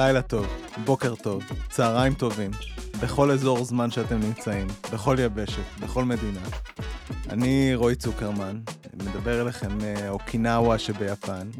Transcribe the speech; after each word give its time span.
לילה 0.00 0.22
טוב, 0.22 0.46
בוקר 0.84 1.14
טוב, 1.14 1.42
צהריים 1.70 2.14
טובים, 2.14 2.50
בכל 3.02 3.30
אזור 3.30 3.64
זמן 3.64 3.90
שאתם 3.90 4.20
נמצאים, 4.20 4.66
בכל 4.92 5.16
יבשת, 5.18 5.62
בכל 5.80 6.04
מדינה. 6.04 6.40
אני 7.30 7.74
רועי 7.74 7.96
צוקרמן, 7.96 8.60
מדבר 8.94 9.42
אליכם 9.42 9.78
מאוקינאווה 9.78 10.78
שביפן. 10.78 11.50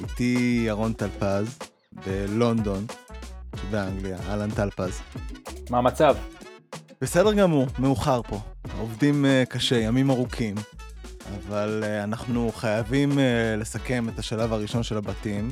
איתי 0.00 0.62
ירון 0.66 0.92
טלפז, 0.92 1.58
בלונדון, 2.06 2.86
באנגליה. 3.70 4.18
אהלן 4.28 4.50
טלפז. 4.50 5.00
מה 5.70 5.78
המצב? 5.78 6.16
בסדר 7.00 7.32
גמור, 7.32 7.66
מאוחר 7.78 8.22
פה. 8.22 8.40
עובדים 8.78 9.24
uh, 9.24 9.50
קשה, 9.50 9.76
ימים 9.76 10.10
ארוכים, 10.10 10.54
אבל 11.38 11.84
uh, 11.84 12.04
אנחנו 12.04 12.52
חייבים 12.54 13.12
uh, 13.12 13.16
לסכם 13.60 14.08
את 14.08 14.18
השלב 14.18 14.52
הראשון 14.52 14.82
של 14.82 14.96
הבתים, 14.96 15.50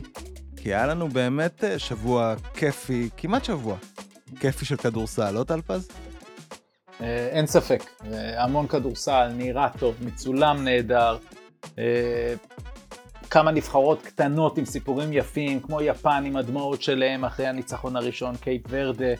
כי 0.63 0.75
היה 0.75 0.87
לנו 0.87 1.09
באמת 1.09 1.65
uh, 1.65 1.79
שבוע 1.79 2.35
כיפי, 2.55 3.09
כמעט 3.17 3.45
שבוע, 3.45 3.77
כיפי 4.41 4.65
של 4.65 4.77
כדורסל, 4.77 5.31
לא 5.31 5.45
טלפז? 5.45 5.89
Uh, 5.89 7.03
אין 7.31 7.47
ספק, 7.47 7.83
uh, 7.83 8.05
המון 8.37 8.67
כדורסל, 8.67 9.29
נראה 9.37 9.69
טוב, 9.79 9.95
מצולם 10.01 10.65
נהדר. 10.65 11.19
כמה 13.31 13.51
נבחרות 13.51 14.03
קטנות 14.03 14.59
עם 14.59 14.65
סיפורים 14.65 15.13
יפים, 15.13 15.61
כמו 15.61 15.81
יפן 15.81 16.23
עם 16.27 16.37
הדמעות 16.37 16.83
שלהם 16.83 17.25
אחרי 17.25 17.47
הניצחון 17.47 17.97
הראשון, 17.97 18.37
קייפ 18.37 18.63
ורדה, 18.69 19.15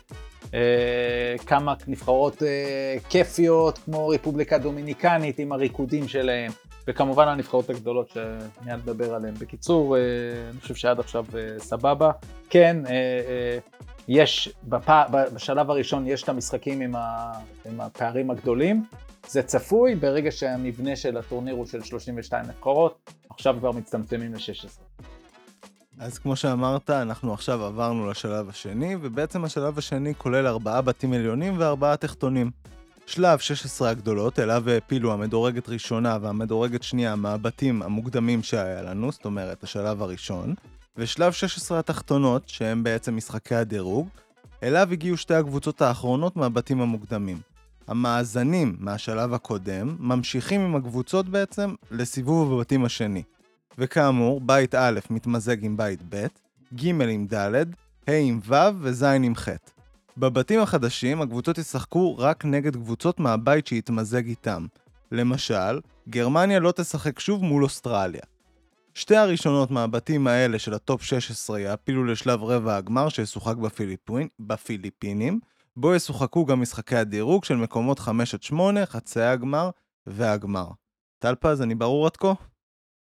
אה, 0.55 1.35
כמה 1.47 1.75
נבחרות 1.87 2.43
אה, 2.43 2.97
כיפיות, 3.09 3.79
כמו 3.79 4.09
רפובליקה 4.09 4.59
דומיניקנית 4.59 5.39
עם 5.39 5.53
הריקודים 5.53 6.09
שלהם, 6.09 6.53
וכמובן 6.89 7.29
הנבחרות 7.29 7.71
הגדולות 7.71 8.09
שמיד 8.09 8.75
נדבר 8.75 9.15
עליהן. 9.15 9.35
בקיצור, 9.35 9.97
אה, 9.97 10.01
אני 10.51 10.61
חושב 10.61 10.75
שעד 10.75 11.01
עכשיו 11.01 11.25
אה, 11.35 11.59
סבבה. 11.59 12.11
כן, 12.51 12.77
אה, 12.87 13.59
יש, 14.09 14.53
בפ... 14.65 14.89
בשלב 15.35 15.71
הראשון 15.71 16.07
יש 16.07 16.23
את 16.23 16.29
המשחקים 16.29 16.81
עם, 16.81 16.97
ה... 16.97 17.33
עם 17.65 17.81
הפערים 17.81 18.31
הגדולים, 18.31 18.85
זה 19.29 19.43
צפוי 19.43 19.95
ברגע 19.95 20.31
שהמבנה 20.31 20.97
של 20.97 21.17
הטורניר 21.17 21.55
הוא 21.55 21.67
של 21.67 21.83
32 21.83 22.47
נבחרות, 22.47 23.11
עכשיו 23.31 23.57
כבר 23.59 23.73
מצטמצמים 23.73 24.35
ל-16. 24.35 25.03
אז 25.99 26.19
כמו 26.19 26.37
שאמרת, 26.37 26.91
אנחנו 26.91 27.33
עכשיו 27.33 27.65
עברנו 27.65 28.11
לשלב 28.11 28.49
השני, 28.49 28.97
ובעצם 29.01 29.45
השלב 29.45 29.79
השני 29.79 30.15
כולל 30.15 30.47
ארבעה 30.47 30.83
בתים 30.83 31.13
עליונים 31.13 31.55
וארבעה 31.59 31.97
תחתונים. 31.97 32.51
שלב 33.07 33.39
16 33.39 33.91
הגדולות, 33.91 34.39
אליו 34.39 34.71
העפילו 34.71 35.13
המדורגת 35.13 35.69
ראשונה 35.69 36.19
והמדורגת 36.21 36.83
שנייה 36.83 37.17
מהבתים 37.17 37.83
המוקדמים 37.83 38.43
שהיה 38.43 38.83
לנו, 38.83 39.13
זאת 39.13 39.25
אומרת, 39.25 39.65
השלב 39.65 40.03
הראשון, 40.03 40.55
ושלב 40.97 41.33
16 41.33 41.79
התחתונות, 41.79 42.49
שהם 42.49 42.83
בעצם 42.83 43.17
משחקי 43.17 43.55
הדירוג, 43.55 44.09
אליו 44.63 44.89
הגיעו 44.93 45.17
שתי 45.17 45.35
הקבוצות 45.35 45.83
האחרונות 45.83 46.37
מהבתים 46.37 46.81
המוקדמים. 46.81 47.41
המאזנים 47.89 48.77
מהשלב 48.79 49.35
הקודם 49.35 49.97
ממשיכים 49.99 50.61
עם 50.61 50.77
הקבוצות 50.77 51.29
בעצם 51.29 51.75
לסיבוב 51.91 52.53
הבתים 52.53 52.85
השני. 52.85 53.23
וכאמור, 53.79 54.41
בית 54.41 54.75
א' 54.75 55.01
מתמזג 55.11 55.65
עם 55.65 55.77
בית 55.77 56.01
ב', 56.09 56.27
ג' 56.75 57.03
עם 57.03 57.27
ד', 57.27 57.65
ה' 58.09 58.13
עם 58.13 58.41
ו' 58.47 58.55
וז' 58.81 59.03
עם 59.03 59.35
ח'. 59.35 59.49
בבתים 60.17 60.61
החדשים 60.61 61.23
הקבוצות 61.23 61.59
ישחקו 61.59 62.19
רק 62.19 62.45
נגד 62.45 62.77
קבוצות 62.77 63.21
מהבית 63.21 63.67
שהתמזג 63.67 64.27
איתם. 64.27 64.67
למשל, 65.13 65.81
גרמניה 66.09 66.61
לא 66.61 66.73
תשחק 66.73 67.19
שוב 67.19 67.45
מול 67.45 67.65
אוסטרליה. 67.65 68.23
שתי 68.95 69.17
הראשונות 69.17 69.71
מהבתים 69.71 70.27
האלה 70.27 70.59
של 70.59 70.75
הטופ 70.75 71.03
16 71.03 71.61
יעפילו 71.61 72.05
לשלב 72.05 72.43
רבע 72.43 72.77
הגמר 72.77 73.09
שישוחק 73.09 73.57
בפיליפין, 73.57 74.29
בפיליפינים, 74.41 75.41
בו 75.77 75.95
ישוחקו 75.95 76.45
גם 76.45 76.61
משחקי 76.61 76.97
הדירוג 76.97 77.45
של 77.45 77.57
מקומות 77.57 77.99
5 77.99 78.35
עד 78.35 78.43
8, 78.43 78.87
חצאי 78.87 79.23
הגמר 79.23 79.71
והגמר. 80.07 80.69
טלפז, 81.19 81.63
אני 81.63 81.75
ברור 81.75 82.07
עד 82.07 82.17
כה? 82.17 82.33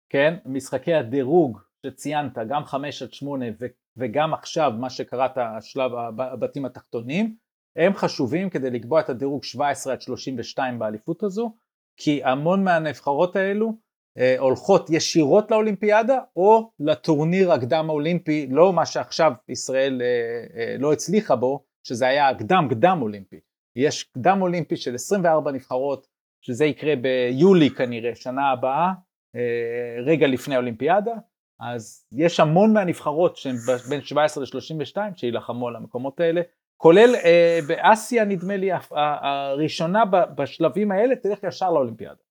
כן, 0.09 0.35
משחקי 0.45 0.93
הדירוג 0.93 1.59
שציינת, 1.85 2.37
גם 2.49 2.65
5 2.65 3.01
עד 3.01 3.13
8 3.13 3.45
ו- 3.59 3.65
וגם 3.97 4.33
עכשיו 4.33 4.71
מה 4.79 4.89
שקראת 4.89 5.37
השלב 5.37 5.91
הבתים 6.19 6.65
התחתונים, 6.65 7.35
הם 7.75 7.93
חשובים 7.93 8.49
כדי 8.49 8.69
לקבוע 8.69 8.99
את 8.99 9.09
הדירוג 9.09 9.43
17 9.43 9.93
עד 9.93 10.01
32 10.01 10.79
באליפות 10.79 11.23
הזו, 11.23 11.55
כי 11.97 12.23
המון 12.23 12.63
מהנבחרות 12.63 13.35
האלו 13.35 13.77
אה, 14.17 14.35
הולכות 14.39 14.89
ישירות 14.89 15.51
לאולימפיאדה 15.51 16.19
או 16.35 16.71
לטורניר 16.79 17.51
הקדם 17.51 17.89
האולימפי, 17.89 18.47
לא 18.49 18.73
מה 18.73 18.85
שעכשיו 18.85 19.31
ישראל 19.49 20.01
אה, 20.01 20.61
אה, 20.61 20.75
לא 20.79 20.93
הצליחה 20.93 21.35
בו, 21.35 21.65
שזה 21.83 22.07
היה 22.07 22.29
הקדם 22.29 22.67
קדם 22.69 22.99
אולימפי. 23.01 23.39
יש 23.75 24.03
קדם 24.03 24.41
אולימפי 24.41 24.77
של 24.77 24.95
24 24.95 25.51
נבחרות, 25.51 26.07
שזה 26.41 26.65
יקרה 26.65 26.95
ביולי 26.95 27.69
כנראה, 27.69 28.15
שנה 28.15 28.51
הבאה, 28.51 28.91
אה, 29.35 30.03
רגע 30.05 30.27
לפני 30.27 30.55
האולימפיאדה, 30.55 31.13
אז 31.59 32.05
יש 32.11 32.39
המון 32.39 32.73
מהנבחרות 32.73 33.37
שהן 33.37 33.55
בין 33.89 34.01
17 34.01 34.43
ל-32 34.43 34.97
שיילחמו 35.15 35.67
על 35.67 35.75
המקומות 35.75 36.19
האלה, 36.19 36.41
כולל 36.77 37.15
אה, 37.15 37.59
באסיה 37.67 38.25
נדמה 38.25 38.57
לי 38.57 38.69
הראשונה 38.91 40.05
בשלבים 40.37 40.91
האלה 40.91 41.15
תלך 41.15 41.43
ישר 41.43 41.71
לאולימפיאדה. 41.71 42.21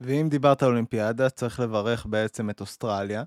ואם 0.00 0.26
דיברת 0.30 0.62
על 0.62 0.68
אולימפיאדה 0.68 1.30
צריך 1.30 1.60
לברך 1.60 2.06
בעצם 2.06 2.50
את 2.50 2.60
אוסטרליה, 2.60 3.22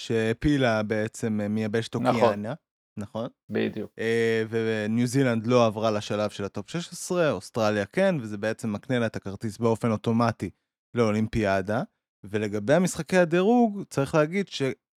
שהפילה 0.00 0.82
בעצם 0.82 1.40
מיבשת 1.50 1.94
אוקיאניה. 1.94 2.34
נכון. 2.36 2.54
נכון? 2.96 3.28
בדיוק. 3.50 3.92
אה, 3.98 4.42
וניו 4.48 5.06
זילנד 5.06 5.46
לא 5.46 5.66
עברה 5.66 5.90
לשלב 5.90 6.30
של 6.30 6.44
הטופ 6.44 6.70
16, 6.70 7.30
אוסטרליה 7.30 7.86
כן, 7.86 8.14
וזה 8.20 8.38
בעצם 8.38 8.72
מקנה 8.72 8.98
לה 8.98 9.06
את 9.06 9.16
הכרטיס 9.16 9.58
באופן 9.58 9.90
אוטומטי 9.90 10.50
לאולימפיאדה. 10.94 11.82
ולגבי 12.24 12.74
המשחקי 12.74 13.16
הדירוג, 13.16 13.82
צריך 13.90 14.14
להגיד 14.14 14.48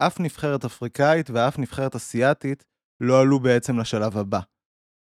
שאף 0.04 0.20
נבחרת 0.20 0.66
אפריקאית 0.66 1.30
ואף 1.30 1.60
נבחרת 1.60 1.96
אסיאתית 1.96 2.66
לא 3.02 3.22
עלו 3.22 3.40
בעצם 3.40 3.80
לשלב 3.80 4.18
הבא. 4.18 4.40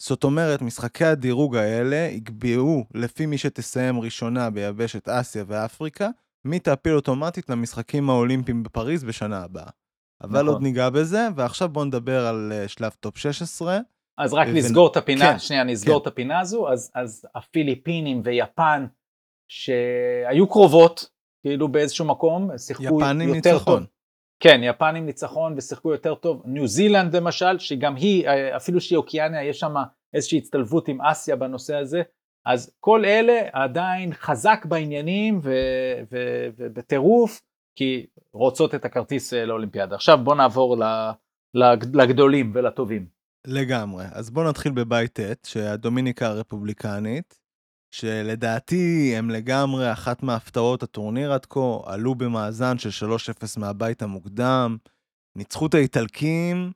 זאת 0.02 0.24
אומרת, 0.24 0.62
משחקי 0.62 1.06
הדירוג 1.06 1.56
האלה 1.56 2.08
יקבעו 2.12 2.86
לפי 2.94 3.26
מי 3.26 3.38
שתסיים 3.38 4.00
ראשונה 4.00 4.50
ביבשת 4.50 5.10
אסיה 5.10 5.44
ואפריקה, 5.48 6.10
מי 6.46 6.60
תעפיל 6.60 6.94
אוטומטית 6.94 7.50
למשחקים 7.50 8.10
האולימפיים 8.10 8.64
בפריז 8.64 9.04
בשנה 9.04 9.44
הבאה. 9.44 9.70
אבל 10.24 10.42
נכון. 10.42 10.48
עוד 10.48 10.62
ניגע 10.62 10.90
בזה, 10.90 11.28
ועכשיו 11.36 11.70
בואו 11.70 11.86
נדבר 11.86 12.26
על 12.28 12.52
uh, 12.66 12.68
שלב 12.68 12.92
טופ 13.00 13.18
16. 13.18 13.80
אז 14.18 14.34
רק 14.34 14.48
ו... 14.48 14.54
נסגור 14.54 14.92
את 14.92 14.98
הפינה, 14.98 15.32
כן, 15.32 15.40
שנייה, 15.40 15.64
נסגור 15.64 16.00
כן. 16.00 16.02
את 16.02 16.08
הפינה 16.08 16.40
הזו, 16.40 16.72
אז, 16.72 16.92
אז 16.96 17.26
הפיליפינים 17.36 18.22
ויפן, 18.24 18.86
שהיו 19.48 20.48
קרובות, 20.50 21.10
כאילו 21.42 21.68
באיזשהו 21.68 22.06
מקום, 22.06 22.58
שיחקו 22.58 22.84
יותר 22.84 23.14
ניצחון. 23.14 23.80
טוב. 23.80 24.01
כן, 24.42 24.62
יפנים 24.64 25.06
ניצחון 25.06 25.54
ושיחקו 25.58 25.92
יותר 25.92 26.16
טוב. 26.16 26.42
ניו 26.46 26.68
זילנד 26.68 27.16
למשל, 27.16 27.60
שגם 27.60 27.96
היא, 27.96 28.28
אפילו 28.56 28.82
שהיא 28.82 28.98
אוקיאניה, 28.98 29.44
יש 29.44 29.60
שם 29.60 29.74
איזושהי 30.14 30.38
הצטלבות 30.38 30.88
עם 30.88 31.02
אסיה 31.02 31.36
בנושא 31.36 31.76
הזה. 31.76 32.02
אז 32.46 32.76
כל 32.80 33.06
אלה 33.06 33.40
עדיין 33.54 34.14
חזק 34.14 34.66
בעניינים 34.66 35.40
ובטירוף, 36.58 37.42
כי 37.76 38.06
רוצות 38.34 38.76
את 38.76 38.86
הכרטיס 38.86 39.34
אה, 39.34 39.46
לאולימפיאדה. 39.46 39.96
עכשיו 39.96 40.18
בוא 40.24 40.36
נעבור 40.36 40.78
לגדולים 41.94 42.52
ולטובים. 42.56 43.06
לגמרי. 43.48 44.06
אז 44.12 44.30
בוא 44.30 44.44
נתחיל 44.44 44.72
בבית 44.72 45.20
ט', 45.20 45.46
שהדומיניקה 45.46 46.28
הרפובליקנית, 46.28 47.41
שלדעתי 47.92 49.14
הם 49.18 49.30
לגמרי 49.30 49.92
אחת 49.92 50.24
מהפתעות 50.24 50.84
הטורניר 50.84 51.34
עד 51.34 51.46
כה, 51.46 51.78
עלו 51.86 52.16
במאזן 52.16 52.78
של 52.78 53.08
3-0 53.08 53.60
מהבית 53.60 54.02
המוקדם, 54.02 54.78
ניצחו 55.38 55.68
את 55.68 55.74
האיטלקים 55.74 56.72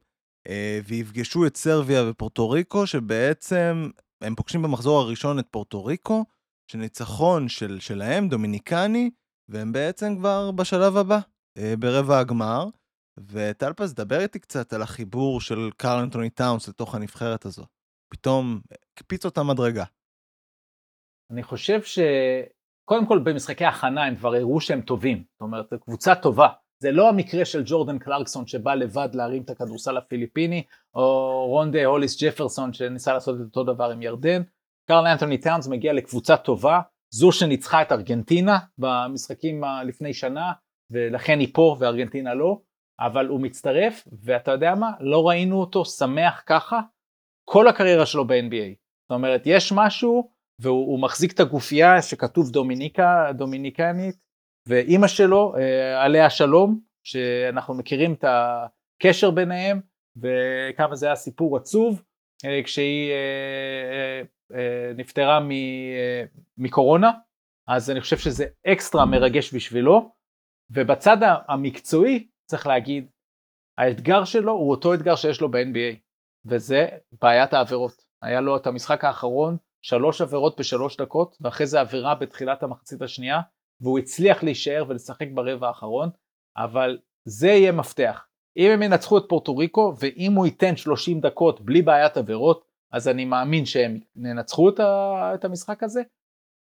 אה, 0.48 0.80
ויפגשו 0.88 1.46
את 1.46 1.58
סרביה 1.58 2.10
ופורטו 2.10 2.50
ריקו, 2.50 2.88
שבעצם 2.88 3.90
הם 4.22 4.36
פוגשים 4.36 4.62
במחזור 4.62 5.00
הראשון 5.00 5.40
את 5.40 5.46
פורטו 5.52 5.86
ריקו, 5.86 6.26
שניצחון 6.72 7.50
של, 7.50 7.80
שלהם, 7.80 8.30
דומיניקני, 8.30 9.10
והם 9.50 9.72
בעצם 9.72 10.16
כבר 10.18 10.52
בשלב 10.52 10.98
הבא, 10.98 11.20
אה, 11.58 11.74
ברבע 11.80 12.20
הגמר. 12.20 12.68
וטלפס, 13.20 13.92
דבר 13.92 14.20
איתי 14.20 14.40
קצת 14.40 14.74
על 14.74 14.82
החיבור 14.82 15.42
של 15.42 15.70
קרל 15.78 16.00
אנטוני 16.00 16.30
טאונס 16.30 16.68
לתוך 16.68 16.96
הנבחרת 16.96 17.46
הזו. 17.46 17.66
פתאום 18.10 18.62
הקפיץ 18.94 19.26
אותה 19.26 19.44
מדרגה. 19.44 19.84
אני 21.32 21.44
חושב 21.44 21.82
שקודם 21.84 23.06
כל 23.08 23.20
במשחקי 23.20 23.66
הכנה 23.66 24.04
הם 24.04 24.16
כבר 24.16 24.36
הראו 24.36 24.62
שהם 24.62 24.82
טובים, 24.82 25.24
זאת 25.34 25.42
אומרת, 25.42 25.66
זו 25.72 25.80
קבוצה 25.80 26.16
טובה. 26.16 26.48
זה 26.82 26.92
לא 26.92 27.10
המקרה 27.10 27.46
של 27.46 27.64
ג'ורדן 27.66 28.00
קלרקסון 28.00 28.48
שבא 28.48 28.74
לבד 28.74 29.10
להרים 29.14 29.44
את 29.44 29.50
הכדורסל 29.50 29.98
הפיליפיני, 29.98 30.64
או 30.96 31.46
רונדה 31.48 31.86
הוליס 31.86 32.24
ג'פרסון 32.24 32.74
שניסה 32.74 33.14
לעשות 33.14 33.36
את 33.36 33.46
אותו 33.46 33.64
דבר 33.64 33.92
עם 33.92 34.02
ירדן. 34.02 34.42
קרל 34.88 35.08
אנטוני 35.08 35.38
טאונס 35.38 35.68
מגיע 35.68 35.94
לקבוצה 35.94 36.38
טובה, 36.38 36.82
זו 37.14 37.32
שניצחה 37.32 37.82
את 37.82 37.92
ארגנטינה 37.92 38.60
במשחקים 38.78 39.64
לפני 39.86 40.14
שנה, 40.14 40.52
ולכן 40.92 41.40
היא 41.40 41.48
פה 41.54 41.76
וארגנטינה 41.80 42.34
לא. 42.34 42.60
אבל 43.00 43.28
הוא 43.28 43.42
מצטרף, 43.42 44.08
ואתה 44.24 44.52
יודע 44.52 44.76
מה? 44.76 44.92
לא 45.00 45.28
ראינו 45.28 45.60
אותו 45.60 45.86
שמח 45.86 46.44
ככה 46.46 46.80
כל 47.50 47.68
הקריירה 47.68 48.06
שלו 48.06 48.28
ב-NBA. 48.28 48.76
זאת 49.04 49.12
אומרת, 49.12 49.42
יש 49.46 49.72
משהו, 49.76 50.30
והוא 50.60 51.00
מחזיק 51.00 51.32
את 51.32 51.40
הגופייה 51.40 52.02
שכתוב 52.02 52.52
דומיניקה, 52.52 53.32
דומיניקנית, 53.34 54.16
ואימא 54.68 55.08
שלו, 55.08 55.56
אה, 55.58 56.04
עליה 56.04 56.30
שלום, 56.30 56.80
שאנחנו 57.04 57.74
מכירים 57.74 58.14
את 58.14 58.26
הקשר 58.28 59.32
ביניהם, 59.32 59.82
וכמה 60.18 60.96
זה 60.96 61.06
היה 61.06 61.16
סיפור 61.16 61.58
עצוב, 61.58 62.04
אה, 62.46 62.64
כשהיא 62.64 63.12
אה, 63.12 64.22
נפטרה 64.96 65.40
מקורונה, 66.58 67.12
אז 67.68 67.92
אני 67.92 68.02
חושב 68.02 68.18
שזה 68.18 68.46
אקסטרה 68.68 69.06
מרגש 69.06 69.54
בשבילו, 69.54 70.12
ובצד 70.72 71.18
המקצועי, 71.48 72.28
צריך 72.50 72.68
להגיד, 72.68 73.08
האתגר 73.78 74.26
שלו 74.26 74.52
הוא 74.52 74.72
אותו 74.72 74.94
אתגר 74.94 75.16
שיש 75.16 75.42
לו 75.42 75.52
ב-NBA, 75.52 75.96
וזה 76.46 76.88
בעיית 77.22 77.54
העבירות. 77.54 78.06
היה 78.22 78.42
לו 78.42 78.58
את 78.58 78.68
המשחק 78.68 79.04
האחרון, 79.04 79.58
שלוש 79.88 80.22
עבירות 80.22 80.60
בשלוש 80.60 80.98
דקות, 80.98 81.38
ואחרי 81.42 81.68
זה 81.68 81.80
עבירה 81.80 82.16
בתחילת 82.16 82.64
המחצית 82.64 83.02
השנייה, 83.02 83.42
והוא 83.82 84.00
הצליח 84.00 84.44
להישאר 84.44 84.86
ולשחק 84.88 85.28
ברבע 85.34 85.68
האחרון, 85.68 86.10
אבל 86.58 86.98
זה 87.26 87.48
יהיה 87.48 87.72
מפתח. 87.72 88.28
אם 88.58 88.72
הם 88.72 88.82
ינצחו 88.82 89.18
את 89.18 89.24
פורטו 89.30 89.58
ריקו, 89.58 89.94
ואם 90.00 90.34
הוא 90.34 90.46
ייתן 90.46 90.76
30 90.76 91.20
דקות 91.20 91.62
בלי 91.62 91.82
בעיית 91.82 92.18
עבירות, 92.18 92.66
אז 92.92 93.08
אני 93.08 93.26
מאמין 93.26 93.66
שהם 93.66 94.00
ינצחו 94.16 94.70
את 94.80 95.46
המשחק 95.46 95.84
הזה. 95.84 96.02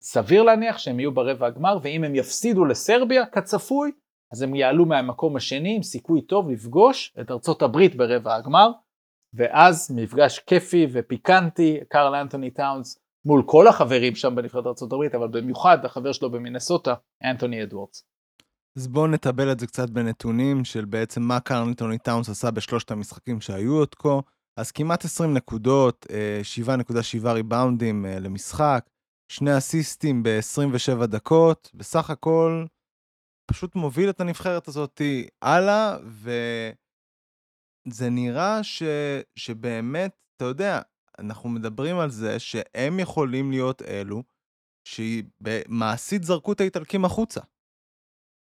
סביר 0.03 0.43
להניח 0.43 0.79
שהם 0.79 1.01
יהיו 1.01 1.15
ברבע 1.15 1.47
הגמר, 1.47 1.79
ואם 1.83 2.05
הם 2.05 2.15
יפסידו 2.15 2.65
לסרביה 2.65 3.27
כצפוי, 3.27 3.93
אז 4.33 4.43
הם 4.43 4.55
יעלו 4.55 4.87
מהמקום 4.87 5.37
השני 5.37 5.77
עם 5.77 5.83
סיכוי 5.83 6.23
טוב 6.23 6.51
לפגוש 6.51 7.15
את 7.21 7.31
ארצות 7.31 7.63
הברית 7.63 7.97
ברבע 7.97 8.35
הגמר, 8.35 8.71
ואז 9.35 9.91
מפגש 9.97 10.39
כיפי 10.39 10.87
ופיקנטי, 10.93 11.81
קרל 11.89 12.15
אנטוני 12.15 12.51
טאונס 12.51 13.04
מול 13.27 13.43
כל 13.47 13.67
החברים 13.67 14.15
שם 14.15 14.35
בנבחרת 14.35 14.83
הברית, 14.83 15.15
אבל 15.15 15.29
במיוחד 15.29 15.85
החבר 15.85 16.13
שלו 16.13 16.31
במינסוטה, 16.31 16.95
אנטוני 17.25 17.63
אדוורדס. 17.63 18.05
אז 18.79 18.89
בואו 18.89 19.07
נטבל 19.07 19.53
את 19.53 19.61
זה 19.61 19.67
קצת 19.67 19.91
בנתונים 19.91 20.65
של 20.65 20.85
בעצם 20.85 21.23
מה 21.23 21.41
קרל 21.41 21.63
אנטוני 21.69 21.99
טאונס 21.99 22.29
עשה 22.29 22.51
בשלושת 22.51 22.91
המשחקים 22.91 23.41
שהיו 23.41 23.73
עד 23.73 23.95
כה. 23.95 24.21
אז 24.57 24.71
כמעט 24.73 25.05
20 25.05 25.35
נקודות, 25.35 26.07
7.7 26.67 27.27
אה, 27.27 27.33
ריבאונדים 27.33 28.07
אה, 28.07 28.19
למשחק, 28.21 28.91
שני 29.29 29.59
אסיסטים 29.59 30.23
ב-27 30.23 31.07
דקות, 31.07 31.71
בסך 31.75 32.11
הכל 32.11 32.67
פשוט 33.51 33.75
מוביל 33.75 34.11
את 34.11 34.21
הנבחרת 34.21 34.69
הזאת 34.69 35.01
הלאה, 35.43 35.97
וזה 37.87 38.11
נראה 38.11 38.63
ש... 38.63 38.83
שבאמת, 39.37 40.17
אתה 40.37 40.45
יודע, 40.45 40.81
אנחנו 41.19 41.49
מדברים 41.49 41.99
על 41.99 42.11
זה 42.11 42.39
שהם 42.39 43.01
יכולים 43.01 43.51
להיות 43.51 43.83
אלו 43.83 44.23
שמעשית 44.85 46.25
זרקו 46.25 46.53
את 46.53 46.61
האיטלקים 46.61 47.05
החוצה. 47.05 47.41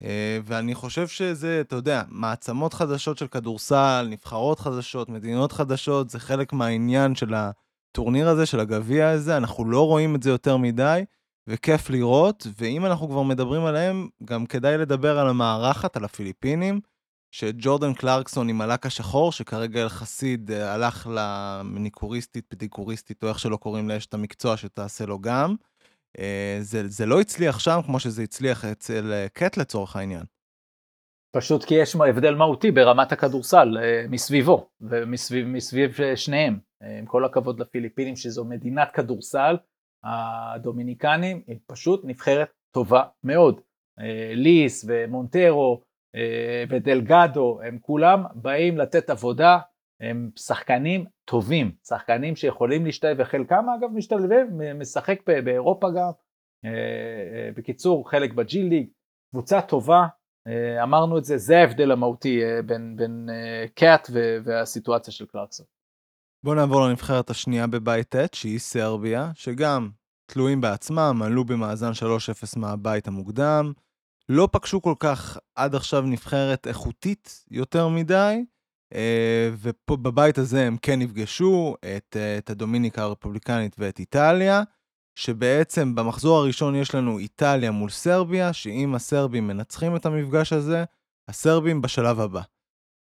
אה, 0.02 0.38
ואני 0.44 0.74
חושב 0.74 1.08
שזה, 1.08 1.60
אתה 1.60 1.76
יודע, 1.76 2.02
מעצמות 2.08 2.74
חדשות 2.74 3.18
של 3.18 3.26
כדורסל, 3.26 4.06
נבחרות 4.10 4.58
חדשות, 4.58 5.08
מדינות 5.08 5.52
חדשות, 5.52 6.10
זה 6.10 6.20
חלק 6.20 6.52
מהעניין 6.52 7.14
של 7.14 7.34
הטורניר 7.34 8.28
הזה, 8.28 8.46
של 8.46 8.60
הגביע 8.60 9.08
הזה, 9.08 9.36
אנחנו 9.36 9.64
לא 9.64 9.86
רואים 9.86 10.14
את 10.14 10.22
זה 10.22 10.30
יותר 10.30 10.56
מדי, 10.56 11.04
וכיף 11.46 11.90
לראות, 11.90 12.46
ואם 12.58 12.86
אנחנו 12.86 13.08
כבר 13.08 13.22
מדברים 13.22 13.64
עליהם, 13.64 14.08
גם 14.24 14.46
כדאי 14.46 14.78
לדבר 14.78 15.18
על 15.18 15.28
המארחת, 15.28 15.96
על 15.96 16.04
הפיליפינים, 16.04 16.80
שג'ורדן 17.30 17.94
קלרקסון 17.94 18.48
עם 18.48 18.60
הלק 18.60 18.86
השחור, 18.86 19.32
שכרגע 19.32 19.88
חסיד 19.88 20.50
אה, 20.50 20.74
הלך 20.74 21.08
למניקוריסטית, 21.14 22.46
פדיקוריסטית, 22.46 23.22
או 23.22 23.28
איך 23.28 23.38
שלא 23.38 23.56
קוראים 23.56 23.88
לאשת 23.88 24.14
המקצוע 24.14 24.56
שתעשה 24.56 25.06
לו 25.06 25.18
גם. 25.18 25.54
אה, 26.18 26.58
זה, 26.60 26.88
זה 26.88 27.06
לא 27.06 27.20
הצליח 27.20 27.58
שם 27.58 27.80
כמו 27.86 28.00
שזה 28.00 28.22
הצליח 28.22 28.64
אצל 28.64 29.12
אה, 29.12 29.26
קט 29.32 29.56
לצורך 29.56 29.96
העניין. 29.96 30.24
פשוט 31.36 31.64
כי 31.64 31.74
יש 31.74 31.96
הבדל 32.08 32.34
מהותי 32.34 32.70
ברמת 32.70 33.12
הכדורסל 33.12 33.78
מסביבו 34.08 34.68
ומסביב 34.80 35.90
שניהם. 36.16 36.58
עם 36.98 37.06
כל 37.06 37.24
הכבוד 37.24 37.60
לפיליפינים 37.60 38.16
שזו 38.16 38.44
מדינת 38.44 38.90
כדורסל, 38.92 39.56
הדומיניקנים 40.04 41.42
הם 41.48 41.56
פשוט 41.66 42.00
נבחרת 42.04 42.48
טובה 42.74 43.02
מאוד. 43.24 43.60
ליס 44.34 44.84
ומונטרו 44.88 45.82
ודלגדו, 46.70 47.60
הם 47.62 47.78
כולם 47.80 48.24
באים 48.34 48.78
לתת 48.78 49.10
עבודה, 49.10 49.58
הם 50.00 50.30
שחקנים 50.36 51.04
טובים, 51.24 51.72
שחקנים 51.88 52.36
שיכולים 52.36 52.86
להשתלב, 52.86 53.16
וחלקם 53.20 53.64
אגב 53.78 53.88
משתלבים, 53.94 54.60
משחק 54.80 55.22
באירופה 55.26 55.86
גם. 55.90 56.10
אה, 56.64 56.70
אה, 56.70 57.50
בקיצור, 57.56 58.10
חלק 58.10 58.32
בג'י 58.32 58.62
ליג, 58.62 58.88
קבוצה 59.30 59.60
טובה, 59.62 60.06
אמרנו 60.82 61.18
את 61.18 61.24
זה, 61.24 61.38
זה 61.38 61.58
ההבדל 61.58 61.90
המהותי 61.90 62.40
בין, 62.66 62.96
בין 62.96 63.28
קאט 63.74 64.10
והסיטואציה 64.44 65.12
של 65.12 65.26
קלרקסון. 65.26 65.66
בואו 66.44 66.54
נעבור 66.54 66.80
לנבחרת 66.80 67.30
השנייה 67.30 67.66
בבית 67.66 68.16
ט', 68.16 68.34
שהיא 68.34 68.58
סרביה, 68.58 69.30
שגם 69.34 69.90
תלויים 70.26 70.60
בעצמם, 70.60 71.22
עלו 71.24 71.44
במאזן 71.44 71.90
3-0 71.90 72.58
מהבית 72.58 73.08
המוקדם. 73.08 73.72
לא 74.28 74.48
פגשו 74.52 74.82
כל 74.82 74.94
כך 74.98 75.38
עד 75.54 75.74
עכשיו 75.74 76.02
נבחרת 76.02 76.66
איכותית 76.66 77.44
יותר 77.50 77.88
מדי, 77.88 78.44
אה, 78.94 79.50
ופה 79.60 79.96
בבית 79.96 80.38
הזה 80.38 80.66
הם 80.66 80.76
כן 80.82 80.98
נפגשו 80.98 81.74
את, 81.80 82.16
אה, 82.16 82.38
את 82.38 82.50
הדומיניקה 82.50 83.02
הרפובליקנית 83.02 83.76
ואת 83.78 83.98
איטליה, 83.98 84.62
שבעצם 85.18 85.94
במחזור 85.94 86.38
הראשון 86.38 86.74
יש 86.74 86.94
לנו 86.94 87.18
איטליה 87.18 87.70
מול 87.70 87.90
סרביה, 87.90 88.52
שאם 88.52 88.94
הסרבים 88.94 89.46
מנצחים 89.46 89.96
את 89.96 90.06
המפגש 90.06 90.52
הזה, 90.52 90.84
הסרבים 91.28 91.82
בשלב 91.82 92.20
הבא. 92.20 92.42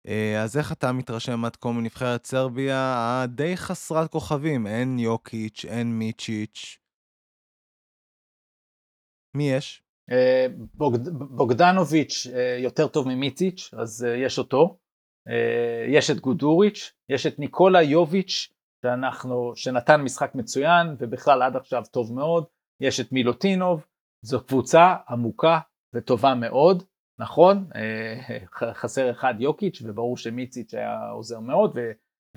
אה, 0.06 0.42
אז 0.42 0.56
איך 0.58 0.72
אתה 0.72 0.92
מתרשם 0.92 1.44
עד 1.44 1.56
כה 1.56 1.72
מנבחרת 1.72 2.26
סרביה 2.26 2.94
הדי 3.22 3.56
חסרת 3.56 4.10
כוכבים? 4.10 4.66
אין 4.66 4.98
יוקיץ', 4.98 5.64
אין 5.68 5.98
מיצ'יץ'. 5.98 6.78
מי 9.36 9.50
יש? 9.50 9.85
אה, 10.10 10.46
בוגד, 10.74 11.08
בוגדנוביץ' 11.08 12.26
אה, 12.34 12.56
יותר 12.60 12.88
טוב 12.88 13.08
ממיציץ', 13.08 13.74
אז 13.78 14.04
אה, 14.08 14.16
יש 14.16 14.38
אותו. 14.38 14.78
יש 15.88 16.10
את 16.10 16.20
גודוריץ', 16.20 16.92
יש 17.08 17.26
את 17.26 17.38
ניקולה 17.38 17.82
יוביץ', 17.82 18.52
שאנחנו, 18.82 19.52
שנתן 19.56 20.00
משחק 20.00 20.34
מצוין, 20.34 20.96
ובכלל 20.98 21.42
עד 21.42 21.56
עכשיו 21.56 21.82
טוב 21.92 22.12
מאוד. 22.12 22.44
יש 22.80 23.00
את 23.00 23.12
מילוטינוב, 23.12 23.86
זו 24.22 24.44
קבוצה 24.44 24.94
עמוקה 25.08 25.58
וטובה 25.94 26.34
מאוד, 26.34 26.82
נכון? 27.18 27.68
חסר 28.52 29.10
אחד 29.10 29.34
יוקיץ', 29.38 29.82
וברור 29.84 30.16
שמיציץ' 30.16 30.74
היה 30.74 31.08
עוזר 31.10 31.40
מאוד, 31.40 31.78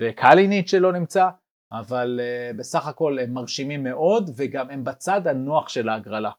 וקליניץ' 0.00 0.70
שלא 0.70 0.92
נמצא, 0.92 1.28
אבל 1.72 2.20
בסך 2.56 2.86
הכל 2.86 3.18
הם 3.18 3.32
מרשימים 3.32 3.84
מאוד, 3.84 4.30
וגם 4.36 4.70
הם 4.70 4.84
בצד 4.84 5.26
הנוח 5.26 5.68
של 5.68 5.88
ההגרלה. 5.88 6.30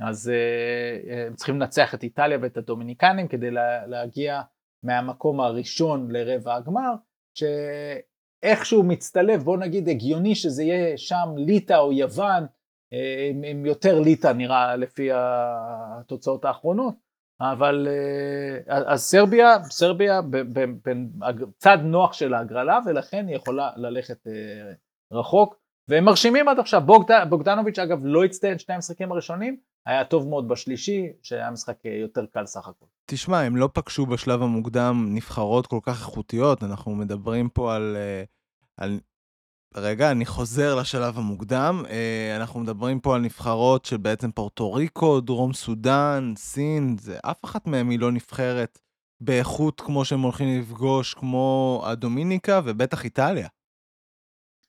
אז 0.00 0.32
uh, 0.32 1.12
הם 1.12 1.34
צריכים 1.34 1.60
לנצח 1.60 1.94
את 1.94 2.02
איטליה 2.02 2.38
ואת 2.42 2.56
הדומיניקנים 2.56 3.28
כדי 3.28 3.50
לה, 3.50 3.86
להגיע 3.86 4.42
מהמקום 4.82 5.40
הראשון 5.40 6.10
לרבע 6.10 6.54
הגמר, 6.54 6.94
שאיכשהו 7.34 8.82
מצטלב, 8.82 9.42
בוא 9.42 9.56
נגיד 9.56 9.88
הגיוני 9.88 10.34
שזה 10.34 10.62
יהיה 10.62 10.98
שם 10.98 11.28
ליטא 11.36 11.78
או 11.78 11.92
יוון, 11.92 12.46
אה, 12.92 13.28
עם, 13.30 13.42
עם 13.44 13.66
יותר 13.66 14.00
ליטא 14.00 14.32
נראה 14.32 14.76
לפי 14.76 15.08
התוצאות 15.12 16.44
האחרונות, 16.44 16.94
אבל 17.40 17.88
אז 18.68 19.00
סרביה, 19.02 19.56
סרביה 19.64 20.20
בצד 20.82 21.78
נוח 21.82 22.12
של 22.12 22.34
ההגרלה 22.34 22.78
ולכן 22.86 23.28
היא 23.28 23.36
יכולה 23.36 23.70
ללכת 23.76 24.26
רחוק 25.12 25.60
והם 25.88 26.04
מרשימים 26.04 26.48
עד 26.48 26.58
עכשיו, 26.58 26.80
בוגד, 26.80 27.26
בוגדנוביץ' 27.28 27.78
אגב 27.78 28.00
לא 28.02 28.24
הצטיין 28.24 28.58
שני 28.58 28.74
המשחקים 28.74 29.12
הראשונים, 29.12 29.56
היה 29.86 30.04
טוב 30.04 30.28
מאוד 30.28 30.48
בשלישי, 30.48 31.06
שהיה 31.22 31.50
משחק 31.50 31.86
אה, 31.86 31.94
יותר 31.94 32.26
קל 32.26 32.46
סך 32.46 32.68
הכל. 32.68 32.86
תשמע, 33.06 33.40
הם 33.40 33.56
לא 33.56 33.68
פגשו 33.72 34.06
בשלב 34.06 34.42
המוקדם 34.42 35.08
נבחרות 35.10 35.66
כל 35.66 35.78
כך 35.82 36.00
איכותיות, 36.00 36.62
אנחנו 36.62 36.94
מדברים 36.94 37.48
פה 37.48 37.74
על... 37.74 37.96
אה, 37.96 38.24
על... 38.76 39.00
רגע, 39.74 40.10
אני 40.10 40.26
חוזר 40.26 40.74
לשלב 40.74 41.18
המוקדם. 41.18 41.82
אה, 41.90 42.36
אנחנו 42.36 42.60
מדברים 42.60 43.00
פה 43.00 43.14
על 43.14 43.20
נבחרות 43.20 43.84
של 43.84 43.96
בעצם 43.96 44.30
פורטו 44.32 44.72
ריקו, 44.72 45.20
דרום 45.20 45.52
סודאן, 45.52 46.32
סין, 46.36 46.96
זה, 47.00 47.18
אף 47.22 47.44
אחת 47.44 47.66
מהן 47.66 47.90
היא 47.90 47.98
לא 47.98 48.12
נבחרת 48.12 48.78
באיכות 49.20 49.80
כמו 49.80 50.04
שהם 50.04 50.20
הולכים 50.20 50.60
לפגוש, 50.60 51.14
כמו 51.14 51.82
הדומיניקה 51.86 52.60
ובטח 52.64 53.04
איטליה. 53.04 53.48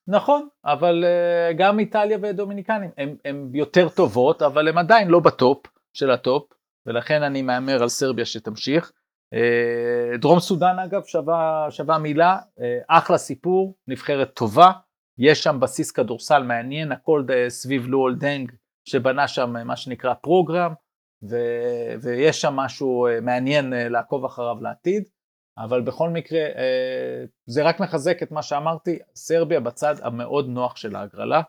נכון, 0.07 0.47
אבל 0.65 1.03
uh, 1.03 1.53
גם 1.57 1.79
איטליה 1.79 2.17
ודומיניקנים 2.21 2.89
הן 3.25 3.49
יותר 3.53 3.89
טובות, 3.89 4.41
אבל 4.41 4.67
הן 4.67 4.77
עדיין 4.77 5.07
לא 5.07 5.19
בטופ 5.19 5.65
של 5.93 6.11
הטופ, 6.11 6.53
ולכן 6.85 7.23
אני 7.23 7.41
מהמר 7.41 7.81
על 7.81 7.89
סרביה 7.89 8.25
שתמשיך. 8.25 8.91
אה, 9.33 10.17
דרום 10.17 10.39
סודאן 10.39 10.79
אגב 10.79 11.03
שווה, 11.03 11.67
שווה 11.69 11.97
מילה, 11.97 12.37
אה, 12.61 12.79
אחלה 12.87 13.17
סיפור, 13.17 13.75
נבחרת 13.87 14.33
טובה, 14.33 14.71
יש 15.17 15.43
שם 15.43 15.59
בסיס 15.59 15.91
כדורסל 15.91 16.43
מעניין, 16.43 16.91
הכל 16.91 17.25
סביב 17.47 17.87
לואל 17.87 18.15
דנג 18.15 18.51
שבנה 18.85 19.27
שם 19.27 19.67
מה 19.67 19.75
שנקרא 19.75 20.13
program, 20.13 20.73
ו, 21.29 21.35
ויש 22.01 22.41
שם 22.41 22.53
משהו 22.53 23.07
מעניין 23.21 23.73
לעקוב 23.73 24.25
אחריו 24.25 24.55
לעתיד, 24.61 25.03
אבל 25.57 25.81
בכל 25.81 26.09
מקרה 26.09 26.41
זה 27.45 27.63
רק 27.63 27.79
מחזק 27.79 28.23
את 28.23 28.31
מה 28.31 28.43
שאמרתי, 28.43 28.99
סרביה 29.15 29.59
בצד 29.59 29.95
המאוד 30.01 30.49
נוח 30.49 30.75
של 30.75 30.95
ההגרלה, 30.95 31.41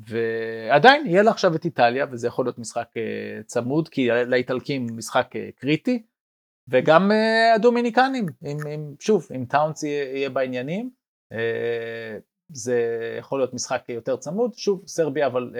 ועדיין 0.00 1.06
יהיה 1.06 1.22
לה 1.22 1.30
עכשיו 1.30 1.54
את 1.54 1.64
איטליה, 1.64 2.06
וזה 2.10 2.26
יכול 2.26 2.44
להיות 2.44 2.58
משחק 2.58 2.88
צמוד, 3.46 3.88
כי 3.88 4.08
לאיטלקים 4.08 4.86
משחק 4.96 5.30
קריטי, 5.56 6.02
וגם 6.68 7.10
הדומיניקנים, 7.54 8.26
אם, 8.44 8.56
אם, 8.74 8.94
שוב, 9.00 9.28
אם 9.36 9.44
טאונס 9.44 9.82
יהיה, 9.82 10.04
יהיה 10.04 10.30
בעניינים, 10.30 10.90
זה 12.52 12.80
יכול 13.18 13.40
להיות 13.40 13.54
משחק 13.54 13.84
יותר 13.88 14.16
צמוד, 14.16 14.54
שוב, 14.54 14.82
סרביה 14.86 15.26
אבל 15.26 15.54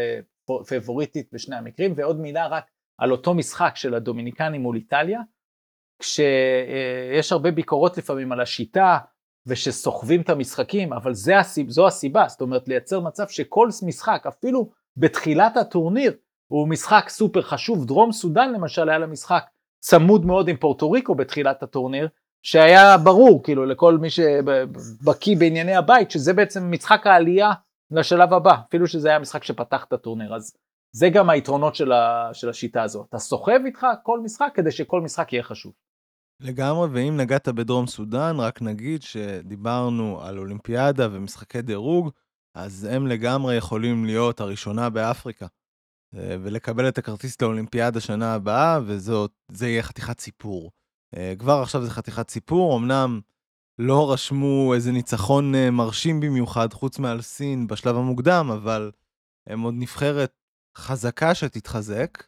פבוריטית 0.69 1.29
בשני 1.33 1.57
המקרים, 1.57 1.93
ועוד 1.97 2.21
מילה 2.21 2.47
רק 2.47 2.65
על 2.99 3.13
אותו 3.13 3.35
משחק 3.35 3.73
של 3.77 3.95
הדומיניקנים 3.95 4.63
מול 4.63 4.77
איטליה, 4.77 5.21
כשיש 6.01 7.33
uh, 7.33 7.35
הרבה 7.35 7.51
ביקורות 7.51 7.99
לפעמים 7.99 8.33
על 8.33 8.41
השיטה, 8.41 8.99
ושסוחבים 9.47 10.21
את 10.21 10.31
המשחקים, 10.31 10.93
אבל 10.93 11.13
הסיב, 11.35 11.71
זו 11.71 11.87
הסיבה, 11.87 12.25
זאת 12.29 12.41
אומרת 12.41 12.69
לייצר 12.69 13.01
מצב 13.01 13.29
שכל 13.29 13.69
משחק, 13.83 14.25
אפילו 14.29 14.71
בתחילת 14.97 15.57
הטורניר, 15.57 16.13
הוא 16.51 16.69
משחק 16.69 17.09
סופר 17.09 17.43
חשוב, 17.43 17.87
דרום 17.87 18.13
סודאן 18.13 18.53
למשל 18.53 18.89
היה 18.89 18.99
לה 18.99 19.07
משחק 19.07 19.45
צמוד 19.81 20.27
מאוד 20.27 20.49
עם 20.49 20.57
פורטו 20.57 20.91
ריקו 20.91 21.15
בתחילת 21.15 21.63
הטורניר, 21.63 22.09
שהיה 22.43 22.99
ברור 22.99 23.43
כאילו 23.43 23.67
לכל 23.67 23.99
מי 23.99 24.11
שבקיא 24.11 25.37
בענייני 25.37 25.75
הבית, 25.75 26.11
שזה 26.11 26.33
בעצם 26.33 26.71
משחק 26.71 27.07
העלייה 27.07 27.51
לשלב 27.91 28.35
הבא, 28.35 28.55
אפילו 28.69 28.87
שזה 28.87 29.09
היה 29.09 29.19
משחק 29.19 29.45
שפתח 29.45 29.85
את 29.85 29.93
הטורניר, 29.93 30.35
אז 30.35 30.57
זה 30.93 31.09
גם 31.09 31.31
היתרונות 31.31 31.75
של, 31.75 31.93
ה, 31.93 32.31
של 32.33 32.49
השיטה 32.49 32.83
הזאת, 32.83 33.07
אתה 33.09 33.19
סוחב 33.19 33.61
איתך 33.67 33.87
כל 34.03 34.21
משחק 34.21 34.51
כדי 34.55 34.71
שכל 34.71 35.01
משחק 35.01 35.33
יהיה 35.33 35.43
חשוב. 35.43 35.73
לגמרי, 36.41 36.89
ואם 36.93 37.17
נגעת 37.17 37.49
בדרום 37.49 37.87
סודאן, 37.87 38.37
רק 38.41 38.63
נגיד 38.63 39.03
שדיברנו 39.03 40.23
על 40.23 40.39
אולימפיאדה 40.39 41.09
ומשחקי 41.13 41.63
דירוג, 41.63 42.11
אז 42.55 42.85
הם 42.91 43.07
לגמרי 43.07 43.57
יכולים 43.57 44.05
להיות 44.05 44.41
הראשונה 44.41 44.91
באפריקה. 44.91 45.47
אה, 46.15 46.37
ולקבל 46.43 46.89
את 46.89 46.99
הכרטיס 46.99 47.43
לאולימפיאדה 47.43 48.01
שנה 48.01 48.35
הבאה, 48.35 48.81
וזה 48.87 49.69
יהיה 49.69 49.83
חתיכת 49.83 50.21
סיפור. 50.21 50.71
אה, 51.17 51.35
כבר 51.39 51.61
עכשיו 51.63 51.85
זה 51.85 51.91
חתיכת 51.91 52.31
סיפור, 52.31 52.77
אמנם 52.77 53.21
לא 53.79 54.13
רשמו 54.13 54.75
איזה 54.75 54.93
ניצחון 54.93 55.55
אה, 55.55 55.71
מרשים 55.71 56.21
במיוחד, 56.21 56.73
חוץ 56.73 56.99
מעל 56.99 57.23
סין 57.23 57.67
בשלב 57.67 57.97
המוקדם, 57.97 58.51
אבל 58.53 58.91
הם 59.47 59.61
עוד 59.61 59.75
נבחרת 59.77 60.33
חזקה 60.77 61.35
שתתחזק. 61.35 62.23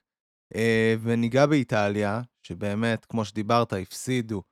וניגע 1.03 1.47
באיטליה, 1.47 2.21
שבאמת, 2.43 3.05
כמו 3.05 3.25
שדיברת, 3.25 3.73
הפסידו 3.73 4.43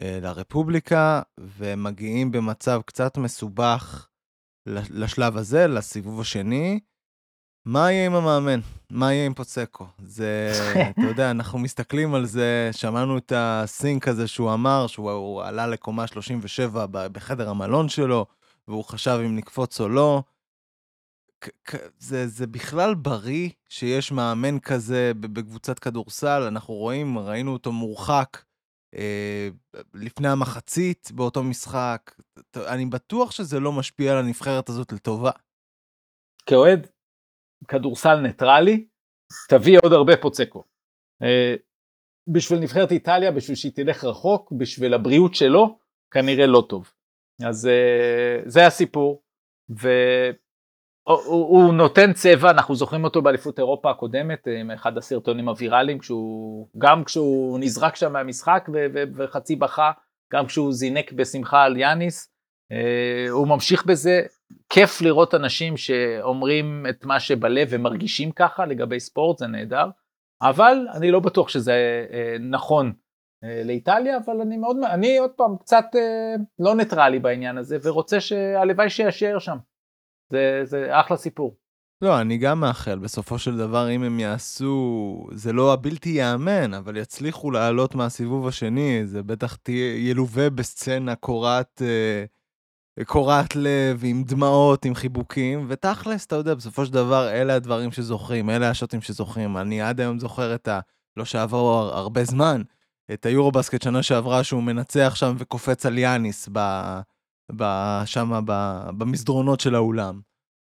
לרפובליקה, 0.00 1.22
ומגיעים 1.40 2.32
במצב 2.32 2.80
קצת 2.86 3.18
מסובך 3.18 4.08
לשלב 4.66 5.36
הזה, 5.36 5.66
לסיבוב 5.66 6.20
השני. 6.20 6.80
מה 7.64 7.92
יהיה 7.92 8.06
עם 8.06 8.14
המאמן? 8.14 8.60
מה 8.90 9.12
יהיה 9.12 9.26
עם 9.26 9.34
פוצקו? 9.34 9.86
זה, 9.98 10.52
אתה 10.90 11.00
יודע, 11.00 11.30
אנחנו 11.36 11.58
מסתכלים 11.58 12.14
על 12.14 12.26
זה, 12.26 12.70
שמענו 12.72 13.18
את 13.18 13.32
הסינק 13.36 14.08
הזה 14.08 14.28
שהוא 14.28 14.52
אמר, 14.52 14.86
שהוא 14.86 15.42
עלה 15.42 15.66
לקומה 15.66 16.06
37 16.06 16.86
בחדר 16.86 17.50
המלון 17.50 17.88
שלו, 17.88 18.26
והוא 18.68 18.84
חשב 18.84 19.20
אם 19.24 19.36
נקפוץ 19.36 19.80
או 19.80 19.88
לא. 19.88 20.22
זה, 21.98 22.26
זה 22.26 22.46
בכלל 22.46 22.94
בריא 22.94 23.50
שיש 23.68 24.12
מאמן 24.12 24.58
כזה 24.60 25.12
בקבוצת 25.20 25.78
כדורסל, 25.78 26.42
אנחנו 26.42 26.74
רואים, 26.74 27.18
ראינו 27.18 27.52
אותו 27.52 27.72
מורחק 27.72 28.42
אה, 28.96 29.48
לפני 29.94 30.28
המחצית 30.28 31.10
באותו 31.14 31.42
משחק. 31.42 32.14
אני 32.56 32.86
בטוח 32.86 33.30
שזה 33.30 33.60
לא 33.60 33.72
משפיע 33.72 34.12
על 34.12 34.18
הנבחרת 34.18 34.68
הזאת 34.68 34.92
לטובה. 34.92 35.30
כאוהד 36.46 36.86
כדורסל 37.68 38.20
ניטרלי, 38.20 38.86
תביא 39.48 39.78
עוד 39.82 39.92
הרבה 39.92 40.16
פוצקו. 40.16 40.64
אה, 41.22 41.54
בשביל 42.28 42.58
נבחרת 42.58 42.92
איטליה, 42.92 43.32
בשביל 43.32 43.56
שהיא 43.56 43.72
תלך 43.72 44.04
רחוק, 44.04 44.52
בשביל 44.58 44.94
הבריאות 44.94 45.34
שלו, 45.34 45.78
כנראה 46.10 46.46
לא 46.46 46.66
טוב. 46.68 46.92
אז 47.46 47.66
אה, 47.66 48.42
זה 48.46 48.66
הסיפור, 48.66 49.22
והוא 51.06 51.74
נותן 51.74 52.12
צבע, 52.12 52.50
אנחנו 52.50 52.74
זוכרים 52.74 53.04
אותו 53.04 53.22
באליפות 53.22 53.58
אירופה 53.58 53.90
הקודמת, 53.90 54.48
עם 54.60 54.70
אחד 54.70 54.98
הסרטונים 54.98 55.48
הוויראליים, 55.48 55.98
כשהוא, 55.98 56.68
גם 56.78 57.04
כשהוא 57.04 57.58
נזרק 57.58 57.96
שם 57.96 58.12
מהמשחק 58.12 58.68
וחצי 59.16 59.56
בכה, 59.56 59.90
גם 60.32 60.46
כשהוא 60.46 60.72
זינק 60.72 61.12
בשמחה 61.12 61.62
על 61.62 61.76
יאניס, 61.76 62.32
אה, 62.72 63.30
הוא 63.30 63.48
ממשיך 63.48 63.86
בזה, 63.86 64.22
כיף 64.68 65.00
לראות 65.00 65.34
אנשים 65.34 65.76
שאומרים 65.76 66.86
את 66.88 67.04
מה 67.04 67.20
שבלב 67.20 67.68
ומרגישים 67.70 68.32
ככה 68.32 68.66
לגבי 68.66 69.00
ספורט, 69.00 69.38
זה 69.38 69.46
נהדר, 69.46 69.86
אבל 70.42 70.86
אני 70.94 71.10
לא 71.10 71.20
בטוח 71.20 71.48
שזה 71.48 72.06
אה, 72.12 72.36
נכון 72.40 72.92
אה, 73.44 73.62
לאיטליה, 73.64 74.18
אבל 74.24 74.40
אני 74.40 74.56
מאוד, 74.56 74.76
אני 74.90 75.18
עוד 75.18 75.30
פעם 75.30 75.56
קצת 75.56 75.84
לא 76.58 76.74
ניטרלי 76.74 77.18
בעניין 77.18 77.58
הזה, 77.58 77.78
ורוצה 77.82 78.20
שהלוואי 78.20 78.90
שישאר 78.90 79.38
שם. 79.38 79.56
זה, 80.30 80.60
זה 80.64 81.00
אחלה 81.00 81.16
סיפור. 81.16 81.56
לא, 82.02 82.20
אני 82.20 82.38
גם 82.38 82.60
מאחל, 82.60 82.98
בסופו 82.98 83.38
של 83.38 83.56
דבר, 83.56 83.90
אם 83.90 84.02
הם 84.02 84.20
יעשו, 84.20 85.26
זה 85.32 85.52
לא 85.52 85.72
הבלתי 85.72 86.08
ייאמן, 86.08 86.74
אבל 86.74 86.96
יצליחו 86.96 87.50
לעלות 87.50 87.94
מהסיבוב 87.94 88.48
השני, 88.48 89.06
זה 89.06 89.22
בטח 89.22 89.56
תהיה, 89.56 90.10
ילווה 90.10 90.50
בסצנה 90.50 91.14
קורעת... 91.14 91.82
אה, 91.84 92.24
קורעת 93.04 93.56
לב, 93.56 94.02
עם 94.04 94.22
דמעות, 94.22 94.84
עם 94.84 94.94
חיבוקים, 94.94 95.66
ותכלס, 95.68 96.26
אתה 96.26 96.36
יודע, 96.36 96.54
בסופו 96.54 96.86
של 96.86 96.92
דבר, 96.92 97.30
אלה 97.30 97.54
הדברים 97.54 97.92
שזוכרים, 97.92 98.50
אלה 98.50 98.70
השוטים 98.70 99.00
שזוכרים. 99.00 99.56
אני 99.56 99.82
עד 99.82 100.00
היום 100.00 100.18
זוכר 100.18 100.54
את 100.54 100.68
ה... 100.68 100.80
לא 101.16 101.24
שעברו 101.24 101.70
הרבה 101.70 102.24
זמן, 102.24 102.62
את 103.12 103.26
היורובסקט 103.26 103.82
שנה 103.82 104.02
שעברה, 104.02 104.44
שהוא 104.44 104.62
מנצח 104.62 105.14
שם 105.14 105.34
וקופץ 105.38 105.86
על 105.86 105.98
יאניס 105.98 106.48
ב... 106.52 106.58
שם. 108.04 108.30
במסדרונות 108.98 109.60
של 109.60 109.74
האולם. 109.74 110.20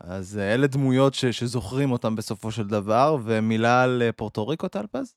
אז 0.04 0.38
אה, 0.38 0.54
אלה 0.54 0.68
דמויות 0.68 1.13
ש... 1.13 1.25
שזוכרים 1.25 1.92
אותם 1.92 2.16
בסופו 2.16 2.51
של 2.51 2.68
דבר, 2.68 3.18
ומילה 3.24 3.84
על 3.84 4.01
אה, 4.01 4.12
פורטו 4.12 4.48
ריקו, 4.48 4.68
טלפז? 4.68 5.16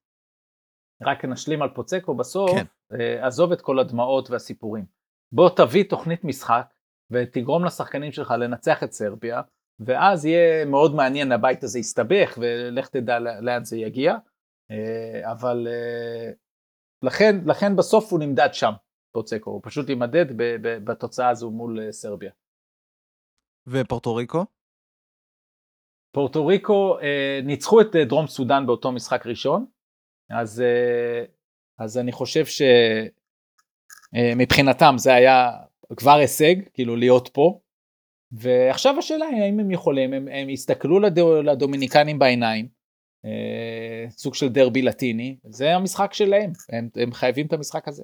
רק 1.02 1.24
נשלים 1.24 1.62
על 1.62 1.68
פוצקו 1.68 2.14
בסוף, 2.14 2.50
כן. 2.50 2.64
אה, 2.92 3.26
עזוב 3.26 3.52
את 3.52 3.60
כל 3.60 3.78
הדמעות 3.78 4.30
והסיפורים. 4.30 4.84
בוא 5.32 5.50
תביא 5.56 5.84
תוכנית 5.88 6.24
משחק 6.24 6.66
ותגרום 7.10 7.64
לשחקנים 7.64 8.12
שלך 8.12 8.30
לנצח 8.30 8.82
את 8.82 8.92
סרביה, 8.92 9.42
ואז 9.80 10.24
יהיה 10.24 10.64
מאוד 10.64 10.94
מעניין, 10.94 11.32
הבית 11.32 11.64
הזה 11.64 11.78
יסתבך, 11.78 12.38
ולך 12.40 12.88
תדע 12.88 13.18
לאן 13.18 13.64
זה 13.64 13.76
יגיע. 13.76 14.16
אבל 15.22 15.66
לכן, 17.02 17.36
לכן 17.46 17.76
בסוף 17.76 18.12
הוא 18.12 18.20
נמדד 18.20 18.48
שם, 18.52 18.72
פוצקו, 19.14 19.50
הוא 19.50 19.60
פשוט 19.64 19.88
יימדד 19.88 20.26
בתוצאה 20.60 21.28
הזו 21.28 21.50
מול 21.50 21.80
אה, 21.80 21.92
סרביה. 21.92 22.30
ופורטו 23.66 24.14
ריקו? 24.14 24.44
פורטו 26.12 26.46
ריקו 26.46 26.98
ניצחו 27.44 27.80
את 27.80 27.86
דרום 28.08 28.26
סודאן 28.26 28.66
באותו 28.66 28.92
משחק 28.92 29.26
ראשון, 29.26 29.66
אז, 30.30 30.62
אז 31.78 31.98
אני 31.98 32.12
חושב 32.12 32.44
שמבחינתם 34.12 34.94
זה 34.96 35.14
היה 35.14 35.50
כבר 35.96 36.14
הישג, 36.14 36.54
כאילו 36.72 36.96
להיות 36.96 37.28
פה. 37.32 37.60
ועכשיו 38.32 38.98
השאלה 38.98 39.26
היא 39.26 39.42
האם 39.42 39.60
הם 39.60 39.70
יכולים, 39.70 40.12
הם, 40.12 40.28
הם 40.28 40.50
יסתכלו 40.50 41.00
לדו, 41.00 41.42
לדומיניקנים 41.42 42.18
בעיניים, 42.18 42.68
אה, 43.24 44.10
סוג 44.10 44.34
של 44.34 44.48
דרבי 44.48 44.82
לטיני, 44.82 45.36
זה 45.44 45.74
המשחק 45.74 46.12
שלהם, 46.12 46.52
הם, 46.68 46.88
הם 46.96 47.12
חייבים 47.12 47.46
את 47.46 47.52
המשחק 47.52 47.88
הזה. 47.88 48.02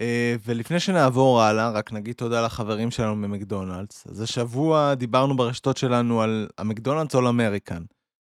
אה, 0.00 0.34
ולפני 0.44 0.80
שנעבור 0.80 1.42
הלאה, 1.42 1.70
רק 1.70 1.92
נגיד 1.92 2.14
תודה 2.14 2.44
לחברים 2.44 2.90
שלנו 2.90 3.16
ממקדונלדס. 3.16 4.06
אז 4.06 4.20
השבוע 4.20 4.94
דיברנו 4.94 5.36
ברשתות 5.36 5.76
שלנו 5.76 6.22
על 6.22 6.48
המקדונלדס 6.58 7.14
אול 7.14 7.26
אמריקן. 7.26 7.82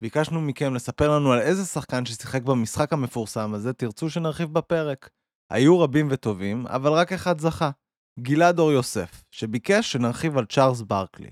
ביקשנו 0.03 0.41
מכם 0.41 0.75
לספר 0.75 1.17
לנו 1.17 1.33
על 1.33 1.41
איזה 1.41 1.65
שחקן 1.65 2.07
ששיחק 2.07 2.43
במשחק 2.43 2.93
המפורסם 2.93 3.55
הזה, 3.55 3.73
תרצו 3.73 4.11
שנרחיב 4.11 4.53
בפרק. 4.53 5.09
היו 5.51 5.81
רבים 5.81 6.09
וטובים, 6.11 6.67
אבל 6.67 6.93
רק 6.93 7.13
אחד 7.13 7.41
זכה. 7.41 7.71
גלעד 8.21 8.59
אור 8.59 8.73
יוסף, 8.73 9.25
שביקש 9.31 9.93
שנרחיב 9.93 10.39
על 10.39 10.45
צ'ארלס 10.47 10.81
ברקלי. 10.81 11.31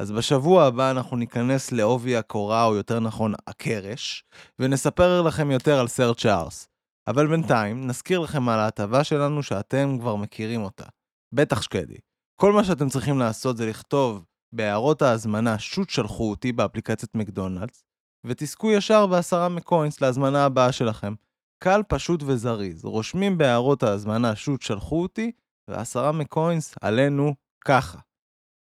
אז 0.00 0.12
בשבוע 0.12 0.64
הבא 0.64 0.90
אנחנו 0.90 1.16
ניכנס 1.16 1.72
לעובי 1.72 2.16
הקורה, 2.16 2.64
או 2.64 2.74
יותר 2.74 3.00
נכון, 3.00 3.34
הקרש, 3.46 4.24
ונספר 4.58 5.22
לכם 5.22 5.50
יותר 5.50 5.80
על 5.80 5.88
סר 5.88 6.14
צ'ארלס. 6.14 6.69
אבל 7.10 7.26
בינתיים, 7.26 7.86
נזכיר 7.86 8.20
לכם 8.20 8.48
על 8.48 8.58
ההטבה 8.58 9.04
שלנו 9.04 9.42
שאתם 9.42 9.96
כבר 10.00 10.16
מכירים 10.16 10.62
אותה. 10.62 10.84
בטח 11.34 11.62
שקדי. 11.62 11.96
כל 12.40 12.52
מה 12.52 12.64
שאתם 12.64 12.88
צריכים 12.88 13.18
לעשות 13.18 13.56
זה 13.56 13.66
לכתוב 13.66 14.24
בהערות 14.54 15.02
ההזמנה 15.02 15.58
שוט 15.58 15.90
שלחו 15.90 16.30
אותי 16.30 16.52
באפליקציית 16.52 17.14
מקדונלדס, 17.14 17.84
ותזכו 18.26 18.70
ישר 18.70 19.06
בעשרה 19.06 19.48
מקוינס 19.48 20.00
להזמנה 20.00 20.44
הבאה 20.44 20.72
שלכם. 20.72 21.14
קל, 21.62 21.82
פשוט 21.88 22.22
וזריז. 22.22 22.84
רושמים 22.84 23.38
בהערות 23.38 23.82
ההזמנה 23.82 24.36
שוט 24.36 24.62
שלחו 24.62 25.02
אותי, 25.02 25.32
ועשרה 25.70 26.12
מקוינס 26.12 26.74
עלינו 26.80 27.34
ככה. 27.64 27.98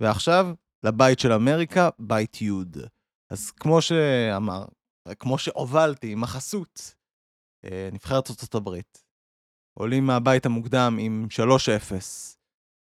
ועכשיו, 0.02 0.48
לבית 0.86 1.20
של 1.20 1.32
אמריקה, 1.32 1.90
בית 2.00 2.42
יוד. 2.42 2.78
אז 3.32 3.52
כמו 3.52 3.82
שאמר, 3.82 4.66
כמו 5.20 5.38
שהובלתי 5.38 6.12
עם 6.12 6.24
החסות, 6.24 6.96
נבחרת 7.92 8.30
ארצות 8.30 8.56
הברית. 8.56 9.04
עולים 9.74 10.06
מהבית 10.06 10.46
המוקדם 10.46 10.98
עם 11.00 11.28
3-0. 11.32 11.94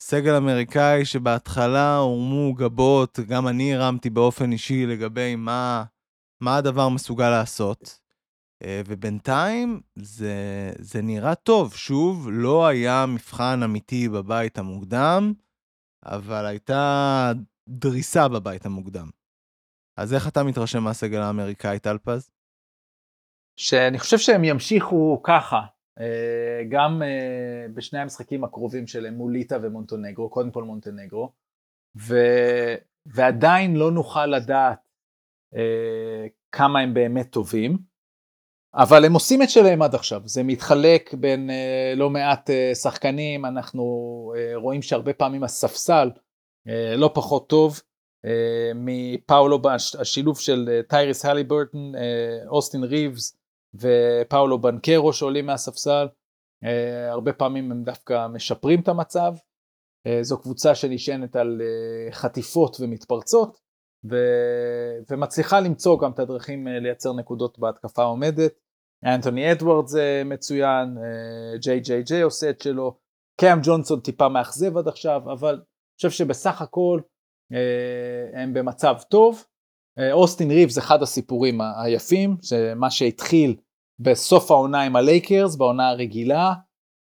סגל 0.02 0.34
אמריקאי 0.34 1.04
שבהתחלה 1.04 1.96
הורמו 1.96 2.54
גבות, 2.54 3.18
גם 3.20 3.48
אני 3.48 3.74
הרמתי 3.74 4.10
באופן 4.10 4.52
אישי 4.52 4.86
לגבי 4.86 5.36
מה, 5.36 5.84
מה 6.40 6.56
הדבר 6.56 6.88
מסוגל 6.88 7.30
לעשות. 7.30 8.00
אה, 8.62 8.82
ובינתיים 8.86 9.80
זה, 9.96 10.34
זה 10.78 11.02
נראה 11.02 11.34
טוב. 11.34 11.74
שוב, 11.74 12.28
לא 12.32 12.66
היה 12.66 13.06
מבחן 13.06 13.60
אמיתי 13.64 14.08
בבית 14.08 14.58
המוקדם, 14.58 15.32
אבל 16.04 16.46
הייתה 16.46 17.32
דריסה 17.68 18.28
בבית 18.28 18.66
המוקדם. 18.66 19.10
אז 19.96 20.14
איך 20.14 20.28
אתה 20.28 20.42
מתרשם 20.42 20.82
מהסגל 20.82 21.20
האמריקאי, 21.20 21.78
טלפז? 21.78 22.30
שאני 23.56 23.98
חושב 23.98 24.18
שהם 24.18 24.44
ימשיכו 24.44 25.20
ככה, 25.22 25.60
אה, 26.00 26.64
גם 26.68 27.02
אה, 27.02 27.66
בשני 27.74 27.98
המשחקים 27.98 28.44
הקרובים 28.44 28.86
שלהם 28.86 29.14
מול 29.14 29.32
ליטא 29.32 29.58
ומונטנגרו, 29.62 30.28
קודם 30.28 30.50
כל 30.50 30.64
מונטנגרו, 30.64 31.32
ו... 31.96 32.16
ועדיין 33.06 33.76
לא 33.76 33.90
נוכל 33.90 34.26
לדעת 34.26 34.78
אה, 35.56 36.26
כמה 36.52 36.80
הם 36.80 36.94
באמת 36.94 37.30
טובים, 37.30 37.78
אבל 38.74 39.04
הם 39.04 39.12
עושים 39.12 39.42
את 39.42 39.50
שלהם 39.50 39.82
עד 39.82 39.94
עכשיו, 39.94 40.22
זה 40.24 40.42
מתחלק 40.42 41.14
בין 41.14 41.50
לא 41.96 42.10
מעט 42.10 42.50
שחקנים, 42.82 43.44
אנחנו 43.44 43.84
רואים 44.54 44.82
שהרבה 44.82 45.12
פעמים 45.12 45.44
הספסל 45.44 46.10
לא 46.96 47.10
פחות 47.14 47.48
טוב, 47.48 47.80
מפאולו, 48.74 49.60
השילוב 50.00 50.40
של 50.40 50.80
טייריס 50.88 51.24
הליברטון, 51.24 51.92
אוסטין 52.48 52.84
ריבס, 52.84 53.36
ופאולו 53.80 54.58
בנקרו 54.58 55.12
שעולים 55.12 55.46
מהספסל, 55.46 56.06
uh, 56.64 56.68
הרבה 57.10 57.32
פעמים 57.32 57.72
הם 57.72 57.82
דווקא 57.82 58.26
משפרים 58.26 58.80
את 58.80 58.88
המצב. 58.88 59.34
Uh, 60.08 60.22
זו 60.22 60.38
קבוצה 60.38 60.74
שנשענת 60.74 61.36
על 61.36 61.60
uh, 61.60 62.14
חטיפות 62.14 62.76
ומתפרצות, 62.80 63.58
ו... 64.10 64.16
ומצליחה 65.10 65.60
למצוא 65.60 66.00
גם 66.00 66.10
את 66.10 66.18
הדרכים 66.18 66.66
לייצר 66.66 67.12
נקודות 67.12 67.58
בהתקפה 67.58 68.02
עומדת. 68.02 68.52
אנטוני 69.04 69.52
אדוארדס 69.52 69.94
uh, 69.94 69.98
מצוין, 70.24 70.96
JJJ 71.60 72.22
עושה 72.22 72.50
את 72.50 72.60
שלו, 72.60 72.98
קאם 73.40 73.58
ג'ונסון 73.62 74.00
טיפה 74.00 74.28
מאכזב 74.28 74.76
עד 74.76 74.88
עכשיו, 74.88 75.22
אבל 75.32 75.54
אני 75.54 75.96
חושב 75.96 76.10
שבסך 76.10 76.62
הכל 76.62 77.00
הם 78.34 78.54
במצב 78.54 78.94
טוב. 79.10 79.44
אוסטין 80.12 80.50
ריבס 80.50 80.68
זה 80.68 80.80
אחד 80.80 81.02
הסיפורים 81.02 81.60
היפים, 81.84 82.36
שמה 82.42 82.90
שהתחיל 82.90 83.56
בסוף 84.00 84.50
העונה 84.50 84.82
עם 84.82 84.96
הלייקרס, 84.96 85.56
בעונה 85.56 85.88
הרגילה, 85.88 86.52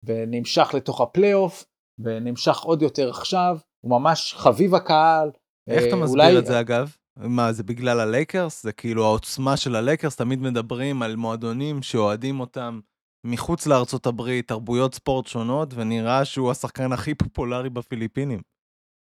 ונמשך 0.03 0.73
לתוך 0.73 1.01
הפלייאוף, 1.01 1.65
ונמשך 1.99 2.59
עוד 2.59 2.81
יותר 2.81 3.09
עכשיו, 3.09 3.57
הוא 3.85 3.91
ממש 3.99 4.33
חביב 4.37 4.75
הקהל. 4.75 5.31
איך 5.69 5.83
אתה 5.87 5.95
אה, 5.95 6.03
מסביר 6.03 6.25
אולי... 6.25 6.39
את 6.39 6.45
זה 6.45 6.59
אגב? 6.59 6.95
מה, 7.17 7.53
זה 7.53 7.63
בגלל 7.63 7.99
הלייקרס? 7.99 8.63
זה 8.63 8.71
כאילו 8.71 9.05
העוצמה 9.05 9.57
של 9.57 9.75
הלייקרס, 9.75 10.15
תמיד 10.15 10.39
מדברים 10.39 11.01
על 11.01 11.15
מועדונים 11.15 11.81
שאוהדים 11.81 12.39
אותם 12.39 12.79
מחוץ 13.25 13.67
לארצות 13.67 14.05
הברית, 14.05 14.47
תרבויות 14.47 14.95
ספורט 14.95 15.27
שונות, 15.27 15.73
ונראה 15.73 16.25
שהוא 16.25 16.51
השחקן 16.51 16.91
הכי 16.91 17.15
פופולרי 17.15 17.69
בפיליפינים. 17.69 18.41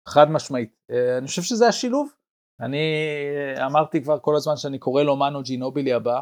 חד 0.07 0.31
משמעית. 0.31 0.69
אה, 0.91 1.17
אני 1.17 1.27
חושב 1.27 1.41
שזה 1.41 1.67
השילוב. 1.67 2.09
אני 2.61 2.77
אה, 3.57 3.65
אמרתי 3.65 4.03
כבר 4.03 4.19
כל 4.19 4.35
הזמן 4.35 4.57
שאני 4.57 4.79
קורא 4.79 5.03
לו 5.03 5.15
מנו 5.15 5.43
ג'ינובילי 5.43 5.93
הבא, 5.93 6.21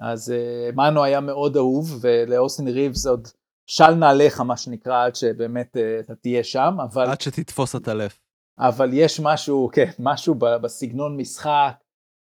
אז 0.00 0.32
uh, 0.32 0.74
מנו 0.76 1.04
היה 1.04 1.20
מאוד 1.20 1.56
אהוב, 1.56 1.98
ולאוסטין 2.00 2.68
ריבס 2.68 3.06
עוד 3.06 3.28
של 3.66 3.90
נעליך 3.90 4.40
מה 4.40 4.56
שנקרא, 4.56 5.04
עד 5.04 5.14
שבאמת 5.14 5.76
uh, 5.76 6.04
אתה 6.04 6.14
תהיה 6.14 6.44
שם, 6.44 6.76
אבל... 6.84 7.10
עד 7.10 7.20
שתתפוס 7.20 7.76
את 7.76 7.88
הלב. 7.88 8.12
אבל 8.58 8.90
יש 8.92 9.20
משהו, 9.20 9.70
כן, 9.72 9.90
משהו 9.98 10.34
בסגנון 10.34 11.16
משחק, 11.16 11.74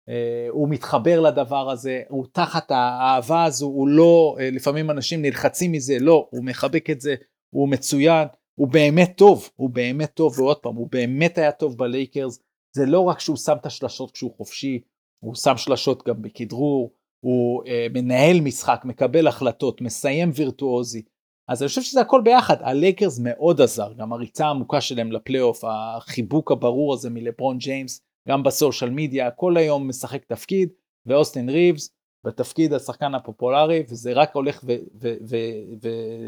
uh, 0.09 0.13
הוא 0.49 0.69
מתחבר 0.69 1.19
לדבר 1.19 1.69
הזה, 1.69 2.01
הוא 2.09 2.25
תחת 2.31 2.71
האהבה 2.71 3.43
הזו, 3.43 3.65
הוא 3.65 3.87
לא, 3.87 4.37
לפעמים 4.51 4.91
אנשים 4.91 5.21
נלחצים 5.21 5.71
מזה, 5.71 5.97
לא, 5.99 6.27
הוא 6.31 6.45
מחבק 6.45 6.89
את 6.89 7.01
זה, 7.01 7.15
הוא 7.53 7.69
מצוין, 7.69 8.27
הוא 8.55 8.67
באמת 8.67 9.13
טוב, 9.17 9.49
הוא 9.55 9.69
באמת 9.69 10.13
טוב, 10.13 10.39
ועוד 10.39 10.57
פעם, 10.57 10.75
הוא 10.75 10.87
באמת 10.91 11.37
היה 11.37 11.51
טוב 11.51 11.77
בלייקרס, 11.77 12.39
זה 12.75 12.85
לא 12.85 12.99
רק 12.99 13.19
שהוא 13.19 13.37
שם 13.37 13.55
את 13.61 13.65
השלשות 13.65 14.11
כשהוא 14.11 14.33
חופשי, 14.37 14.81
הוא 15.23 15.35
שם 15.35 15.57
שלשות 15.57 16.07
גם 16.07 16.21
בכדרור, 16.21 16.93
הוא 17.23 17.63
אה, 17.67 17.87
מנהל 17.93 18.41
משחק, 18.41 18.81
מקבל 18.85 19.27
החלטות, 19.27 19.81
מסיים 19.81 20.31
וירטואוזי. 20.35 21.01
אז 21.47 21.61
אני 21.61 21.67
חושב 21.67 21.81
שזה 21.81 22.01
הכל 22.01 22.21
ביחד, 22.23 22.55
הלייקרס 22.59 23.19
מאוד 23.23 23.61
עזר, 23.61 23.93
גם 23.93 24.13
הריצה 24.13 24.45
העמוקה 24.45 24.81
שלהם 24.81 25.11
לפלייאוף, 25.11 25.63
החיבוק 25.63 26.51
הברור 26.51 26.93
הזה 26.93 27.09
מלברון 27.09 27.57
ג'יימס, 27.57 28.01
גם 28.27 28.43
ב 28.43 28.50
social 28.50 28.89
media, 28.89 29.31
כל 29.31 29.57
היום 29.57 29.87
משחק 29.87 30.25
תפקיד, 30.25 30.69
ואוסטין 31.05 31.49
ריבס 31.49 31.89
בתפקיד 32.25 32.73
השחקן 32.73 33.15
הפופולרי, 33.15 33.83
וזה 33.89 34.13
רק 34.13 34.35
הולך 34.35 34.63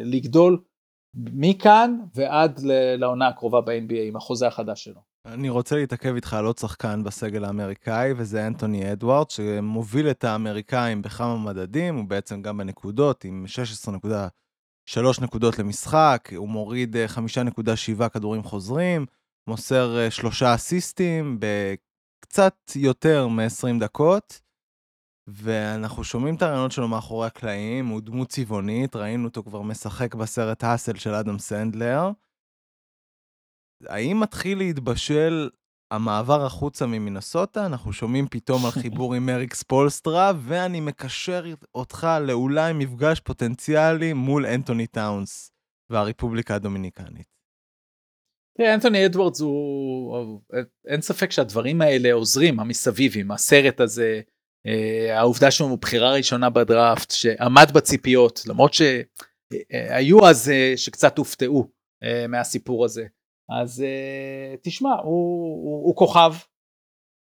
ולגדול 0.03 0.63
מכאן 1.15 1.99
ועד 2.13 2.59
לעונה 2.97 3.27
הקרובה 3.27 3.61
ב-NBA 3.61 4.01
עם 4.07 4.15
החוזה 4.15 4.47
החדש 4.47 4.83
שלו. 4.83 5.14
אני 5.25 5.49
רוצה 5.49 5.75
להתעכב 5.75 6.15
איתך 6.15 6.33
על 6.33 6.45
עוד 6.45 6.57
שחקן 6.57 7.03
בסגל 7.03 7.45
האמריקאי, 7.45 8.13
וזה 8.17 8.47
אנטוני 8.47 8.91
אדוארדס, 8.91 9.29
שמוביל 9.29 10.09
את 10.09 10.23
האמריקאים 10.23 11.01
בכמה 11.01 11.37
מדדים, 11.37 11.95
הוא 11.95 12.05
בעצם 12.05 12.41
גם 12.41 12.57
בנקודות, 12.57 13.23
עם 13.23 13.45
16.3 14.95 15.23
נקודות 15.23 15.59
למשחק, 15.59 16.29
הוא 16.35 16.49
מוריד 16.49 16.95
5.7 17.15 18.01
אה, 18.01 18.09
כדורים 18.09 18.43
חוזרים, 18.43 19.05
מוסר 19.47 19.97
אה, 19.97 20.11
שלושה 20.11 20.55
אסיסטים 20.55 21.39
בקצת 21.39 22.55
יותר 22.75 23.27
מ-20 23.27 23.79
דקות, 23.79 24.41
ואנחנו 25.27 26.03
שומעים 26.03 26.35
את 26.35 26.41
הרעיונות 26.41 26.71
שלו 26.71 26.87
מאחורי 26.87 27.27
הקלעים, 27.27 27.87
הוא 27.87 28.01
דמות 28.01 28.29
צבעונית, 28.29 28.95
ראינו 28.95 29.27
אותו 29.27 29.43
כבר 29.43 29.61
משחק 29.61 30.15
בסרט 30.15 30.63
האסל 30.63 30.95
של 30.95 31.13
אדם 31.13 31.39
סנדלר. 31.39 32.11
האם 33.87 34.19
מתחיל 34.19 34.57
להתבשל 34.57 35.49
המעבר 35.91 36.45
החוצה 36.45 36.85
ממינסוטה? 36.85 37.65
אנחנו 37.65 37.93
שומעים 37.93 38.27
פתאום 38.31 38.65
על 38.65 38.71
חיבור 38.81 39.13
עם 39.13 39.29
אריק 39.29 39.53
ספולסטרה, 39.53 40.31
ואני 40.43 40.79
מקשר 40.79 41.45
אותך 41.75 42.07
לאולי 42.21 42.73
מפגש 42.73 43.19
פוטנציאלי 43.19 44.13
מול 44.13 44.45
אנתוני 44.45 44.87
טאונס 44.87 45.51
והרפובליקה 45.89 46.55
הדומיניקנית. 46.55 47.35
תראה, 48.57 48.73
אנטוני 48.73 49.05
אדוורדס 49.05 49.41
הוא... 49.41 50.41
אין 50.87 51.01
ספק 51.01 51.31
שהדברים 51.31 51.81
האלה 51.81 52.13
עוזרים, 52.13 52.59
המסביבים, 52.59 53.31
הסרט 53.31 53.79
הזה, 53.79 54.21
אה, 54.67 55.19
העובדה 55.19 55.51
שהוא 55.51 55.77
בחירה 55.77 56.13
ראשונה 56.13 56.49
בדראפט, 56.49 57.11
שעמד 57.11 57.67
בציפיות, 57.73 58.41
למרות 58.47 58.73
שהיו 58.73 60.27
אז 60.27 60.49
אה, 60.49 60.73
שקצת 60.77 61.17
הופתעו 61.17 61.71
אה, 62.03 62.27
מהסיפור 62.27 62.85
הזה. 62.85 63.05
אז 63.49 63.83
uh, 63.83 64.59
תשמע, 64.61 64.89
הוא, 64.89 65.63
הוא, 65.63 65.85
הוא 65.85 65.95
כוכב. 65.95 66.33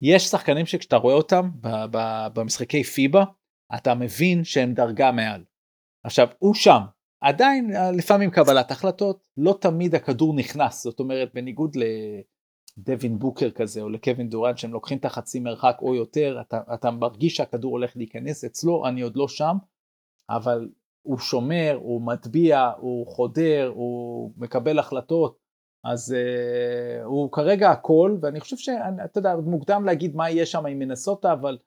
יש 0.01 0.23
שחקנים 0.23 0.65
שכשאתה 0.65 0.95
רואה 0.95 1.13
אותם 1.13 1.49
ב, 1.61 1.67
ב, 1.91 2.27
במשחקי 2.33 2.83
פיבה, 2.83 3.23
אתה 3.75 3.95
מבין 3.95 4.43
שהם 4.43 4.73
דרגה 4.73 5.11
מעל. 5.11 5.43
עכשיו, 6.03 6.27
הוא 6.39 6.53
שם. 6.53 6.81
עדיין, 7.21 7.75
אה, 7.75 7.91
לפעמים 7.91 8.31
קבלת 8.31 8.71
החלטות, 8.71 9.23
לא 9.37 9.57
תמיד 9.61 9.95
הכדור 9.95 10.35
נכנס. 10.35 10.83
זאת 10.83 10.99
אומרת, 10.99 11.33
בניגוד 11.33 11.77
לדווין 12.77 13.19
בוקר 13.19 13.51
כזה, 13.51 13.81
או 13.81 13.89
לקווין 13.89 14.29
דורן, 14.29 14.57
שהם 14.57 14.73
לוקחים 14.73 14.97
את 14.97 15.05
החצי 15.05 15.39
מרחק 15.39 15.77
או 15.81 15.95
יותר, 15.95 16.37
אתה, 16.41 16.61
אתה 16.73 16.91
מרגיש 16.91 17.35
שהכדור 17.35 17.71
הולך 17.71 17.97
להיכנס. 17.97 18.43
אצלו 18.43 18.87
אני 18.87 19.01
עוד 19.01 19.15
לא 19.15 19.27
שם, 19.27 19.57
אבל 20.29 20.69
הוא 21.01 21.17
שומר, 21.17 21.79
הוא 21.81 22.01
מטביע, 22.01 22.71
הוא 22.77 23.07
חודר, 23.07 23.71
הוא 23.75 24.31
מקבל 24.37 24.79
החלטות. 24.79 25.46
אז 25.91 26.15
uh, 26.15 27.03
הוא 27.03 27.31
כרגע 27.31 27.71
הכל, 27.71 28.17
ואני 28.21 28.39
חושב 28.39 28.57
שאתה 28.57 29.19
יודע, 29.19 29.35
מוקדם 29.35 29.85
להגיד 29.85 30.15
מה 30.15 30.29
יהיה 30.29 30.45
שם 30.45 30.65
עם 30.65 30.79
מנסוטה, 30.79 31.33
אבל 31.33 31.57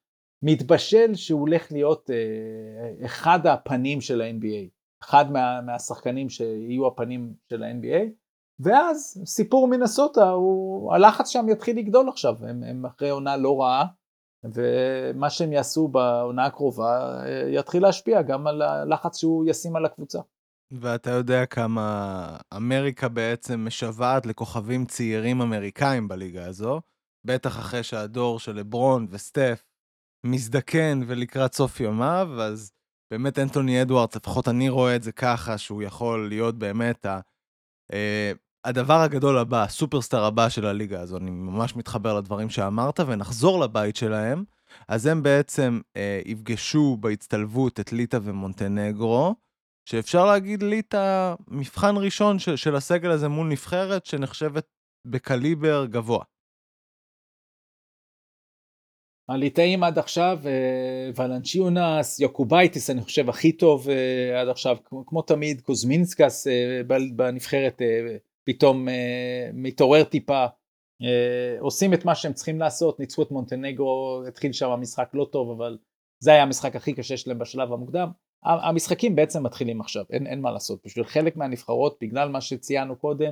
מתבשל 0.43 1.15
שהוא 1.15 1.41
הולך 1.41 1.73
להיות 1.73 2.11
uh, 2.11 3.05
אחד 3.05 3.47
הפנים 3.47 4.01
של 4.01 4.21
ה-NBA. 4.21 4.81
אחד 5.03 5.33
מה, 5.33 5.61
מהשחקנים 5.61 6.29
שיהיו 6.29 6.87
הפנים 6.87 7.35
של 7.51 7.63
ה-NBA, 7.63 8.11
ואז 8.61 9.23
סיפור 9.27 9.69
מנסוטה, 9.69 10.31
הוא, 10.31 10.95
הלחץ 10.95 11.29
שם 11.29 11.47
יתחיל 11.49 11.79
לגדול 11.79 12.09
עכשיו, 12.09 12.37
הם, 12.47 12.63
הם 12.63 12.87
אחרי 12.87 13.11
עונה 13.11 13.37
לא 13.37 13.61
רעה, 13.61 13.87
ומה 14.45 15.31
שהם 15.31 15.53
יעשו 15.53 15.89
בעונה 15.89 16.47
הקרובה 16.47 17.23
אה, 17.27 17.49
יתחיל 17.49 17.83
להשפיע 17.83 18.23
גם 18.23 18.47
על 18.47 18.63
הלחץ 18.63 19.17
שהוא 19.19 19.45
ישים 19.47 19.77
על 19.77 19.85
הקבוצה. 19.85 20.21
ואתה 20.71 21.11
יודע 21.11 21.47
כמה 21.47 22.37
אמריקה 22.57 23.09
בעצם 23.09 23.65
משוועת 23.65 24.27
לכוכבים 24.27 24.87
צעירים 24.87 25.41
אמריקאים 25.41 26.09
בליגה 26.09 26.47
הזו, 26.47 26.81
בטח 27.25 27.59
אחרי 27.59 27.83
שהדור 27.83 28.39
של 28.41 28.53
לברון 28.53 29.07
וסטף 29.11 29.65
מזדקן 30.27 31.01
ולקראת 31.07 31.55
סוף 31.55 31.81
ימיו, 31.81 32.29
אז 32.43 32.73
באמת 33.11 33.39
אנטוני 33.39 33.83
אדוארדס, 33.83 34.17
לפחות 34.17 34.49
אני 34.49 34.69
רואה 34.69 34.97
את 34.97 35.03
זה 35.03 35.13
ככה, 35.13 35.59
שהוא 35.59 35.83
יכול 35.83 36.29
להיות 36.29 36.59
באמת 36.59 37.07
ה... 37.07 37.21
אה, 37.93 38.33
הדבר 38.65 39.01
הגדול 39.01 39.39
הבא, 39.39 39.63
הסופרסטאר 39.63 40.25
הבא 40.25 40.49
של 40.49 40.67
הליגה 40.67 41.01
הזו, 41.01 41.17
אני 41.17 41.31
ממש 41.31 41.77
מתחבר 41.77 42.19
לדברים 42.19 42.51
שאמרת, 42.51 43.01
ונחזור 43.01 43.61
לבית 43.61 43.97
שלהם. 43.97 44.45
אז 44.89 45.07
הם 45.07 45.23
בעצם 45.23 45.81
אה, 45.97 46.21
יפגשו 46.27 46.97
בהצטלבות 47.01 47.81
את 47.81 47.93
ליטא 47.93 48.19
ומונטנגרו, 48.23 49.35
שאפשר 49.88 50.25
להגיד 50.27 50.62
ליטא 50.62 51.35
מבחן 51.49 51.95
ראשון 51.97 52.38
של, 52.38 52.57
של 52.57 52.77
הסגל 52.77 53.11
הזה 53.11 53.29
מול 53.29 53.49
נבחרת 53.49 54.07
שנחשבת 54.07 54.66
בקליבר 55.07 55.87
גבוה. 55.87 56.25
הליטאים 59.31 59.85
עד 59.85 59.99
עכשיו, 59.99 60.38
אה, 60.47 61.11
ולנצ'יונס, 61.16 62.21
יוקובייטיס 62.21 62.90
אני 62.90 63.01
חושב 63.03 63.29
הכי 63.29 63.53
טוב 63.53 63.88
אה, 63.88 64.40
עד 64.40 64.49
עכשיו, 64.49 64.77
כמו, 64.85 65.07
כמו 65.07 65.23
תמיד 65.23 65.61
קוזמינסקס 65.61 66.47
אה, 66.47 66.81
בנבחרת 67.16 67.83
פתאום 68.45 68.88
מתעורר 69.55 70.05
טיפה, 70.05 70.47
עושים 71.61 71.95
את 71.95 72.05
מה 72.05 72.14
שהם 72.14 72.33
צריכים 72.33 72.59
לעשות, 72.59 73.01
ניצחו 73.01 73.23
את 73.23 73.31
מונטנגרו, 73.31 74.23
התחיל 74.29 74.53
שם 74.53 74.71
המשחק 74.71 75.11
לא 75.14 75.29
טוב 75.33 75.51
אבל 75.51 75.79
זה 76.23 76.33
היה 76.33 76.43
המשחק 76.43 76.77
הכי 76.77 76.93
קשה 76.93 77.16
שלהם 77.16 77.38
בשלב 77.38 77.73
המוקדם. 77.73 78.11
המשחקים 78.44 79.16
בעצם 79.16 79.42
מתחילים 79.42 79.81
עכשיו, 79.81 80.05
אין, 80.11 80.26
אין 80.26 80.40
מה 80.40 80.50
לעשות, 80.50 80.81
בשביל 80.85 81.05
חלק 81.05 81.37
מהנבחרות, 81.37 81.98
בגלל 82.03 82.29
מה 82.29 82.40
שציינו 82.40 82.96
קודם, 82.96 83.31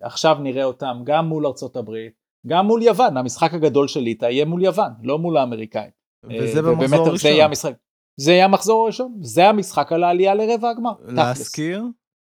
עכשיו 0.00 0.36
נראה 0.40 0.64
אותם 0.64 0.96
גם 1.04 1.26
מול 1.26 1.46
ארצות 1.46 1.76
הברית, 1.76 2.12
גם 2.46 2.66
מול 2.66 2.82
יוון, 2.82 3.16
המשחק 3.16 3.54
הגדול 3.54 3.88
של 3.88 4.00
ליטא 4.00 4.24
יהיה 4.24 4.44
מול 4.44 4.64
יוון, 4.64 4.90
לא 5.02 5.18
מול 5.18 5.36
האמריקאים. 5.36 5.90
וזה 6.24 6.58
אה, 6.58 6.62
במחזור 6.62 6.98
הראשון. 6.98 7.16
זה 7.16 7.28
יהיה 7.28 7.44
המשחק. 7.44 7.72
זה 8.16 8.32
יהיה 8.32 8.44
המחזור 8.44 8.84
הראשון, 8.84 9.14
זה 9.20 9.48
המשחק 9.48 9.92
על 9.92 10.04
העלייה 10.04 10.34
לרבע 10.34 10.70
הגמר. 10.70 10.92
להזכיר, 11.04 11.84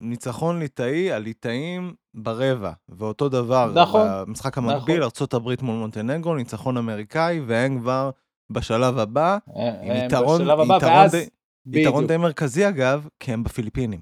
ניצחון 0.00 0.58
ליטאי, 0.58 1.12
הליטאים 1.12 1.94
ברבע, 2.14 2.72
ואותו 2.88 3.28
דבר, 3.28 3.72
נכון, 3.74 4.08
במשחק 4.26 4.58
המקביל, 4.58 5.04
נכון. 5.06 5.26
ארה"ב 5.32 5.64
מול 5.64 5.76
מונטנגרו, 5.76 6.34
ניצחון 6.34 6.76
אמריקאי, 6.76 7.40
והם 7.46 7.80
כבר 7.80 8.10
בשלב 8.50 8.98
הבא, 8.98 9.38
אה, 9.56 9.82
עם 9.82 10.06
יתרון, 10.06 10.40
בשלב 10.40 10.60
הבא, 10.60 10.76
יתרון, 10.76 10.92
ואז... 10.92 11.12
די, 11.12 11.26
יתרון 11.72 12.06
די 12.06 12.16
מרכזי 12.16 12.68
אגב, 12.68 13.08
כי 13.20 13.32
הם 13.32 13.44
בפיליפינים. 13.44 14.00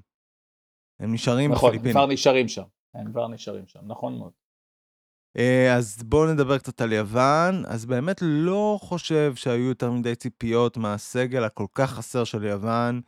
הם 1.00 1.14
נשארים 1.14 1.52
נכון, 1.52 1.68
בפיליפינים. 1.68 1.90
נכון, 1.90 2.02
הם 2.02 2.06
כבר 2.06 2.12
נשארים 2.14 2.48
שם, 2.48 2.62
הם 2.94 3.10
כבר 3.12 3.28
נשארים 3.28 3.66
שם, 3.66 3.80
נכון 3.82 4.18
מאוד. 4.18 4.32
אה, 5.38 5.74
אז 5.76 6.02
בואו 6.02 6.32
נדבר 6.32 6.58
קצת 6.58 6.80
על 6.80 6.92
יוון. 6.92 7.64
אז 7.66 7.86
באמת 7.86 8.18
לא 8.22 8.78
חושב 8.82 9.34
שהיו 9.34 9.68
יותר 9.68 9.90
מדי 9.90 10.14
ציפיות 10.14 10.76
מהסגל 10.76 11.44
הכל 11.44 11.66
כך 11.74 11.90
חסר 11.90 12.24
של 12.24 12.44
יוון, 12.44 13.00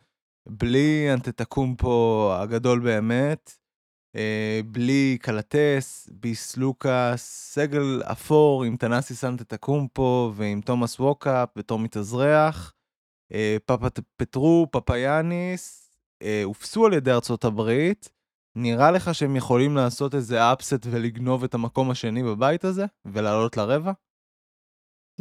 בלי 0.49 1.13
אנטטקומפו 1.13 2.29
הגדול 2.33 2.79
באמת, 2.79 3.57
אה, 4.15 4.61
בלי 4.65 5.17
קלטס, 5.21 6.09
ביס 6.11 6.57
לוקאס, 6.57 7.21
סגל 7.53 8.01
אפור 8.11 8.63
עם 8.63 8.77
טנאסיס 8.77 9.23
אנטטוקומפו 9.23 10.31
ועם 10.35 10.61
תומאס 10.61 10.99
ווקאפ 10.99 11.49
בתור 11.55 11.79
מתאזרח, 11.79 12.73
פטרו, 14.17 14.67
פפאיאניס, 14.71 15.91
הובסו 16.43 16.85
על 16.85 16.93
ידי 16.93 17.11
ארצות 17.11 17.45
הברית. 17.45 18.09
נראה 18.55 18.91
לך 18.91 19.15
שהם 19.15 19.35
יכולים 19.35 19.75
לעשות 19.75 20.15
איזה 20.15 20.53
upset 20.53 20.85
ולגנוב 20.91 21.43
את 21.43 21.53
המקום 21.53 21.91
השני 21.91 22.23
בבית 22.23 22.63
הזה 22.63 22.85
ולעלות 23.05 23.57
לרבע? 23.57 23.91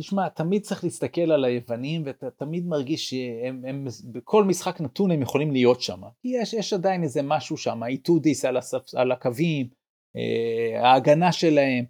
תשמע, 0.01 0.29
תמיד 0.29 0.63
צריך 0.63 0.85
להסתכל 0.85 1.21
על 1.21 1.45
היוונים 1.45 2.03
ואתה 2.07 2.31
תמיד 2.31 2.67
מרגיש 2.67 3.11
שהם 3.11 3.65
הם, 3.69 3.87
בכל 4.13 4.45
משחק 4.45 4.81
נתון 4.81 5.11
הם 5.11 5.23
יכולים 5.23 5.53
להיות 5.53 5.83
שם. 5.83 6.01
יש, 6.25 6.55
יש 6.55 6.73
עדיין 6.73 7.03
איזה 7.03 7.21
משהו 7.23 7.57
שם, 7.57 7.85
איטודיס 7.85 8.45
על, 8.45 8.57
על 8.97 9.13
הקווים, 9.13 9.69
אה, 10.17 10.89
ההגנה 10.89 11.33
שלהם. 11.33 11.85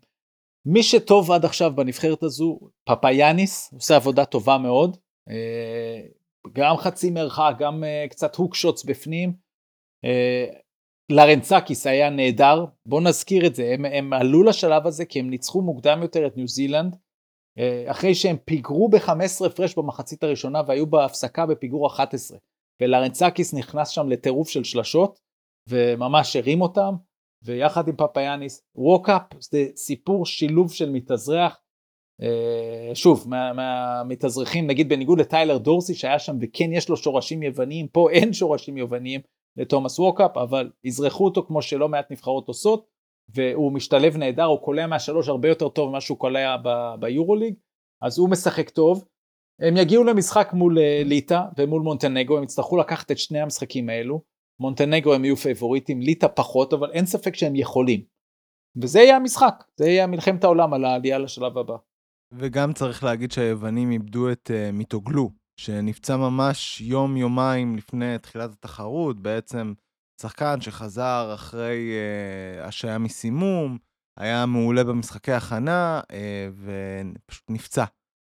מי 0.67 0.83
שטוב 0.83 1.31
עד 1.31 1.45
עכשיו 1.45 1.73
בנבחרת 1.77 2.23
הזו, 2.23 2.59
פפאיאניס, 2.85 3.73
עושה 3.73 3.97
עבודה 3.97 4.25
טובה 4.25 4.59
מאוד. 4.59 4.97
אה, 5.31 6.01
גם 6.53 6.77
חצי 6.77 7.11
מרחק, 7.11 7.55
גם 7.59 7.85
אה, 7.85 8.07
קצת 8.11 8.35
הוק 8.35 8.55
שוטס 8.55 8.85
בפנים. 8.85 9.33
אה, 10.05 10.47
לרנצקיס 11.13 11.87
היה 11.87 12.11
נהדר, 12.11 12.65
בוא 12.87 13.01
נזכיר 13.01 13.47
את 13.47 13.55
זה, 13.55 13.71
הם, 13.75 13.85
הם 13.85 14.13
עלו 14.13 14.43
לשלב 14.43 14.87
הזה 14.87 15.05
כי 15.05 15.19
הם 15.19 15.31
ניצחו 15.31 15.63
מוקדם 15.63 16.03
יותר 16.03 16.27
את 16.27 16.37
ניו 16.37 16.49
זילנד, 16.49 16.97
אחרי 17.87 18.15
שהם 18.15 18.37
פיגרו 18.45 18.89
ב-15 18.89 19.47
הפרש 19.47 19.75
במחצית 19.75 20.23
הראשונה 20.23 20.61
והיו 20.67 20.87
בהפסקה 20.87 21.47
בפיגור 21.47 21.87
11, 21.87 22.39
ולרנצאקיס 22.83 23.55
נכנס 23.55 23.89
שם 23.89 24.09
לטירוף 24.09 24.49
של 24.49 24.65
שלשות, 24.65 25.19
וממש 25.69 26.37
הרים 26.37 26.63
אותם, 26.63 26.95
ויחד 27.45 27.89
עם 27.89 27.97
פפאיאניס, 27.97 28.63
ווקאפ 28.75 29.23
זה 29.41 29.67
סיפור 29.77 30.27
שילוב 30.27 30.73
של 30.73 30.91
מתאזרח, 30.91 31.61
שוב, 32.95 33.25
מה, 33.29 33.53
מהמתאזרחים, 33.53 34.67
נגיד 34.67 34.89
בניגוד 34.89 35.21
לטיילר 35.21 35.59
דורסי 35.59 35.95
שהיה 35.95 36.19
שם 36.19 36.37
וכן 36.41 36.73
יש 36.73 36.89
לו 36.89 36.97
שורשים 36.97 37.43
יווניים, 37.43 37.89
פה 37.89 38.11
אין 38.11 38.33
שורשים 38.33 38.77
יווניים, 38.77 39.21
לתומאס 39.57 39.99
ווקאפ, 39.99 40.37
אבל 40.37 40.71
אזרחו 40.85 41.25
אותו 41.25 41.43
כמו 41.47 41.63
שלא 41.63 41.89
מעט 41.89 42.11
נבחרות 42.11 42.49
עושות, 42.49 42.87
והוא 43.35 43.73
משתלב 43.73 44.17
נהדר, 44.17 44.45
הוא 44.45 44.59
קולע 44.59 44.87
מהשלוש 44.87 45.29
הרבה 45.29 45.49
יותר 45.49 45.69
טוב 45.69 45.89
ממה 45.89 46.01
שהוא 46.01 46.19
קולע 46.19 46.57
ביורוליג, 47.01 47.55
אז 48.03 48.19
הוא 48.19 48.31
משחק 48.31 48.71
טוב. 48.71 49.05
הם 49.61 49.77
יגיעו 49.77 50.05
למשחק 50.05 50.51
מול 50.53 50.79
אה, 50.79 51.03
ליטא 51.05 51.41
ומול 51.59 51.83
מונטנגו, 51.83 52.37
הם 52.37 52.43
יצטרכו 52.43 52.77
לקחת 52.77 53.11
את 53.11 53.19
שני 53.19 53.41
המשחקים 53.41 53.89
האלו. 53.89 54.21
מונטנגו 54.61 55.15
הם 55.15 55.25
יהיו 55.25 55.37
פייבוריטים, 55.37 56.01
ליטא 56.01 56.27
פחות, 56.37 56.73
אבל 56.73 56.91
אין 56.93 57.07
ספק 57.07 57.35
שהם 57.35 57.57
יכולים. 57.57 58.05
וזה 58.83 59.01
יהיה 59.01 59.17
המשחק, 59.17 59.65
זה 59.77 59.89
יהיה 59.89 60.07
מלחמת 60.07 60.45
העולם 60.45 60.75
על 60.75 60.85
העלייה 60.85 61.19
לשלב 61.19 61.59
הבא. 61.59 61.77
וגם 62.33 62.73
צריך 62.73 63.05
להגיד 63.05 63.33
שהיוונים 63.33 63.91
איבדו 63.91 64.33
את 64.33 64.51
uh, 64.51 64.73
מיטוגלו, 64.73 65.31
שנפצע 65.61 66.17
ממש 66.17 66.81
יום-יומיים 66.81 67.77
לפני 67.77 68.19
תחילת 68.19 68.53
התחרות, 68.53 69.23
בעצם 69.23 69.73
שחקן 70.21 70.61
שחזר 70.61 71.31
אחרי 71.35 71.93
uh, 71.93 72.67
השעיה 72.67 72.99
מסימום, 72.99 73.79
היה 74.19 74.47
מעולה 74.47 74.85
במשחקי 74.85 75.33
הכנה, 75.33 76.01
uh, 76.01 76.15
ופשוט 77.25 77.51
נפצע 77.51 77.85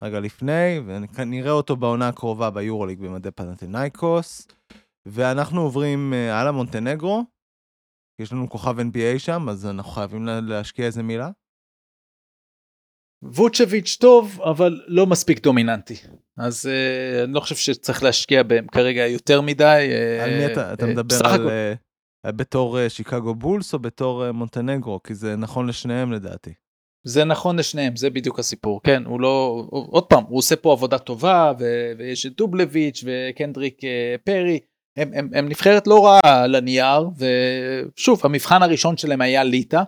רגע 0.04 0.20
לפני, 0.20 0.80
ונראה 0.87 1.52
אותו 1.52 1.76
בעונה 1.76 2.08
הקרובה 2.08 2.50
ביורוליג 2.50 3.00
במדי 3.00 3.30
פנטינאיקוס. 3.30 4.48
ואנחנו 5.06 5.61
עוברים 5.61 6.12
הלאה 6.12 6.52
מונטנגרו, 6.52 7.24
יש 8.20 8.32
לנו 8.32 8.50
כוכב 8.50 8.80
NBA 8.80 9.18
שם, 9.18 9.48
אז 9.48 9.66
אנחנו 9.66 9.90
חייבים 9.92 10.26
להשקיע 10.26 10.87
איזה 10.87 11.02
מילה. 11.02 11.30
ווצ'ביץ' 13.22 13.96
טוב, 14.00 14.40
אבל 14.44 14.81
לא 14.87 15.07
מספיק 15.07 15.42
דומיננטי. 15.42 15.94
אז 16.38 16.66
uh, 16.66 17.24
אני 17.24 17.33
לא 17.33 17.40
חושב 17.40 17.57
שצריך 17.57 18.02
להשקיע 18.02 18.42
בהם 18.42 18.66
כרגע 18.66 19.07
יותר 19.07 19.40
מדי. 19.40 19.88
Uh, 19.90 20.22
על 20.24 20.31
מי 20.31 20.46
אתה, 20.46 20.72
אתה 20.72 20.87
uh, 20.87 20.88
מדבר 20.88 21.16
על... 21.24 21.48
Uh, 22.26 22.33
בתור 22.33 22.78
uh, 22.78 22.88
שיקגו 22.88 23.35
בולס 23.35 23.74
או 23.74 23.78
בתור 23.78 24.28
uh, 24.28 24.33
מונטנגרו? 24.33 25.02
כי 25.02 25.14
זה 25.14 25.37
נכון 25.37 25.66
לשניהם 25.66 26.12
לדעתי. 26.12 26.52
זה 27.07 27.24
נכון 27.24 27.59
לשניהם, 27.59 27.96
זה 27.96 28.11
בדיוק 28.11 28.38
הסיפור. 28.38 28.81
כן, 28.83 29.02
הוא 29.04 29.20
לא... 29.20 29.66
עוד 29.70 30.04
פעם, 30.04 30.24
הוא 30.28 30.38
עושה 30.38 30.57
פה 30.57 30.72
עבודה 30.72 30.98
טובה, 30.98 31.52
ו... 31.59 31.92
ויש 31.98 32.26
את 32.26 32.37
דובלביץ' 32.37 33.04
וקנדריק 33.07 33.81
uh, 33.81 33.87
פרי. 34.24 34.61
הם, 34.96 35.11
הם, 35.14 35.28
הם 35.35 35.48
נבחרת 35.48 35.87
לא 35.87 36.07
רעה 36.07 36.42
על 36.42 36.54
הנייר, 36.54 37.09
ושוב, 37.18 38.20
המבחן 38.24 38.62
הראשון 38.62 38.96
שלהם 38.96 39.20
היה 39.20 39.44
ליטא. 39.44 39.83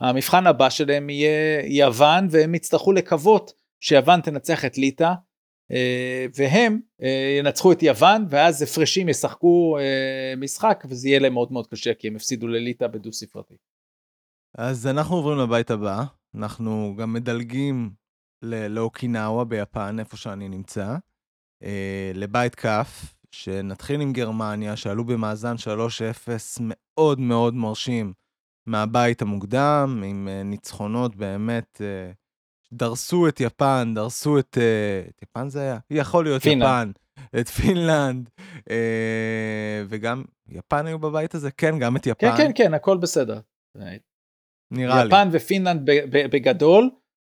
המבחן 0.00 0.46
הבא 0.46 0.70
שלהם 0.70 1.10
יהיה 1.10 1.60
יוון 1.66 2.28
והם 2.30 2.54
יצטרכו 2.54 2.92
לקוות 2.92 3.52
שיוון 3.80 4.20
תנצח 4.20 4.64
את 4.64 4.78
ליטא 4.78 5.12
אה, 5.72 6.26
והם 6.34 6.80
אה, 7.02 7.36
ינצחו 7.38 7.72
את 7.72 7.82
יוון 7.82 8.26
ואז 8.30 8.62
הפרשים 8.62 9.08
ישחקו 9.08 9.78
אה, 9.78 10.34
משחק 10.36 10.84
וזה 10.88 11.08
יהיה 11.08 11.20
להם 11.20 11.34
מאוד 11.34 11.52
מאוד 11.52 11.66
קשה 11.66 11.94
כי 11.94 12.08
הם 12.08 12.16
הפסידו 12.16 12.48
לליטא 12.48 12.86
בדו 12.86 13.12
ספרתי. 13.12 13.54
אז 14.58 14.86
אנחנו 14.86 15.16
עוברים 15.16 15.38
לבית 15.38 15.70
הבא, 15.70 16.04
אנחנו 16.34 16.94
גם 16.98 17.12
מדלגים 17.12 17.90
לאוקינאווה 18.42 19.44
ביפן, 19.44 19.98
איפה 19.98 20.16
שאני 20.16 20.48
נמצא, 20.48 20.96
לבית 22.14 22.54
K, 22.54 22.66
שנתחיל 23.30 24.00
עם 24.00 24.12
גרמניה, 24.12 24.76
שעלו 24.76 25.04
במאזן 25.04 25.54
3-0 25.54 25.58
מאוד 26.60 27.20
מאוד 27.20 27.54
מרשים 27.54 28.12
מהבית 28.66 29.22
המוקדם, 29.22 30.02
עם 30.06 30.28
אה, 30.28 30.42
ניצחונות 30.42 31.16
באמת, 31.16 31.80
אה, 31.84 32.12
דרסו 32.72 33.28
את 33.28 33.40
יפן, 33.40 33.92
דרסו 33.94 34.38
את... 34.38 34.58
אה, 34.60 35.08
את 35.08 35.22
יפן 35.22 35.48
זה 35.48 35.60
היה? 35.60 35.78
יכול 35.90 36.24
להיות 36.24 36.42
פינלנד. 36.42 36.98
יפן, 37.18 37.40
את 37.40 37.48
פינלנד, 37.48 38.28
וגם 39.88 40.24
יפן 40.48 40.86
היו 40.86 40.98
בבית 40.98 41.34
הזה? 41.34 41.50
כן, 41.50 41.78
גם 41.78 41.96
את 41.96 42.06
יפן. 42.06 42.30
כן, 42.30 42.36
כן, 42.36 42.50
כן, 42.54 42.74
הכל 42.74 42.96
בסדר. 42.96 43.40
נראה 44.70 45.04
לי. 45.04 45.08
יפן 45.08 45.28
ופינלנד 45.32 45.80
בגדול, 46.10 46.90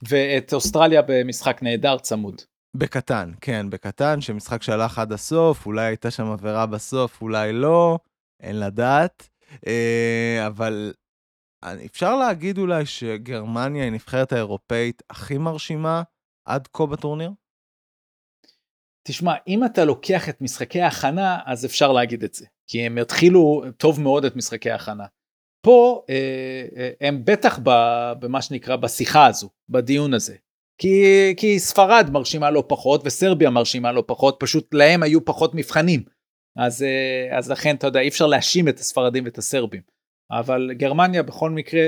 ואת 0.10 0.54
אוסטרליה 0.54 1.02
במשחק 1.08 1.64
נהדר 1.64 1.98
צמוד. 1.98 2.42
בקטן, 2.78 3.32
כן, 3.42 3.70
בקטן, 3.70 4.22
שמשחק 4.22 4.64
שהלך 4.64 5.00
עד 5.00 5.12
הסוף, 5.12 5.66
אולי 5.66 5.86
הייתה 5.86 6.12
שם 6.12 6.26
עבירה 6.26 6.66
בסוף, 6.66 7.22
אולי 7.22 7.54
לא, 7.54 8.00
אין 8.40 8.60
לדעת. 8.60 9.30
אבל 10.48 10.94
אפשר 11.86 12.16
להגיד 12.16 12.58
אולי 12.58 12.86
שגרמניה 12.86 13.84
היא 13.84 13.92
נבחרת 13.92 14.34
האירופאית 14.34 15.04
הכי 15.10 15.38
מרשימה 15.38 16.04
עד 16.46 16.68
כה 16.74 16.86
בטורניר? 16.86 17.32
תשמע, 19.08 19.34
אם 19.48 19.66
אתה 19.66 19.86
לוקח 19.86 20.30
את 20.30 20.42
משחקי 20.42 20.82
ההכנה, 20.82 21.40
אז 21.46 21.66
אפשר 21.66 21.92
להגיד 21.92 22.24
את 22.24 22.34
זה. 22.34 22.46
כי 22.68 22.82
הם 22.82 22.98
התחילו 22.98 23.64
טוב 23.78 24.02
מאוד 24.02 24.26
את 24.26 24.36
משחקי 24.36 24.72
ההכנה. 24.72 25.06
פה 25.66 26.06
אה, 26.10 26.66
אה, 26.78 26.92
הם 27.02 27.26
בטח 27.26 27.60
במה 28.20 28.42
שנקרא 28.42 28.76
בשיחה 28.76 29.26
הזו, 29.26 29.50
בדיון 29.70 30.14
הזה. 30.14 30.36
כי, 30.78 31.04
כי 31.38 31.60
ספרד 31.60 32.10
מרשימה 32.12 32.52
לא 32.52 32.64
פחות 32.68 33.02
וסרביה 33.06 33.50
מרשימה 33.50 33.92
לא 33.92 34.04
פחות, 34.08 34.38
פשוט 34.40 34.74
להם 34.74 35.04
היו 35.04 35.26
פחות 35.26 35.52
מבחנים. 35.56 36.04
אז, 36.58 36.84
אה, 36.84 37.38
אז 37.38 37.52
לכן 37.52 37.76
אתה 37.76 37.88
יודע 37.88 38.00
אי 38.00 38.08
אפשר 38.08 38.28
להאשים 38.28 38.68
את 38.68 38.80
הספרדים 38.80 39.26
ואת 39.26 39.38
הסרבים. 39.38 39.82
אבל 40.32 40.70
גרמניה 40.74 41.24
בכל 41.24 41.50
מקרה 41.50 41.82
אה, 41.82 41.88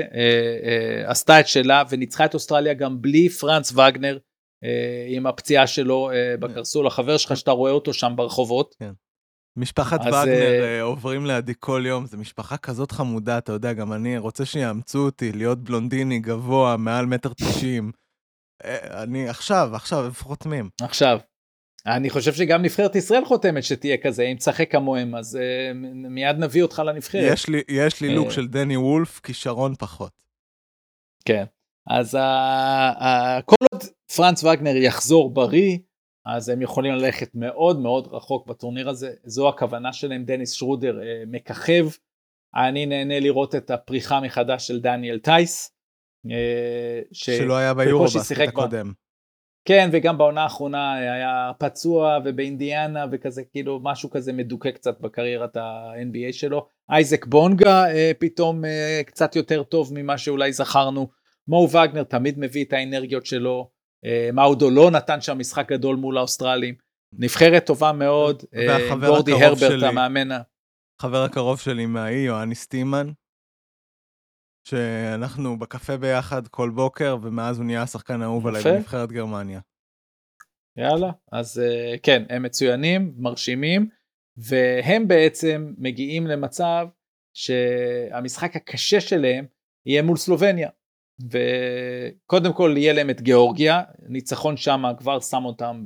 אה, 0.64 1.10
עשתה 1.10 1.40
את 1.40 1.48
שלה 1.48 1.82
וניצחה 1.90 2.24
את 2.24 2.34
אוסטרליה 2.34 2.74
גם 2.74 3.02
בלי 3.02 3.28
פרנץ 3.28 3.72
וגנר 3.72 4.18
אה, 4.64 5.06
עם 5.08 5.26
הפציעה 5.26 5.66
שלו 5.66 6.10
אה, 6.10 6.34
בקרסול, 6.40 6.86
החבר 6.86 7.16
שלך 7.16 7.36
שאתה 7.36 7.50
רואה 7.50 7.72
אותו 7.72 7.92
שם 7.94 8.12
ברחובות. 8.16 8.74
כן. 8.78 8.92
משפחת 9.56 10.00
אז, 10.00 10.06
וגנר 10.06 10.80
uh... 10.80 10.82
עוברים 10.82 11.26
לידי 11.26 11.52
כל 11.58 11.82
יום, 11.86 12.06
זו 12.06 12.18
משפחה 12.18 12.56
כזאת 12.56 12.92
חמודה, 12.92 13.38
אתה 13.38 13.52
יודע, 13.52 13.72
גם 13.72 13.92
אני 13.92 14.18
רוצה 14.18 14.44
שיאמצו 14.44 14.98
אותי 14.98 15.32
להיות 15.32 15.58
בלונדיני 15.58 16.18
גבוה, 16.18 16.76
מעל 16.76 17.06
מטר 17.06 17.32
תשעים. 17.32 17.92
אני 19.02 19.28
עכשיו, 19.28 19.70
עכשיו, 19.74 20.06
איפה 20.06 20.24
חותמים? 20.24 20.70
עכשיו. 20.80 21.18
אני 21.86 22.10
חושב 22.10 22.32
שגם 22.32 22.62
נבחרת 22.62 22.96
ישראל 22.96 23.24
חותמת 23.24 23.64
שתהיה 23.64 23.96
כזה, 23.96 24.22
אם 24.22 24.36
תשחק 24.36 24.72
כמוהם, 24.72 25.14
אז 25.14 25.38
uh, 25.38 25.74
מיד 26.08 26.36
נביא 26.38 26.62
אותך 26.62 26.82
לנבחרת. 26.86 27.32
יש 27.32 27.48
לי, 27.48 27.62
יש 27.68 28.00
לי 28.00 28.14
לוק 28.14 28.30
של 28.30 28.48
דני 28.48 28.76
וולף, 28.76 29.20
כישרון 29.20 29.74
פחות. 29.74 30.12
כן, 31.24 31.44
אז 31.86 32.14
uh, 32.14 32.18
uh, 32.98 33.42
כל 33.44 33.66
עוד 33.72 33.82
פרנץ 34.16 34.44
וגנר 34.44 34.76
יחזור 34.76 35.34
בריא, 35.34 35.78
אז 36.26 36.48
הם 36.48 36.62
יכולים 36.62 36.92
ללכת 36.92 37.30
מאוד 37.34 37.78
מאוד 37.78 38.08
רחוק 38.12 38.46
בטורניר 38.46 38.88
הזה, 38.88 39.12
זו 39.24 39.48
הכוונה 39.48 39.92
שלהם, 39.92 40.24
דניס 40.24 40.52
שרודר 40.52 41.00
uh, 41.00 41.04
מככב, 41.26 41.86
אני 42.56 42.86
נהנה 42.86 43.20
לראות 43.20 43.54
את 43.54 43.70
הפריחה 43.70 44.20
מחדש 44.20 44.66
של 44.66 44.80
דניאל 44.80 45.18
טייס. 45.18 45.70
Uh, 46.26 46.30
ש... 47.12 47.30
שלא 47.30 47.56
היה 47.56 47.74
ביורובסקט 47.74 48.48
הקודם. 48.48 48.90
ב... 48.90 49.03
כן, 49.64 49.88
וגם 49.92 50.18
בעונה 50.18 50.42
האחרונה 50.42 50.94
היה 50.94 51.52
פצוע 51.58 52.18
ובאינדיאנה 52.24 53.04
וכזה, 53.12 53.42
כאילו 53.50 53.80
משהו 53.82 54.10
כזה 54.10 54.32
מדוכא 54.32 54.70
קצת 54.70 55.00
בקריירת 55.00 55.56
ה-NBA 55.56 56.32
שלו. 56.32 56.66
אייזק 56.90 57.26
בונגה 57.26 57.86
אה, 57.86 58.12
פתאום 58.18 58.64
אה, 58.64 59.00
קצת 59.06 59.36
יותר 59.36 59.62
טוב 59.62 59.90
ממה 59.94 60.18
שאולי 60.18 60.52
זכרנו. 60.52 61.08
מו 61.48 61.68
וגנר 61.70 62.02
תמיד 62.02 62.38
מביא 62.38 62.64
את 62.64 62.72
האנרגיות 62.72 63.26
שלו. 63.26 63.70
אה, 64.04 64.30
מאודו 64.32 64.70
לא 64.70 64.90
נתן 64.90 65.20
שם 65.20 65.38
משחק 65.38 65.72
גדול 65.72 65.96
מול 65.96 66.18
האוסטרלים. 66.18 66.74
נבחרת 67.18 67.66
טובה 67.66 67.92
מאוד, 67.92 68.42
אה, 68.54 68.96
גורדי 69.06 69.32
הרברט 69.32 69.82
המאמן. 69.82 70.28
חבר 71.02 71.22
הקרוב 71.22 71.60
שלי 71.60 71.86
מהאי, 71.86 72.14
יואני 72.14 72.54
סטימן, 72.54 73.10
שאנחנו 74.64 75.58
בקפה 75.58 75.96
ביחד 75.96 76.48
כל 76.48 76.70
בוקר, 76.70 77.16
ומאז 77.22 77.58
הוא 77.58 77.66
נהיה 77.66 77.82
השחקן 77.82 78.22
האהוב 78.22 78.46
עליי 78.46 78.62
בנבחרת 78.62 79.12
גרמניה. 79.12 79.60
יאללה, 80.76 81.10
אז 81.32 81.58
אה, 81.58 81.98
כן, 82.02 82.22
הם 82.28 82.42
מצוינים, 82.42 83.14
מרשימים, 83.16 83.88
והם 84.36 85.08
בעצם 85.08 85.74
מגיעים 85.78 86.26
למצב 86.26 86.86
שהמשחק 87.34 88.56
הקשה 88.56 89.00
שלהם 89.00 89.46
יהיה 89.86 90.02
מול 90.02 90.16
סלובניה. 90.16 90.68
וקודם 91.30 92.52
כל 92.52 92.74
יהיה 92.76 92.92
להם 92.92 93.10
את 93.10 93.20
גיאורגיה, 93.20 93.82
ניצחון 94.08 94.56
שם 94.56 94.82
כבר 94.98 95.20
שם 95.20 95.44
אותם 95.44 95.82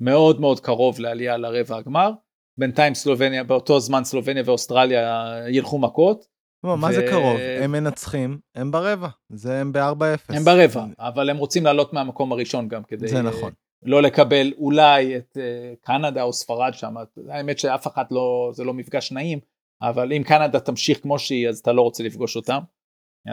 מאוד 0.00 0.40
מאוד 0.40 0.60
קרוב 0.60 1.00
לעלייה 1.00 1.36
לרבע 1.36 1.76
הגמר. 1.76 2.10
בינתיים 2.58 2.94
סלובניה, 2.94 3.44
באותו 3.44 3.80
זמן 3.80 4.04
סלובניה 4.04 4.42
ואוסטרליה 4.46 5.34
ילכו 5.48 5.78
מכות. 5.78 6.33
מה. 6.64 6.92
זה 6.92 7.06
קרוב? 7.10 7.36
הם 7.62 7.72
מנצחים, 7.72 8.38
הם 8.54 8.70
ברבע, 8.70 9.08
זה 9.28 9.60
הם 9.60 9.72
ב-4-0. 9.72 10.36
הם 10.36 10.44
ברבע, 10.44 10.84
אבל 10.98 11.30
הם 11.30 11.36
רוצים 11.36 11.64
לעלות 11.64 11.92
מהמקום 11.92 12.32
הראשון 12.32 12.68
גם 12.68 12.84
כדי... 12.84 13.08
זה 13.08 13.22
נכון. 13.22 13.52
לא 13.84 14.02
לקבל 14.02 14.52
אולי 14.56 15.16
את 15.16 15.36
uh, 15.36 15.40
קנדה 15.86 16.22
או 16.22 16.32
ספרד 16.32 16.74
שם, 16.74 16.94
האמת 17.28 17.58
שאף 17.58 17.86
אחד 17.86 18.04
לא, 18.10 18.50
זה 18.52 18.64
לא 18.64 18.74
מפגש 18.74 19.12
נעים, 19.12 19.38
אבל 19.82 20.12
אם 20.12 20.22
קנדה 20.22 20.60
תמשיך 20.60 21.02
כמו 21.02 21.18
שהיא 21.18 21.48
אז 21.48 21.58
אתה 21.58 21.72
לא 21.72 21.82
רוצה 21.82 22.02
לפגוש 22.02 22.36
אותם. 22.36 22.58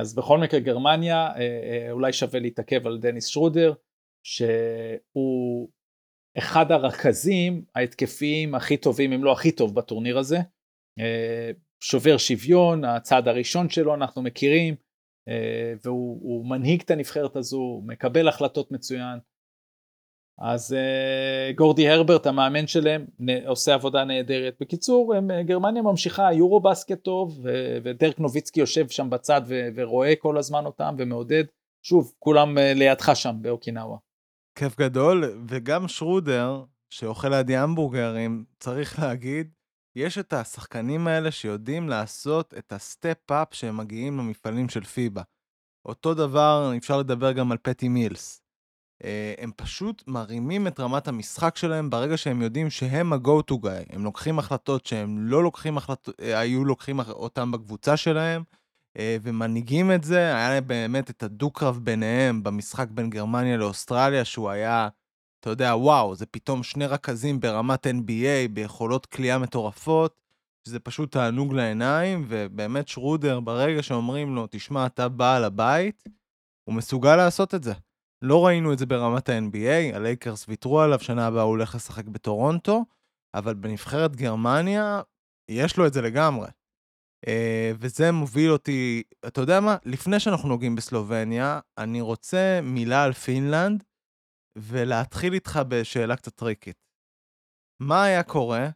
אז 0.02 0.16
בכל 0.16 0.38
מקרה 0.38 0.60
גרמניה, 0.60 1.30
uh, 1.36 1.92
אולי 1.92 2.14
שווה 2.14 2.40
להתעכב 2.40 2.88
על 2.88 2.98
דניס 2.98 3.28
שרודר, 3.28 3.74
שהוא 4.24 5.70
אחד 6.38 6.72
הרכזים 6.72 7.64
ההתקפיים 7.76 8.56
הכי 8.56 8.78
טובים, 8.78 9.14
אם 9.14 9.24
לא 9.24 9.32
הכי 9.32 9.52
טוב 9.52 9.76
בטורניר 9.76 10.18
הזה. 10.18 10.38
שובר 11.84 12.18
שוויון, 12.18 12.86
הצעד 12.86 13.28
הראשון 13.28 13.70
שלו 13.70 13.94
אנחנו 13.94 14.22
מכירים, 14.22 14.76
אה, 15.28 15.74
והוא 15.84 16.46
מנהיג 16.46 16.82
את 16.82 16.92
הנבחרת 16.92 17.36
הזו, 17.36 17.82
מקבל 17.86 18.28
החלטות 18.28 18.72
מצוין. 18.72 19.20
אז 20.40 20.74
אה, 20.74 21.52
גורדי 21.56 21.90
הרברט 21.90 22.26
המאמן 22.26 22.68
שלהם 22.68 23.06
עושה 23.46 23.74
עבודה 23.74 24.04
נהדרת. 24.04 24.56
בקיצור, 24.60 25.16
הם, 25.16 25.32
אה, 25.32 25.44
גרמניה 25.44 25.82
ממשיכה, 25.82 26.34
יורו 26.34 26.60
בסקט 26.60 27.04
טוב, 27.04 27.40
ודרק 27.84 28.20
נוביצקי 28.20 28.60
יושב 28.60 28.90
שם 28.90 29.10
בצד 29.10 29.42
ורואה 29.76 30.14
כל 30.16 30.38
הזמן 30.38 30.66
אותם 30.66 30.96
ומעודד. 30.98 31.44
שוב, 31.84 32.14
כולם 32.20 32.58
לידך 32.58 33.12
שם 33.16 33.36
באוקינאווה. 33.42 33.98
כיף 34.56 34.78
גדול, 34.80 35.46
וגם 35.50 35.88
שרודר, 35.88 36.64
שאוכל 36.90 37.30
לידי 37.30 37.56
המבורגרים, 37.56 38.46
צריך 38.60 39.00
להגיד, 39.00 39.50
יש 39.96 40.18
את 40.18 40.34
השחקנים 40.34 41.08
האלה 41.08 41.32
שיודעים 41.32 41.90
לעשות 41.90 42.54
את 42.58 42.74
ה 42.74 42.83
step-up 42.83 43.48
שהם 43.52 43.78
מגיעים 43.78 44.18
למפעלים 44.18 44.70
של 44.70 44.84
פיבה. 44.84 45.22
אותו 45.86 46.14
דבר, 46.14 46.74
אפשר 46.78 46.98
לדבר 46.98 47.32
גם 47.32 47.52
על 47.52 47.58
פטי 47.62 47.90
מילס. 47.90 48.42
אה, 49.04 49.34
הם 49.38 49.52
פשוט 49.56 50.04
מרימים 50.08 50.68
את 50.68 50.80
רמת 50.80 51.08
המשחק 51.08 51.58
שלהם 51.58 51.90
ברגע 51.90 52.18
שהם 52.18 52.42
יודעים 52.42 52.70
שהם 52.70 53.14
ה-go 53.14 53.52
to 53.52 53.54
guy. 53.54 53.86
הם 53.90 54.04
לוקחים 54.04 54.40
החלטות 54.40 54.86
שהם 54.86 55.18
לא 55.20 55.44
לוקחים 55.44 55.78
החלטות, 55.78 56.16
היו 56.20 56.66
לוקחים 56.66 57.00
אותם 57.00 57.52
בקבוצה 57.52 57.98
שלהם, 57.98 58.44
אה, 58.98 59.18
ומנהיגים 59.24 59.92
את 59.92 60.04
זה. 60.04 60.36
היה 60.36 60.50
להם 60.50 60.68
באמת 60.68 61.10
את 61.10 61.24
הדו-קרב 61.24 61.80
ביניהם 61.84 62.44
במשחק 62.44 62.88
בין 62.92 63.10
גרמניה 63.10 63.58
לאוסטרליה, 63.58 64.26
שהוא 64.26 64.50
היה 64.50 64.90
אתה 65.42 65.50
יודע, 65.50 65.76
וואו, 65.76 66.16
זה 66.16 66.26
פתאום 66.26 66.64
שני 66.64 66.86
רכזים 66.86 67.40
ברמת 67.40 67.88
NBA, 67.88 68.48
ביכולות 68.54 69.06
כליאה 69.06 69.38
מטורפות, 69.38 70.22
שזה 70.68 70.80
פשוט 70.80 71.12
תענוג 71.12 71.54
לעיניים, 71.54 72.26
ובאמת 72.28 72.88
שרודר, 72.88 73.40
ברגע 73.40 73.84
שאומרים 73.84 74.36
לו, 74.36 74.48
תשמע, 74.52 74.86
אתה 74.86 75.10
בעל 75.10 75.44
הבית, 75.44 76.04
הוא 76.64 76.76
מסוגל 76.76 77.16
לעשות 77.16 77.56
את 77.56 77.64
זה. 77.64 77.74
לא 78.22 78.46
ראינו 78.46 78.74
את 78.74 78.80
זה 78.80 78.86
ברמת 78.86 79.30
ה-NBA, 79.30 79.96
הלייקרס 79.96 80.46
ויתרו 80.48 80.82
עליו, 80.82 81.00
שנה 81.00 81.28
הבאה 81.28 81.44
הוא 81.44 81.50
הולך 81.50 81.76
לשחק 81.76 82.06
בטורונטו, 82.06 82.86
אבל 83.34 83.54
בנבחרת 83.54 84.16
גרמניה, 84.16 85.02
יש 85.50 85.78
לו 85.78 85.88
את 85.88 85.94
זה 85.94 86.02
לגמרי. 86.02 86.48
אה, 87.26 87.30
וזה 87.80 88.12
מוביל 88.12 88.52
אותי, 88.52 89.04
אתה 89.28 89.42
יודע 89.42 89.60
מה? 89.60 89.78
לפני 89.86 90.20
שאנחנו 90.20 90.50
נוגעים 90.50 90.76
בסלובניה, 90.76 91.60
אני 91.78 92.02
רוצה 92.02 92.60
מילה 92.64 93.04
על 93.04 93.14
פינלנד, 93.14 93.84
ולהתחיל 94.58 95.34
איתך 95.34 95.60
בשאלה 95.70 96.16
קצת 96.16 96.36
טריקית. 96.36 96.78
מה 97.82 98.04
היה 98.04 98.24
קורה 98.24 98.70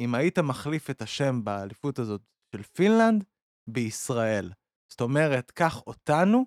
אם 0.00 0.14
היית 0.14 0.38
מחליף 0.38 0.90
את 0.90 1.02
השם 1.02 1.44
באליפות 1.44 1.98
הזאת 1.98 2.22
של 2.52 2.62
פינלנד 2.62 3.24
בישראל? 3.70 4.52
זאת 4.92 5.00
אומרת, 5.00 5.50
קח 5.50 5.82
אותנו 5.86 6.44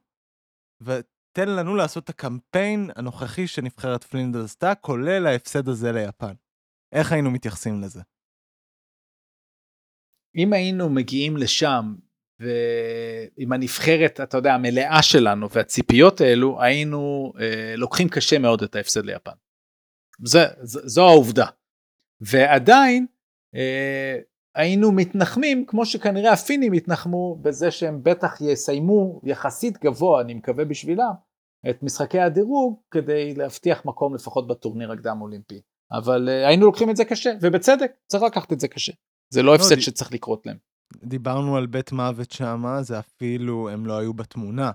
ותן 0.81 1.49
לנו 1.57 1.75
לעשות 1.75 2.03
את 2.03 2.09
הקמפיין 2.09 2.89
הנוכחי 2.95 3.47
שנבחרת 3.47 4.03
פינלנד 4.03 4.35
עשתה, 4.35 4.75
כולל 4.81 5.27
ההפסד 5.27 5.67
הזה 5.67 5.91
ליפן. 5.91 6.33
איך 6.95 7.11
היינו 7.11 7.31
מתייחסים 7.31 7.81
לזה? 7.81 8.01
אם 10.35 10.53
היינו 10.53 10.89
מגיעים 10.89 11.37
לשם 11.37 11.95
ועם 12.39 13.53
הנבחרת, 13.53 14.19
אתה 14.21 14.37
יודע, 14.37 14.53
המלאה 14.53 15.01
שלנו 15.01 15.49
והציפיות 15.49 16.21
האלו, 16.21 16.61
היינו 16.61 17.33
אה, 17.39 17.75
לוקחים 17.77 18.09
קשה 18.09 18.39
מאוד 18.39 18.63
את 18.63 18.75
ההפסד 18.75 19.05
ליפן. 19.05 19.31
זה, 20.25 20.45
ז, 20.61 20.77
זו 20.83 21.07
העובדה. 21.07 21.45
ועדיין 22.21 23.05
אה, 23.55 24.17
היינו 24.55 24.91
מתנחמים, 24.91 25.65
כמו 25.65 25.85
שכנראה 25.85 26.33
הפינים 26.33 26.73
התנחמו, 26.73 27.39
בזה 27.41 27.71
שהם 27.71 28.03
בטח 28.03 28.41
יסיימו 28.41 29.21
יחסית 29.23 29.77
גבוה, 29.83 30.21
אני 30.21 30.33
מקווה 30.33 30.65
בשבילם, 30.65 31.13
את 31.69 31.83
משחקי 31.83 32.19
הדירוג, 32.19 32.79
כדי 32.91 33.33
להבטיח 33.33 33.85
מקום 33.85 34.15
לפחות 34.15 34.47
בטורניר 34.47 34.91
הקדם 34.91 35.21
אולימפי. 35.21 35.61
אבל 35.91 36.29
אה, 36.29 36.47
היינו 36.47 36.65
לוקחים 36.65 36.89
את 36.89 36.95
זה 36.95 37.05
קשה, 37.05 37.31
ובצדק, 37.41 37.91
צריך 38.07 38.23
לקחת 38.23 38.53
את 38.53 38.59
זה 38.59 38.67
קשה. 38.67 38.93
זה 39.29 39.41
לא, 39.41 39.47
לא 39.51 39.55
הפסד 39.55 39.79
שצריך 39.79 40.13
לקרות 40.13 40.45
להם. 40.45 40.57
דיברנו 41.03 41.57
על 41.57 41.65
בית 41.65 41.91
מוות 41.91 42.31
שמה, 42.31 42.83
זה 42.83 42.99
אפילו, 42.99 43.69
הם 43.69 43.85
לא 43.85 43.97
היו 43.97 44.13
בתמונה. 44.13 44.71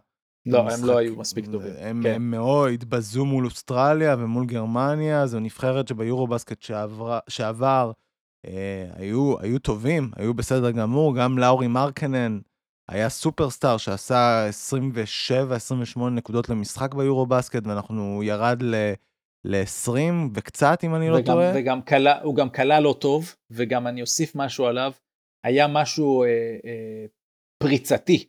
לא, 0.46 0.70
הם 0.70 0.84
לא 0.84 0.98
היו 0.98 1.16
מספיק 1.16 1.46
טובים. 1.46 1.72
הם, 1.78 2.00
כן. 2.02 2.14
הם 2.14 2.30
מאוד 2.30 2.70
התבזו 2.70 3.24
מול 3.24 3.44
אוסטרליה 3.44 4.16
ומול 4.18 4.46
גרמניה, 4.46 5.26
זו 5.26 5.40
נבחרת 5.40 5.88
שביורו-בסקט 5.88 6.62
שעבר, 6.62 7.18
שעבר 7.28 7.92
אה, 8.46 8.86
היו, 8.94 9.40
היו 9.40 9.58
טובים, 9.58 10.10
היו 10.16 10.34
בסדר 10.34 10.70
גמור, 10.70 11.16
גם 11.16 11.38
לאורי 11.38 11.66
מרקנן 11.66 12.38
היה 12.88 13.08
סופרסטאר 13.08 13.76
שעשה 13.76 14.48
27-28 15.96 16.00
נקודות 16.10 16.48
למשחק 16.48 16.94
ביורו-בסקט, 16.94 17.66
ואנחנו 17.66 18.22
ירד 18.22 18.62
ל... 18.62 18.92
ל-20 19.44 19.90
וקצת, 20.34 20.84
אם 20.84 20.94
אני 20.94 21.10
לא 21.10 21.16
וגם, 21.16 21.24
טועה. 21.24 21.52
וגם 21.54 21.82
קלה, 21.82 22.22
הוא 22.22 22.36
גם 22.36 22.50
קלה 22.50 22.80
לא 22.80 22.96
טוב, 23.00 23.34
וגם 23.50 23.86
אני 23.86 24.00
אוסיף 24.00 24.34
משהו 24.34 24.66
עליו, 24.66 24.92
היה 25.44 25.68
משהו 25.68 26.22
אה, 26.22 26.28
אה, 26.64 27.06
פריצתי 27.62 28.28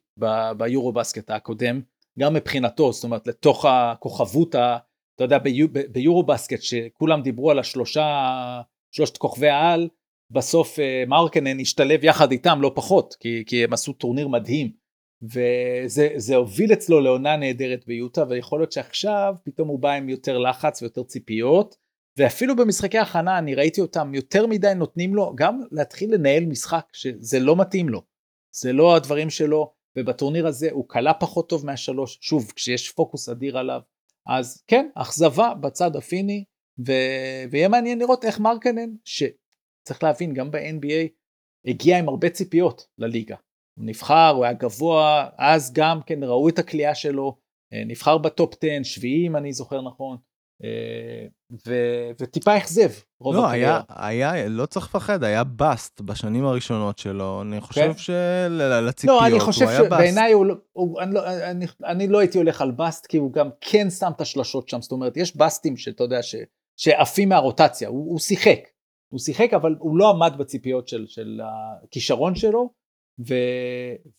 ביורו 0.58 0.92
בסקט 0.92 1.32
הקודם, 1.32 1.82
גם 2.20 2.34
מבחינתו, 2.34 2.94
זאת 2.94 3.04
אומרת 3.04 3.28
לתוך 3.28 3.66
הכוכבות, 3.66 4.56
ה, 4.56 4.78
אתה 5.16 5.24
יודע, 5.24 5.38
ביו, 5.38 5.68
ביורו 5.92 6.24
בסקט 6.24 6.62
שכולם 6.62 7.22
דיברו 7.22 7.52
על 7.52 7.60
השלושה, 7.60 8.62
שלושת 8.92 9.18
כוכבי 9.18 9.50
העל, 9.50 9.90
בסוף 10.32 10.80
אה, 10.80 11.04
מרקנן 11.08 11.60
השתלב 11.60 12.04
יחד 12.04 12.32
איתם 12.32 12.62
לא 12.62 12.72
פחות, 12.76 13.16
כי, 13.20 13.44
כי 13.48 13.64
הם 13.64 13.74
עשו 13.74 13.94
טורניר 13.94 14.28
מדהים, 14.28 14.72
וזה 15.22 16.36
הוביל 16.36 16.74
אצלו 16.74 17.00
לעונה 17.00 17.38
נהדרת 17.38 17.86
ביוטה, 17.88 18.24
ויכול 18.30 18.60
להיות 18.60 18.72
שעכשיו 18.72 19.36
פתאום 19.44 19.68
הוא 19.68 19.80
בא 19.80 19.92
עם 19.92 20.10
יותר 20.10 20.38
לחץ 20.38 20.82
ויותר 20.82 21.04
ציפיות, 21.04 21.76
ואפילו 22.20 22.56
במשחקי 22.56 22.98
הכנה 22.98 23.38
אני 23.38 23.56
ראיתי 23.56 23.82
אותם 23.82 24.16
יותר 24.16 24.48
מדי 24.48 24.74
נותנים 24.76 25.16
לו 25.16 25.36
גם 25.36 25.62
להתחיל 25.72 26.14
לנהל 26.14 26.46
משחק 26.46 26.86
שזה 26.94 27.40
לא 27.40 27.56
מתאים 27.56 27.90
לו. 27.90 28.02
זה 28.56 28.74
לא 28.74 28.96
הדברים 28.96 29.30
שלו, 29.30 29.74
ובטורניר 29.98 30.48
הזה 30.48 30.68
הוא 30.72 30.86
קלה 30.90 31.14
פחות 31.14 31.50
טוב 31.50 31.66
מהשלוש, 31.66 32.18
שוב, 32.22 32.52
כשיש 32.56 32.92
פוקוס 32.92 33.30
אדיר 33.30 33.58
עליו. 33.58 33.82
אז 34.28 34.64
כן, 34.68 34.90
אכזבה 34.96 35.54
בצד 35.54 35.96
הפיני, 35.96 36.44
ו... 36.88 36.92
ויהיה 37.52 37.68
מעניין 37.68 38.00
לראות 38.00 38.26
איך 38.26 38.40
מרקנן, 38.40 38.90
שצריך 39.06 40.04
להבין, 40.04 40.34
גם 40.34 40.52
ב-NBA, 40.52 41.08
הגיע 41.66 42.00
עם 42.00 42.10
הרבה 42.10 42.30
ציפיות 42.30 42.88
לליגה. 42.98 43.36
הוא 43.78 43.86
נבחר, 43.86 44.34
הוא 44.36 44.44
היה 44.44 44.54
גבוה, 44.54 45.30
אז 45.38 45.74
גם 45.74 46.00
כן 46.06 46.24
ראו 46.24 46.50
את 46.50 46.60
הכלייה 46.60 46.96
שלו, 46.96 47.38
אה, 47.74 47.84
נבחר 47.86 48.18
בטופ 48.18 48.54
10, 48.64 48.84
שביעי 48.84 49.28
אם 49.28 49.36
אני 49.36 49.54
זוכר 49.54 49.82
נכון, 49.82 50.18
ו, 51.68 51.74
וטיפה 52.22 52.58
אכזב 52.58 52.90
רוב 53.20 53.36
לא, 53.36 53.46
הקריירה. 53.46 53.82
היה, 53.90 54.32
היה, 54.32 54.50
לא 54.50 54.66
צריך 54.66 54.86
לפחד, 54.86 55.24
היה 55.24 55.44
באסט 55.44 56.02
בשנים 56.02 56.46
הראשונות 56.46 56.98
שלו, 56.98 57.42
אני 57.42 57.62
חושב 57.62 57.94
כן? 57.94 57.98
שלציפיות 57.98 59.22
לא, 59.22 59.28
אני 59.28 59.40
חושב 59.40 59.66
שבעיניי 59.78 60.34
הוא, 60.34 60.46
לא, 60.46 60.56
הוא, 60.72 61.02
אני, 61.02 61.14
לא, 61.14 61.28
אני, 61.28 61.66
אני 61.86 62.08
לא 62.08 62.20
הייתי 62.20 62.38
הולך 62.38 62.62
על 62.62 62.72
באסט, 62.72 63.06
כי 63.06 63.18
הוא 63.18 63.34
גם 63.34 63.50
כן 63.62 63.90
שם 63.90 64.12
את 64.16 64.22
השלשות 64.22 64.70
שם, 64.70 64.82
זאת 64.82 64.92
אומרת, 64.92 65.18
יש 65.18 65.38
באסטים 65.38 65.78
שאתה 65.78 66.04
יודע, 66.04 66.24
ש, 66.24 66.36
שעפים 66.78 67.30
מהרוטציה, 67.30 67.90
הוא, 67.90 68.12
הוא 68.12 68.20
שיחק, 68.20 68.60
הוא 69.12 69.20
שיחק, 69.20 69.54
אבל 69.54 69.76
הוא 69.80 69.98
לא 69.98 70.10
עמד 70.10 70.34
בציפיות 70.38 70.88
של, 70.88 71.06
של 71.08 71.42
הכישרון 71.84 72.36
שלו, 72.36 72.70
ו, 73.28 73.34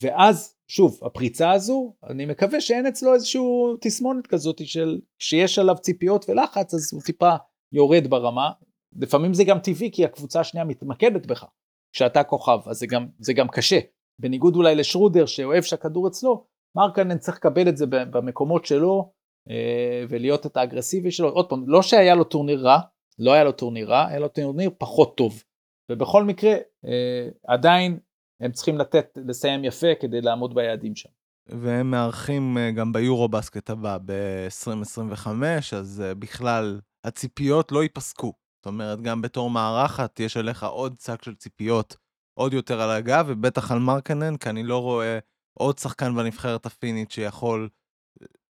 ואז 0.03 0.57
שוב 0.69 1.01
הפריצה 1.03 1.51
הזו 1.51 1.95
אני 2.11 2.27
מקווה 2.27 2.61
שאין 2.61 2.87
אצלו 2.87 3.15
איזשהו 3.15 3.77
תסמונת 3.81 4.27
כזאת 4.27 4.67
של 4.67 5.01
שיש 5.19 5.59
עליו 5.59 5.77
ציפיות 5.81 6.29
ולחץ 6.29 6.75
אז 6.75 6.91
הוא 6.93 7.03
טיפה 7.03 7.31
יורד 7.73 8.07
ברמה. 8.07 8.51
לפעמים 8.97 9.35
זה 9.35 9.45
גם 9.45 9.59
טבעי 9.59 9.91
כי 9.93 10.05
הקבוצה 10.05 10.41
השנייה 10.41 10.65
מתמקדת 10.65 11.27
בך 11.27 11.45
כשאתה 11.93 12.25
כוכב 12.25 12.59
אז 12.67 12.79
זה 12.79 12.87
גם 12.87 13.07
זה 13.19 13.33
גם 13.33 13.49
קשה. 13.49 13.79
בניגוד 14.21 14.57
אולי 14.57 14.75
לשרודר 14.75 15.27
שאוהב 15.27 15.63
שהכדור 15.63 16.09
אצלו 16.09 16.47
מרקנן 16.77 17.19
צריך 17.19 17.37
לקבל 17.37 17.69
את 17.69 17.77
זה 17.77 17.87
במקומות 17.87 18.65
שלו 18.65 19.13
אה, 19.51 20.05
ולהיות 20.09 20.47
את 20.47 20.57
האגרסיבי 20.57 21.11
שלו. 21.11 21.29
עוד 21.29 21.49
פעם 21.49 21.65
לא 21.69 21.83
שהיה 21.83 22.15
לו 22.15 22.25
טורניר 22.25 22.61
רע 22.67 22.79
לא 23.19 23.33
היה 23.33 23.45
לו 23.45 23.53
טורניר 23.53 23.91
רע 23.91 24.07
היה 24.07 24.19
לו 24.19 24.29
טורניר 24.29 24.71
פחות 24.79 25.17
טוב. 25.17 25.43
ובכל 25.91 26.25
מקרה 26.25 26.53
אה, 26.85 27.29
עדיין 27.47 27.99
הם 28.41 28.53
צריכים 28.53 28.79
לתת, 28.79 29.19
לסיים 29.27 29.65
יפה 29.65 29.87
כדי 30.01 30.21
לעמוד 30.21 30.55
ביעדים 30.55 30.97
שם. 30.97 31.09
והם 31.49 31.91
מארחים 31.91 32.59
אה, 32.59 32.71
גם 32.71 32.93
ביורו 32.93 33.29
בסקט 33.29 33.71
הבא 33.71 33.99
ב-2025, 34.05 35.29
אז 35.77 36.03
אה, 36.07 36.15
בכלל 36.15 36.81
הציפיות 37.05 37.73
לא 37.73 37.83
ייפסקו. 37.83 38.33
זאת 38.59 38.67
אומרת, 38.67 39.01
גם 39.01 39.23
בתור 39.23 39.51
מארחת 39.51 40.21
יש 40.21 40.37
עליך 40.37 40.65
עוד 40.65 40.97
צק 40.97 41.23
של 41.23 41.35
ציפיות 41.35 41.97
עוד 42.39 42.53
יותר 42.53 42.81
על 42.81 42.91
הגב, 42.91 43.25
ובטח 43.29 43.73
על 43.73 43.79
מרקנן, 43.79 44.37
כי 44.37 44.51
אני 44.51 44.63
לא 44.63 44.83
רואה 44.83 45.19
עוד 45.59 45.79
שחקן 45.79 46.15
בנבחרת 46.17 46.67
הפינית 46.67 47.11
שיכול 47.11 47.69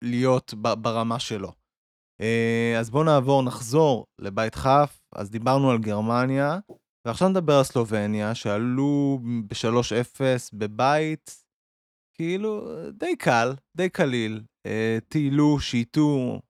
להיות 0.03 0.55
ברמה 0.55 1.19
שלו. 1.19 1.53
אה, 2.21 2.77
אז 2.79 2.91
בואו 2.91 3.05
נעבור, 3.05 3.43
נחזור 3.43 4.07
לבית 4.19 4.55
כ', 4.55 4.67
אז 5.13 5.31
דיברנו 5.31 5.71
על 5.71 5.79
גרמניה, 5.79 6.59
ועכשיו 7.05 7.29
נדבר 7.29 7.53
על 7.59 7.65
סלובניה, 7.65 8.35
שעלו 8.35 9.21
ב-3-0 9.49 10.21
בבית, 10.53 11.45
כאילו, 12.15 12.69
די 12.93 13.17
קל, 13.17 13.55
די 13.77 13.89
קליל. 13.89 14.43
אה, 14.67 14.99
טיילו, 15.09 15.61
שייטו, 15.61 16.41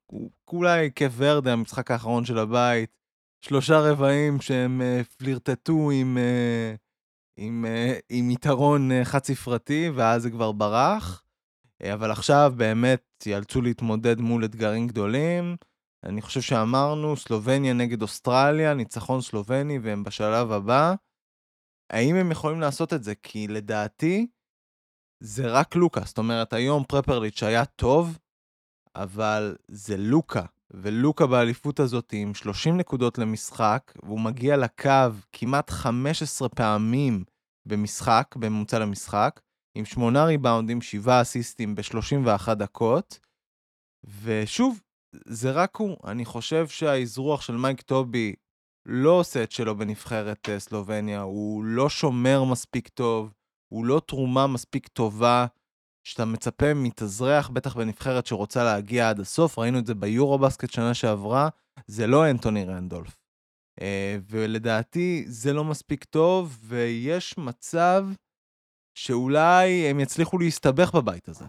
אולי 0.53 0.91
כיף 0.95 1.13
ורדה, 1.17 1.53
המשחק 1.53 1.91
האחרון 1.91 2.25
של 2.25 2.39
הבית. 2.39 2.91
שלושה 3.45 3.81
רבעים 3.81 4.41
שהם 4.41 4.83
אה, 4.83 5.01
פלירטטו 5.17 5.91
עם, 5.91 6.19
אה, 6.19 6.75
עם, 7.37 7.65
עם 8.09 8.31
יתרון 8.31 8.91
חד-ספרתי, 9.05 9.91
ואז 9.95 10.23
זה 10.23 10.31
כבר 10.31 10.53
ברח. 10.53 11.23
אבל 11.95 12.11
עכשיו 12.11 12.53
באמת 12.57 13.25
יאלצו 13.27 13.63
להתמודד 13.63 14.21
מול 14.21 14.45
אתגרים 14.45 14.87
גדולים. 14.87 15.57
אני 16.05 16.23
חושב 16.23 16.41
שאמרנו, 16.41 17.17
סלובניה 17.17 17.73
נגד 17.73 18.03
אוסטרליה, 18.03 18.75
ניצחון 18.75 19.21
סלובני, 19.21 19.79
והם 19.79 20.05
בשלב 20.05 20.53
הבא. 20.53 20.95
האם 21.93 22.17
הם 22.17 22.31
יכולים 22.31 22.61
לעשות 22.61 22.93
את 22.93 23.05
זה? 23.05 23.15
כי 23.15 23.49
לדעתי, 23.49 24.27
זה 25.21 25.47
רק 25.47 25.77
לוקה. 25.77 26.01
זאת 26.05 26.19
אומרת, 26.19 26.53
היום 26.53 26.85
פרפרליץ' 26.85 27.43
היה 27.43 27.65
טוב, 27.65 28.19
אבל 28.95 29.57
זה 29.69 29.97
לוקה. 29.97 30.45
ולוקה 30.71 31.27
באליפות 31.27 31.81
הזאת 31.81 32.13
עם 32.13 32.35
30 32.35 32.77
נקודות 32.77 33.19
למשחק, 33.19 33.93
והוא 34.03 34.21
מגיע 34.21 34.57
לקו 34.57 35.15
כמעט 35.33 35.71
15 35.71 36.49
פעמים 36.49 37.25
במשחק, 37.67 38.35
בממוצע 38.37 38.79
למשחק, 38.79 39.41
עם 39.75 39.85
8 39.85 40.25
ריבאונדים, 40.25 40.83
7 40.83 41.23
אסיסטים 41.23 41.75
ב-31 41.75 42.55
דקות. 42.55 43.21
ושוב, 44.23 44.81
זה 45.13 45.51
רק 45.51 45.77
הוא. 45.77 45.97
אני 46.05 46.25
חושב 46.25 46.69
שהאזרוח 46.69 47.41
של 47.41 47.57
מייק 47.57 47.81
טובי 47.81 48.35
לא 48.87 49.11
עושה 49.11 49.43
את 49.43 49.53
שלו 49.53 49.77
בנבחרת 49.77 50.49
אה, 50.49 50.61
סלובניה, 50.61 51.21
הוא 51.21 51.65
לא 51.65 51.89
שומר 51.89 52.45
מספיק 52.45 52.89
טוב, 52.89 53.33
הוא 53.69 53.85
לא 53.85 54.03
תרומה 54.07 54.47
מספיק 54.47 54.89
טובה, 54.89 55.47
שאתה 56.05 56.25
מצפה 56.25 56.75
מתאזרח, 56.75 57.49
בטח 57.49 57.77
בנבחרת 57.77 58.27
שרוצה 58.27 58.65
להגיע 58.65 59.09
עד 59.09 59.21
הסוף, 59.21 59.59
ראינו 59.59 59.79
את 59.79 59.87
זה 59.87 59.95
ביורו 59.95 60.39
בסקט 60.39 60.71
שנה 60.71 60.95
שעברה, 60.95 61.49
זה 61.87 62.07
לא 62.07 62.31
אנטוני 62.31 62.65
רנדולף. 62.65 63.17
אה, 63.81 64.19
ולדעתי 64.29 65.25
זה 65.27 65.53
לא 65.53 65.65
מספיק 65.65 66.05
טוב, 66.05 66.59
ויש 66.63 67.39
מצב 67.39 68.07
שאולי 68.95 69.91
הם 69.91 70.01
יצליחו 70.01 70.39
להסתבך 70.39 70.95
בבית 70.95 71.29
הזה. 71.29 71.45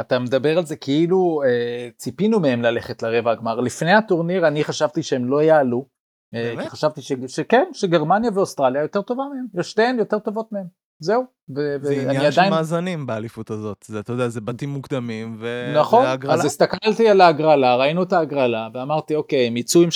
אתה 0.00 0.18
מדבר 0.18 0.58
על 0.58 0.66
זה 0.66 0.76
כאילו 0.76 1.42
אה, 1.46 1.88
ציפינו 1.96 2.40
מהם 2.40 2.62
ללכת 2.62 3.02
לרבע 3.02 3.30
הגמר. 3.30 3.60
לפני 3.60 3.92
הטורניר 3.92 4.48
אני 4.48 4.64
חשבתי 4.64 5.02
שהם 5.02 5.28
לא 5.28 5.42
יעלו. 5.42 5.86
אה, 6.34 6.42
באמת? 6.42 6.64
כי 6.64 6.70
חשבתי 6.70 7.02
ש, 7.02 7.12
שכן, 7.26 7.64
שגרמניה 7.72 8.30
ואוסטרליה 8.34 8.82
יותר 8.82 9.02
טובה 9.02 9.22
מהם. 9.34 9.62
שתיהן 9.62 9.98
יותר 9.98 10.18
טובות 10.18 10.52
מהם. 10.52 10.66
זהו. 10.98 11.22
ו- 11.56 11.76
זה 11.82 11.92
עניין 11.92 12.16
עדיין... 12.16 12.32
של 12.32 12.50
מאזנים 12.50 13.06
באליפות 13.06 13.50
הזאת. 13.50 13.84
זה, 13.88 14.00
אתה 14.00 14.12
יודע, 14.12 14.28
זה 14.28 14.40
בתים 14.40 14.68
מוקדמים 14.68 15.36
ו... 15.38 15.72
נכון, 15.76 16.06
אז 16.28 16.44
הסתכלתי 16.44 17.08
על 17.08 17.20
ההגרלה, 17.20 17.76
ראינו 17.76 18.02
את 18.02 18.12
ההגרלה, 18.12 18.68
ואמרתי, 18.74 19.14
אוקיי, 19.14 19.46
הם 19.46 19.56
יצאו 19.56 19.82
עם 19.82 19.88
3-0 19.88 19.92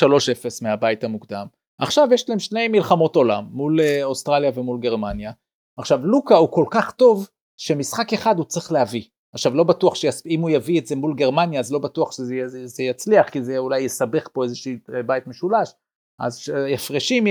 מהבית 0.63 1.05
המוקדם. 1.05 1.47
עכשיו 1.81 2.09
יש 2.13 2.29
להם 2.29 2.39
שני 2.39 2.69
מלחמות 2.69 3.17
עולם, 3.17 3.45
מול 3.51 3.81
אה, 3.81 4.05
אוסטרליה 4.05 4.51
ומול 4.55 4.81
גרמניה. 4.81 5.33
עכשיו 5.79 6.07
לוקה 6.07 6.37
הוא 6.37 6.53
כל 6.53 6.65
כך 6.71 6.91
טוב, 6.91 7.29
שמשחק 7.57 8.13
אחד 8.13 8.39
הוא 8.39 8.45
צריך 8.45 8.73
להביא. 8.73 9.03
עכשיו 9.35 9.55
לא 9.55 9.65
בטוח 9.65 9.95
שאם 9.95 10.41
הוא 10.41 10.51
יביא 10.51 10.81
את 10.81 10.87
זה 10.87 10.97
מול 10.97 11.15
גרמניה 11.15 11.61
אז 11.61 11.73
לא 11.73 11.79
בטוח 11.79 12.13
שזה 12.13 12.35
זה, 12.47 12.67
זה 12.67 12.83
יצליח 12.83 13.29
כי 13.29 13.43
זה 13.43 13.59
אולי 13.59 13.81
יסבך 13.81 14.29
פה 14.33 14.45
איזשהו 14.45 14.73
אה, 14.95 15.03
בית 15.03 15.27
משולש. 15.27 15.71
אז 16.19 16.53
הפרשים 16.75 17.25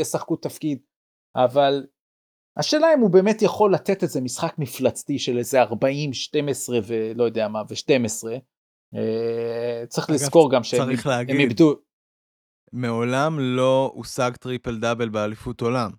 ישחקו 0.00 0.36
תפקיד. 0.36 0.78
אבל 1.36 1.86
השאלה 2.56 2.94
אם 2.94 3.00
הוא 3.00 3.10
באמת 3.10 3.42
יכול 3.42 3.74
לתת 3.74 4.02
איזה 4.02 4.20
משחק 4.20 4.54
מפלצתי 4.58 5.18
של 5.18 5.38
איזה 5.38 5.62
40, 5.62 6.12
12 6.12 6.78
ולא 6.86 7.24
יודע 7.24 7.48
מה 7.48 7.62
ו-12 7.68 8.28
אה, 8.94 9.86
צריך 9.86 10.10
אגב, 10.10 10.14
לזכור 10.14 10.50
גם 10.50 10.64
שהם 10.64 10.90
איבדו 11.28 11.74
מעולם 12.72 13.38
לא 13.40 13.92
הושג 13.94 14.30
טריפל 14.40 14.78
דאבל 14.78 15.08
באליפות 15.08 15.60
עולם 15.60 15.90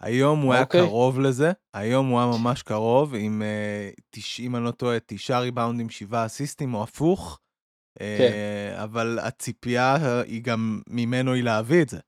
היום 0.00 0.40
הוא 0.40 0.54
אוקיי. 0.54 0.80
היה 0.80 0.88
קרוב 0.88 1.20
לזה, 1.20 1.52
היום 1.74 2.08
הוא 2.08 2.18
היה 2.18 2.30
ממש 2.40 2.62
קרוב, 2.62 3.14
עם, 3.14 3.42
אה, 3.42 4.00
90, 4.10 4.56
אני 4.56 4.64
לא 4.64 4.70
טועה, 4.70 4.98
תשעה 5.06 5.40
ריבאונדים, 5.40 5.90
שבעה 5.90 6.26
אסיסטים, 6.26 6.74
או 6.74 6.82
הפוך. 6.82 7.40
כן. 7.98 8.30
אה, 8.78 8.82
אבל 8.82 9.18
הציפייה 9.18 9.96
היא 10.22 10.42
גם 10.44 10.80
ממנו 10.88 11.32
היא 11.32 11.44
להביא 11.44 11.82
את 11.82 11.88
זה. 11.88 11.98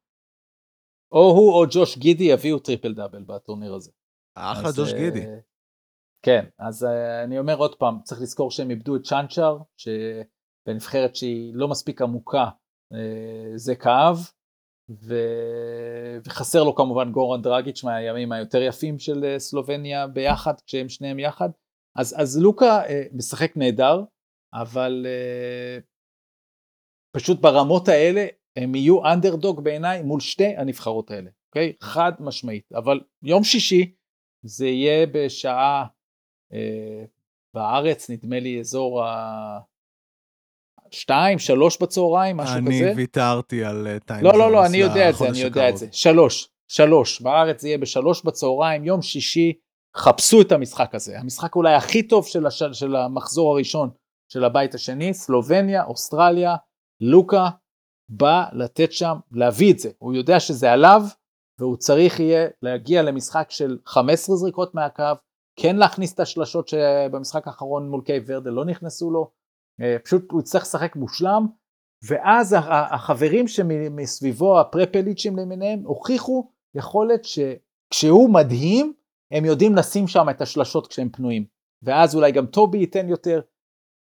או 1.13 1.31
הוא 1.31 1.53
או 1.53 1.65
ג'וש 1.71 1.99
גידי 1.99 2.25
יביאו 2.25 2.59
טריפל 2.59 2.95
דאבל 2.95 3.23
בטורניר 3.23 3.75
הזה. 3.75 3.91
אחלה 4.35 4.71
ג'וש 4.77 4.93
גידי. 4.93 5.27
כן, 6.23 6.45
אז 6.59 6.85
אה, 6.85 7.25
אני 7.25 7.39
אומר 7.39 7.57
עוד 7.57 7.75
פעם, 7.75 7.99
צריך 8.03 8.21
לזכור 8.21 8.51
שהם 8.51 8.71
איבדו 8.71 8.97
את 8.97 9.03
צ'אנצ'אר, 9.03 9.59
שבנבחרת 9.77 11.17
שהיא 11.17 11.53
לא 11.55 11.69
מספיק 11.69 12.03
עמוקה, 12.03 12.45
זה 13.57 13.75
כאב. 13.75 14.17
ו... 14.91 15.15
וחסר 16.27 16.65
לו 16.65 16.75
כמובן 16.75 17.13
גורן 17.13 17.43
דרגיץ' 17.43 17.85
מהימים 17.85 18.33
היותר 18.33 18.63
יפים 18.63 18.99
של 18.99 19.25
אה, 19.25 19.39
סלובניה 19.39 20.07
ביחד, 20.07 20.55
כשהם 20.67 20.89
שניהם 20.89 21.19
יחד. 21.19 21.49
אז, 21.99 22.15
אז 22.19 22.39
לוקה 22.43 22.87
אה, 22.87 23.03
משחק 23.13 23.57
נהדר, 23.57 24.05
אבל 24.55 25.07
אה, 25.09 25.79
פשוט 27.17 27.41
ברמות 27.41 27.89
האלה 27.89 28.27
הם 28.57 28.75
יהיו 28.75 29.07
אנדרדוג 29.07 29.65
בעיניי 29.65 30.03
מול 30.03 30.21
שתי 30.21 30.57
הנבחרות 30.57 31.11
האלה, 31.11 31.31
אוקיי? 31.49 31.73
חד 31.81 32.13
משמעית. 32.21 32.73
אבל 32.73 33.01
יום 33.23 33.45
שישי 33.45 33.95
זה 34.43 34.67
יהיה 34.67 35.07
בשעה 35.07 35.85
אה, 36.53 37.05
בארץ, 37.55 38.11
נדמה 38.11 38.41
לי 38.41 38.61
אזור 38.61 39.05
ה... 39.05 39.61
שתיים, 40.91 41.39
שלוש 41.39 41.83
בצהריים, 41.83 42.37
משהו 42.37 42.57
אני 42.57 42.67
כזה. 42.67 42.85
אני 42.85 42.95
ויתרתי 42.95 43.65
על 43.65 43.99
טיים 44.07 44.25
לא, 44.25 44.39
לא, 44.39 44.53
לא, 44.53 44.67
אני 44.67 44.77
יודע 44.77 45.11
את 45.11 45.15
זה, 45.17 45.29
אני 45.29 45.39
יודע 45.39 45.69
את 45.69 45.77
זה. 45.77 45.87
שלוש, 45.93 46.49
שלוש. 46.69 47.21
בארץ 47.21 47.61
זה 47.61 47.69
יהיה 47.69 47.79
בשלוש 47.79 48.25
בצהריים, 48.25 48.85
יום 48.85 49.03
שישי, 49.03 49.53
חפשו 49.97 50.41
את 50.41 50.53
המשחק 50.53 50.95
הזה. 50.95 51.19
המשחק 51.19 51.57
אולי 51.57 51.75
הכי 51.75 52.03
טוב 52.03 52.27
של, 52.27 52.47
הש... 52.47 52.63
של 52.73 52.97
המחזור 52.97 53.53
הראשון 53.53 53.91
של 54.33 54.45
הבית 54.45 54.75
השני, 54.75 55.15
סלובניה, 55.15 55.85
אוסטרליה, 55.85 56.57
לוקה, 57.01 57.49
בא 58.09 58.45
לתת 58.53 58.93
שם, 58.93 59.17
להביא 59.33 59.73
את 59.73 59.79
זה. 59.79 59.91
הוא 59.99 60.15
יודע 60.15 60.41
שזה 60.41 60.73
עליו, 60.73 61.03
והוא 61.61 61.77
צריך 61.77 62.21
יהיה 62.21 62.49
להגיע 62.63 63.03
למשחק 63.03 63.47
של 63.51 63.79
15 63.87 64.37
זריקות 64.37 64.75
מהקו, 64.75 65.05
כן 65.61 65.77
להכניס 65.77 66.15
את 66.15 66.21
השלשות 66.21 66.69
שבמשחק 66.69 67.47
האחרון 67.47 67.89
מול 67.91 68.03
קייב 68.05 68.25
ורדה 68.27 68.51
לא 68.51 68.65
נכנסו 68.65 69.11
לו, 69.11 69.21
אה, 69.21 69.27
פשוט 70.05 70.33
הוא 70.33 70.41
יצטרך 70.41 70.63
לשחק 70.63 70.97
מושלם, 70.97 71.47
ואז 72.05 72.57
החברים 72.93 73.49
שמסביבו, 73.49 74.61
הפרפליצ'ים 74.61 75.37
למיניהם, 75.37 75.83
הוכיחו 75.85 76.51
יכולת 76.75 77.21
שכשהוא 77.25 78.31
מדהים, 78.31 78.93
הם 79.33 79.45
יודעים 79.45 79.75
לשים 79.75 80.09
שם 80.09 80.27
את 80.31 80.41
השלשות 80.41 80.87
כשהם 80.87 81.09
פנויים. 81.09 81.45
ואז 81.83 82.15
אולי 82.15 82.33
גם 82.33 82.47
טובי 82.47 82.79
ייתן 82.79 83.09
יותר. 83.09 83.41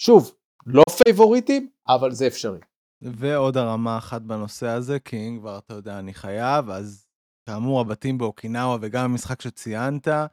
שוב, 0.01 0.35
לא 0.65 0.83
פייבוריטים, 1.03 1.69
אבל 1.87 2.11
זה 2.11 2.27
אפשרי. 2.27 2.59
ועוד 3.01 3.57
הרמה 3.57 3.97
אחת 3.97 4.21
בנושא 4.21 4.67
הזה, 4.67 4.99
כי 4.99 5.17
אם 5.17 5.37
כבר 5.39 5.57
אתה 5.57 5.73
יודע, 5.73 5.99
אני 5.99 6.13
חייב, 6.13 6.69
אז 6.69 7.07
כאמור, 7.49 7.81
הבתים 7.81 8.17
באוקינאווה 8.17 8.77
וגם 8.81 9.05
המשחק 9.05 9.41
שציינת, 9.41 10.07
אה, 10.07 10.25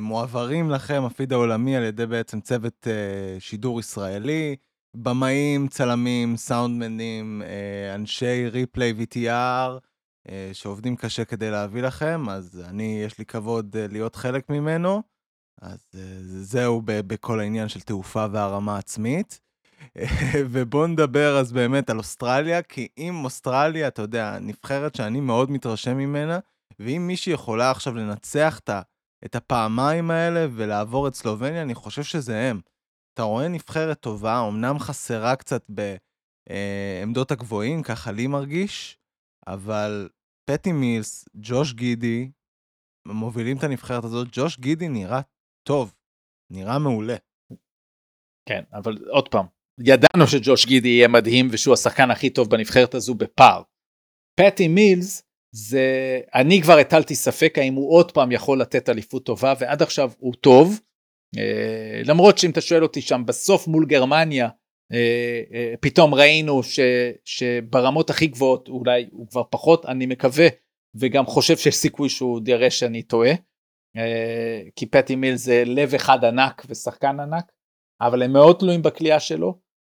מועברים 0.00 0.70
לכם, 0.70 1.02
הפיד 1.06 1.32
העולמי, 1.32 1.76
על 1.76 1.82
ידי 1.82 2.06
בעצם 2.06 2.40
צוות 2.40 2.86
אה, 2.90 3.40
שידור 3.40 3.80
ישראלי, 3.80 4.56
במאים, 4.96 5.68
צלמים, 5.68 6.36
סאונדמנים, 6.36 7.42
אה, 7.42 7.94
אנשי 7.94 8.48
replay 8.48 8.94
VTR, 8.98 9.78
שעובדים 10.52 10.96
קשה 10.96 11.24
כדי 11.24 11.50
להביא 11.50 11.82
לכם, 11.82 12.28
אז 12.28 12.62
אני, 12.68 13.02
יש 13.04 13.18
לי 13.18 13.24
כבוד 13.24 13.76
להיות 13.76 14.16
חלק 14.16 14.50
ממנו. 14.50 15.02
אז 15.62 15.86
זהו 16.20 16.82
בכל 16.84 17.40
העניין 17.40 17.68
של 17.68 17.80
תעופה 17.80 18.26
והרמה 18.32 18.78
עצמית. 18.78 19.40
ובואו 20.50 20.86
נדבר 20.86 21.38
אז 21.38 21.52
באמת 21.52 21.90
על 21.90 21.98
אוסטרליה, 21.98 22.62
כי 22.62 22.88
אם 22.98 23.24
אוסטרליה, 23.24 23.88
אתה 23.88 24.02
יודע, 24.02 24.38
נבחרת 24.40 24.94
שאני 24.94 25.20
מאוד 25.20 25.50
מתרשם 25.50 25.96
ממנה, 25.96 26.38
ואם 26.78 27.06
מישהי 27.06 27.32
יכולה 27.32 27.70
עכשיו 27.70 27.94
לנצח 27.94 28.58
את. 28.58 28.70
את 29.24 29.34
הפעמיים 29.34 30.10
האלה 30.10 30.46
ולעבור 30.56 31.08
את 31.08 31.14
סלובניה, 31.14 31.62
אני 31.62 31.74
חושב 31.74 32.02
שזה 32.02 32.50
הם. 32.50 32.60
אתה 33.14 33.22
רואה 33.22 33.48
נבחרת 33.48 34.00
טובה, 34.00 34.48
אמנם 34.48 34.78
חסרה 34.78 35.36
קצת 35.36 35.66
בעמדות 35.68 37.30
הגבוהים, 37.30 37.82
ככה 37.82 38.12
לי 38.12 38.26
מרגיש, 38.26 38.98
אבל 39.46 40.08
פטי 40.50 40.72
מילס, 40.72 41.28
ג'וש 41.34 41.72
גידי, 41.72 42.30
מובילים 43.06 43.56
את 43.58 43.64
הנבחרת 43.64 44.04
הזאת. 44.04 44.28
ג'וש 44.32 44.58
גידי 44.58 44.88
נראה 44.88 45.20
טוב, 45.68 45.94
נראה 46.52 46.78
מעולה. 46.78 47.16
כן, 48.48 48.62
אבל 48.72 48.98
עוד 49.08 49.28
פעם, 49.28 49.46
ידענו 49.80 50.26
שג'וש 50.26 50.66
גידי 50.66 50.88
יהיה 50.88 51.08
מדהים 51.08 51.48
ושהוא 51.52 51.74
השחקן 51.74 52.10
הכי 52.10 52.30
טוב 52.30 52.50
בנבחרת 52.50 52.94
הזו 52.94 53.14
בפער. 53.14 53.62
פטי 54.40 54.68
מילס 54.68 55.22
זה 55.52 56.20
אני 56.34 56.62
כבר 56.62 56.78
הטלתי 56.78 57.14
ספק 57.14 57.58
האם 57.58 57.74
הוא 57.74 57.92
עוד 57.92 58.12
פעם 58.12 58.32
יכול 58.32 58.60
לתת 58.60 58.88
אליפות 58.88 59.26
טובה 59.26 59.54
ועד 59.60 59.82
עכשיו 59.82 60.10
הוא 60.18 60.34
טוב. 60.40 60.80
אה, 61.38 62.02
למרות 62.04 62.38
שאם 62.38 62.50
אתה 62.50 62.60
שואל 62.60 62.82
אותי 62.82 63.00
שם 63.00 63.22
בסוף 63.26 63.68
מול 63.68 63.86
גרמניה 63.86 64.48
אה, 64.92 65.42
אה, 65.54 65.74
פתאום 65.80 66.14
ראינו 66.14 66.62
ש, 66.62 66.80
שברמות 67.24 68.10
הכי 68.10 68.26
גבוהות 68.26 68.68
אולי 68.68 69.06
הוא 69.12 69.28
כבר 69.28 69.42
פחות 69.50 69.86
אני 69.86 70.06
מקווה 70.06 70.46
וגם 70.94 71.26
חושב 71.26 71.56
שיש 71.56 71.76
סיכוי 71.76 72.08
שהוא 72.08 72.40
יראה 72.46 72.70
שאני 72.70 73.02
טועה. 73.02 73.32
כי 74.76 74.86
פטי 74.86 75.16
מילס 75.16 75.36
זה 75.36 75.62
לב 75.66 75.94
אחד 75.94 76.24
ענק 76.24 76.66
ושחקן 76.68 77.20
ענק 77.20 77.52
אבל 78.00 78.22
הם 78.22 78.32
מאוד 78.32 78.56
תלויים 78.58 78.82
בקליעה 78.82 79.20
שלו 79.20 79.58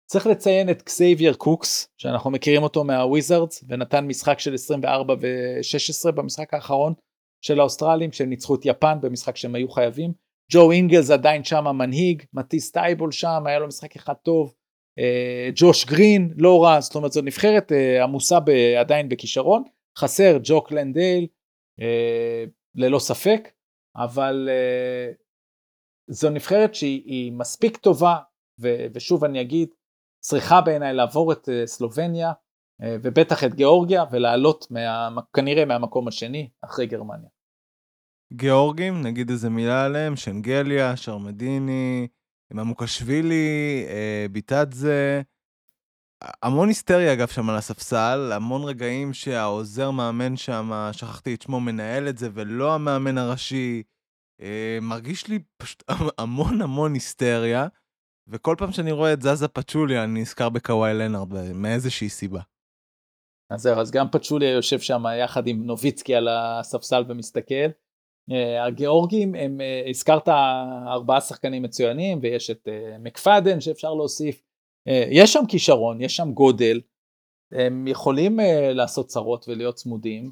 צריך 0.10 0.28
לציין 0.28 0.70
את 0.70 0.82
קסייבייר 0.82 1.34
קוקס 1.34 1.89
שאנחנו 1.97 2.32
מכירים 2.32 2.64
אותו 2.64 2.84
מהוויזרדס 2.84 3.64
ונתן 3.68 4.05
משחק 4.05 4.39
של 4.39 4.53
24 4.53 5.14
ו-16 5.22 6.12
במשחק 6.12 6.53
האחרון 6.53 6.93
של 7.41 7.60
האוסטרלים 7.60 8.12
שהם 8.12 8.30
ניצחו 8.30 8.55
את 8.55 8.66
יפן 8.66 8.97
במשחק 9.01 9.36
שהם 9.36 9.55
היו 9.55 9.70
חייבים. 9.70 10.14
ג'ו 10.51 10.72
אינגלס 10.72 11.12
עדיין 11.12 11.43
שם 11.43 11.68
המנהיג, 11.68 12.24
מטיס 12.34 12.72
טייבול 12.72 13.12
שם 13.12 13.43
היה 13.45 13.60
לו 13.60 13.68
משחק 13.68 13.95
אחד 13.95 14.14
טוב, 14.14 14.53
אה, 14.99 15.49
ג'וש 15.55 15.86
גרין 15.86 16.34
לא 16.38 16.64
רע, 16.64 16.82
זאת 16.82 16.95
אומרת 16.95 17.12
זו 17.12 17.22
נבחרת 17.22 17.72
אה, 17.72 18.03
עמוסה 18.03 18.38
עדיין 18.80 19.10
בכישרון, 19.10 19.64
חסר 19.97 20.38
ג'וק 20.43 20.62
לנדייל 20.62 21.28
אה, 21.82 22.43
ללא 22.76 22.99
ספק, 22.99 23.49
אבל 23.95 24.49
זו 26.10 26.30
נבחרת 26.30 26.76
שהיא 26.76 27.32
מספיק 27.32 27.78
טובה 27.78 28.16
ושוב 28.93 29.24
אני 29.24 29.41
אגיד 29.41 29.70
צריכה 30.28 30.61
בעיניי 30.61 30.93
לעבור 30.93 31.32
את 31.32 31.49
אה, 31.49 31.67
סלובניה 31.67 32.32
אה, 32.84 32.95
ובטח 33.03 33.43
את 33.43 33.53
גיאורגיה 33.55 34.03
ולעלות 34.11 34.67
מה, 34.71 35.21
כנראה 35.34 35.65
מהמקום 35.65 36.07
השני 36.07 36.49
אחרי 36.61 36.86
גרמניה. 36.86 37.30
גיאורגים, 38.34 39.01
נגיד 39.01 39.30
איזה 39.30 39.49
מילה 39.49 39.86
עליהם, 39.86 40.15
שנגליה, 40.15 40.97
שרמדיני, 40.97 42.07
ממוקשווילי, 42.51 43.86
אה, 43.89 44.25
ביטדזה, 44.32 45.21
המון 46.43 46.67
היסטריה 46.67 47.13
אגב 47.13 47.28
שם 47.28 47.49
על 47.49 47.55
הספסל, 47.55 48.32
המון 48.34 48.63
רגעים 48.63 49.13
שהעוזר 49.13 49.91
מאמן 49.91 50.38
שם, 50.38 50.89
שכחתי 50.91 51.34
את 51.34 51.41
שמו, 51.41 51.59
מנהל 51.59 52.07
את 52.07 52.17
זה 52.17 52.30
ולא 52.34 52.75
המאמן 52.75 53.17
הראשי. 53.17 53.84
מרגיש 54.82 55.28
לי 55.28 55.39
פשוט 55.57 55.84
המון 56.19 56.61
המון 56.61 56.93
היסטריה. 56.93 57.67
וכל 58.30 58.55
פעם 58.57 58.71
שאני 58.71 58.91
רואה 58.91 59.13
את 59.13 59.21
זזה 59.21 59.47
פצ'וליה, 59.47 60.03
אני 60.03 60.21
נזכר 60.21 60.49
בקוואי 60.49 60.93
לנארד, 60.93 61.51
מאיזושהי 61.53 62.09
סיבה. 62.09 62.41
אז 63.49 63.61
זהו, 63.61 63.80
אז 63.80 63.91
גם 63.91 64.07
פצ'וליה 64.11 64.51
יושב 64.51 64.80
שם 64.80 65.03
יחד 65.23 65.47
עם 65.47 65.65
נוביצקי 65.65 66.15
על 66.15 66.28
הספסל 66.28 67.03
ומסתכל. 67.07 67.69
אה, 68.32 68.65
הגיאורגים, 68.65 69.36
הם, 69.36 69.61
אה, 69.61 69.84
הזכרת 69.89 70.28
ארבעה 70.88 71.21
שחקנים 71.21 71.63
מצוינים, 71.63 72.19
ויש 72.21 72.49
את 72.49 72.67
אה, 72.67 72.97
מקפדן 72.99 73.61
שאפשר 73.61 73.93
להוסיף. 73.93 74.43
יש 75.11 75.34
שם 75.34 75.45
כישרון, 75.47 76.01
יש 76.01 76.15
שם 76.15 76.32
גודל. 76.34 76.82
הם 77.51 77.88
יכולים 77.88 78.39
לעשות 78.73 79.07
צרות 79.07 79.45
ולהיות 79.47 79.75
צמודים, 79.75 80.32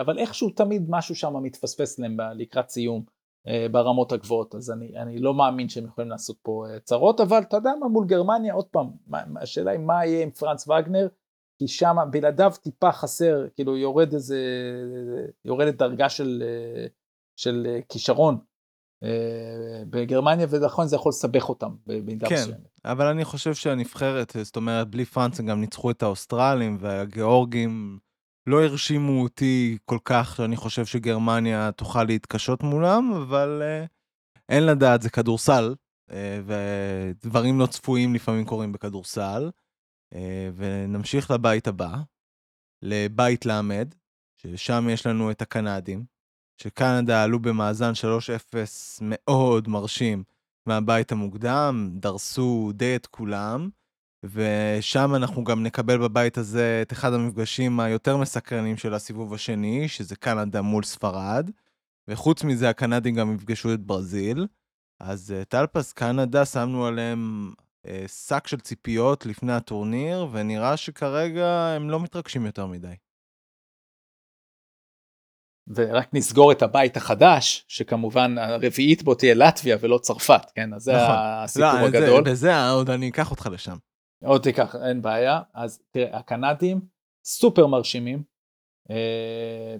אבל 0.00 0.18
איכשהו 0.18 0.50
תמיד 0.50 0.82
משהו 0.88 1.14
שם 1.14 1.42
מתפספס 1.42 1.98
להם 1.98 2.16
לקראת 2.34 2.68
סיום 2.68 3.04
ברמות 3.70 4.12
הגבוהות, 4.12 4.54
אז 4.54 4.70
אני, 4.70 4.96
אני 4.96 5.18
לא 5.18 5.34
מאמין 5.34 5.68
שהם 5.68 5.84
יכולים 5.84 6.10
לעשות 6.10 6.36
פה 6.42 6.64
uh, 6.68 6.80
צרות, 6.80 7.20
אבל 7.20 7.38
אתה 7.38 7.56
יודע 7.56 7.70
מה, 7.80 7.88
מול 7.88 8.06
גרמניה, 8.06 8.54
עוד 8.54 8.66
פעם, 8.66 8.90
השאלה 9.40 9.70
היא 9.70 9.80
מה 9.80 10.06
יהיה 10.06 10.22
עם 10.22 10.30
פרנץ 10.30 10.68
וגנר, 10.68 11.08
כי 11.58 11.68
שם 11.68 11.96
בלעדיו 12.10 12.52
טיפה 12.62 12.92
חסר, 12.92 13.46
כאילו 13.54 13.76
יורד 13.76 14.12
איזה, 14.12 14.40
יורדת 15.44 15.74
דרגה 15.74 16.08
של, 16.08 16.42
של 17.36 17.78
כישרון 17.88 18.38
אה, 19.02 19.82
בגרמניה, 19.90 20.46
ונכון, 20.50 20.86
זה 20.86 20.96
יכול 20.96 21.10
לסבך 21.10 21.48
אותם 21.48 21.74
במידה 21.86 22.28
כן, 22.28 22.34
מסוימת. 22.34 22.60
כן, 22.82 22.88
אבל 22.88 23.06
אני 23.06 23.24
חושב 23.24 23.54
שהנבחרת, 23.54 24.36
זאת 24.42 24.56
אומרת, 24.56 24.88
בלי 24.88 25.04
פרנס 25.04 25.40
הם 25.40 25.46
גם 25.46 25.60
ניצחו 25.60 25.90
את 25.90 26.02
האוסטרלים, 26.02 26.76
והגיאורגים 26.80 27.98
לא 28.46 28.64
הרשימו 28.64 29.22
אותי 29.22 29.78
כל 29.84 29.98
כך, 30.04 30.34
שאני 30.36 30.56
חושב 30.56 30.86
שגרמניה 30.86 31.72
תוכל 31.72 32.04
להתקשות 32.04 32.62
מולם, 32.62 33.12
אבל 33.12 33.62
uh, 33.62 33.88
אין 34.48 34.66
לדעת, 34.66 35.02
זה 35.02 35.10
כדורסל, 35.10 35.74
uh, 36.10 36.14
ודברים 36.46 37.60
לא 37.60 37.66
צפויים 37.66 38.14
לפעמים 38.14 38.44
קורים 38.44 38.72
בכדורסל. 38.72 39.50
Uh, 40.14 40.18
ונמשיך 40.56 41.30
לבית 41.30 41.66
הבא, 41.66 41.94
לבית 42.82 43.46
ל', 43.46 43.60
ששם 44.36 44.88
יש 44.90 45.06
לנו 45.06 45.30
את 45.30 45.42
הקנדים. 45.42 46.04
שקנדה 46.62 47.22
עלו 47.22 47.38
במאזן 47.38 47.92
3-0 47.92 48.56
מאוד 49.02 49.68
מרשים 49.68 50.24
מהבית 50.66 51.12
המוקדם, 51.12 51.90
דרסו 51.94 52.72
די 52.74 52.96
את 52.96 53.06
כולם, 53.06 53.68
ושם 54.32 55.14
אנחנו 55.14 55.44
גם 55.44 55.62
נקבל 55.62 55.98
בבית 55.98 56.38
הזה 56.38 56.78
את 56.82 56.92
אחד 56.92 57.12
המפגשים 57.12 57.80
היותר 57.80 58.16
מסקרנים 58.16 58.76
של 58.76 58.94
הסיבוב 58.94 59.34
השני, 59.34 59.88
שזה 59.88 60.16
קנדה 60.16 60.62
מול 60.62 60.82
ספרד, 60.82 61.50
וחוץ 62.08 62.44
מזה 62.44 62.68
הקנדים 62.68 63.14
גם 63.14 63.34
יפגשו 63.34 63.74
את 63.74 63.80
ברזיל. 63.80 64.46
אז 65.00 65.32
אה, 65.32 65.44
טלפס, 65.44 65.92
קנדה, 65.92 66.44
שמנו 66.44 66.86
עליהם 66.86 67.52
אה, 67.86 68.04
שק 68.08 68.46
של 68.46 68.60
ציפיות 68.60 69.26
לפני 69.26 69.52
הטורניר, 69.52 70.26
ונראה 70.32 70.76
שכרגע 70.76 71.72
הם 71.76 71.90
לא 71.90 72.00
מתרגשים 72.00 72.46
יותר 72.46 72.66
מדי. 72.66 72.94
ורק 75.68 76.08
נסגור 76.12 76.52
את 76.52 76.62
הבית 76.62 76.96
החדש, 76.96 77.64
שכמובן 77.68 78.38
הרביעית 78.38 79.02
בו 79.02 79.14
תהיה 79.14 79.34
לטביה 79.34 79.76
ולא 79.80 79.98
צרפת, 79.98 80.50
כן? 80.54 80.74
אז 80.74 80.82
זה 80.82 80.92
נכון. 80.92 81.14
הסיפור 81.18 81.68
לא, 81.72 81.86
הגדול. 81.86 82.24
זה, 82.24 82.30
בזה 82.30 82.68
עוד 82.70 82.90
אני 82.90 83.08
אקח 83.08 83.30
אותך 83.30 83.48
לשם. 83.52 83.76
עוד 84.26 84.42
תיקח, 84.42 84.76
אין 84.88 85.02
בעיה. 85.02 85.40
אז 85.54 85.80
תראה, 85.90 86.18
הקנדים 86.18 86.80
סופר 87.24 87.66
מרשימים, 87.66 88.22
אה, 88.90 89.76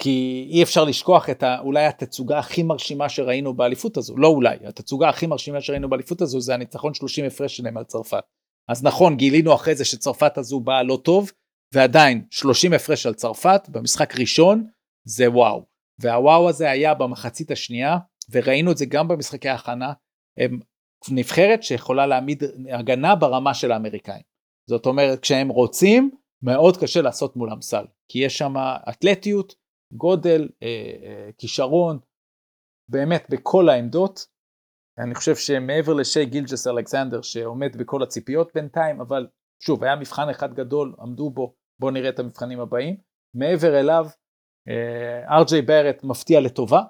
כי 0.00 0.48
אי 0.50 0.62
אפשר 0.62 0.84
לשכוח 0.84 1.30
את 1.30 1.42
ה, 1.42 1.60
אולי 1.60 1.86
התצוגה 1.86 2.38
הכי 2.38 2.62
מרשימה 2.62 3.08
שראינו 3.08 3.54
באליפות 3.54 3.96
הזו, 3.96 4.16
לא 4.16 4.28
אולי, 4.28 4.56
התצוגה 4.66 5.08
הכי 5.08 5.26
מרשימה 5.26 5.60
שראינו 5.60 5.90
באליפות 5.90 6.20
הזו 6.20 6.40
זה 6.40 6.54
הניצחון 6.54 6.94
30 6.94 7.24
הפרש 7.24 7.56
שלהם 7.56 7.76
על 7.76 7.84
צרפת. 7.84 8.24
אז 8.68 8.84
נכון, 8.84 9.16
גילינו 9.16 9.54
אחרי 9.54 9.74
זה 9.74 9.84
שצרפת 9.84 10.38
הזו 10.38 10.60
באה 10.60 10.82
לא 10.82 10.98
טוב, 11.04 11.30
ועדיין 11.74 12.26
30 12.30 12.72
הפרש 12.72 13.06
על 13.06 13.14
צרפת 13.14 13.68
במשחק 13.68 14.14
ראשון, 14.20 14.66
זה 15.06 15.30
וואו. 15.30 15.66
והוואו 16.00 16.48
הזה 16.48 16.70
היה 16.70 16.94
במחצית 16.94 17.50
השנייה, 17.50 17.96
וראינו 18.30 18.72
את 18.72 18.76
זה 18.76 18.86
גם 18.86 19.08
במשחקי 19.08 19.48
ההכנה, 19.48 19.92
הם 20.38 20.60
נבחרת 21.10 21.62
שיכולה 21.62 22.06
להעמיד 22.06 22.42
הגנה 22.72 23.16
ברמה 23.16 23.54
של 23.54 23.72
האמריקאים. 23.72 24.22
זאת 24.70 24.86
אומרת, 24.86 25.20
כשהם 25.20 25.48
רוצים, 25.48 26.10
מאוד 26.42 26.76
קשה 26.76 27.02
לעשות 27.02 27.36
מולם 27.36 27.62
סל, 27.62 27.84
כי 28.08 28.18
יש 28.18 28.38
שם 28.38 28.54
אתלטיות, 28.88 29.54
גודל, 29.92 30.48
אה, 30.62 30.68
אה, 31.02 31.30
כישרון, 31.38 31.98
באמת 32.90 33.26
בכל 33.30 33.68
העמדות. 33.68 34.26
אני 34.98 35.14
חושב 35.14 35.36
שמעבר 35.36 35.92
לשי 35.94 36.26
גילג'ס 36.26 36.66
אלכסנדר 36.66 37.22
שעומד 37.22 37.76
בכל 37.76 38.02
הציפיות 38.02 38.50
בינתיים, 38.54 39.00
אבל 39.00 39.26
שוב, 39.62 39.84
היה 39.84 39.96
מבחן 39.96 40.28
אחד 40.28 40.54
גדול, 40.54 40.94
עמדו 41.00 41.30
בו, 41.30 41.54
בואו 41.80 41.90
נראה 41.90 42.08
את 42.08 42.18
המבחנים 42.18 42.60
הבאים. 42.60 42.96
מעבר 43.34 43.80
אליו, 43.80 44.06
ארג'יי 45.30 45.62
ברט 45.62 46.04
מפתיע 46.04 46.40
לטובה, 46.40 46.82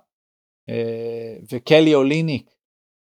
אה, 0.69 1.37
וקלי 1.53 1.95
אוליניק 1.95 2.51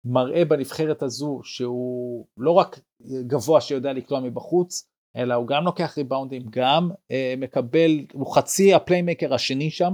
מראה 0.07 0.45
בנבחרת 0.45 1.03
הזו 1.03 1.41
שהוא 1.45 2.27
לא 2.37 2.51
רק 2.51 2.81
גבוה 3.27 3.61
שיודע 3.61 3.93
לקלוע 3.93 4.21
מבחוץ, 4.21 4.89
אלא 5.17 5.35
הוא 5.35 5.47
גם 5.47 5.65
לוקח 5.65 5.99
ריבאונדים, 5.99 6.43
גם 6.51 6.91
אה, 6.91 7.15
מקבל, 7.41 8.07
הוא 8.13 8.35
חצי 8.35 8.75
ה 8.75 8.81
playmaker 8.81 9.35
השני 9.35 9.71
שם, 9.71 9.93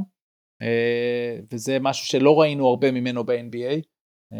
אה, 0.62 1.46
וזה 1.52 1.78
משהו 1.80 2.06
שלא 2.06 2.40
ראינו 2.40 2.68
הרבה 2.68 2.90
ממנו 2.90 3.24
ב-NBA. 3.24 3.82
אה, 4.34 4.36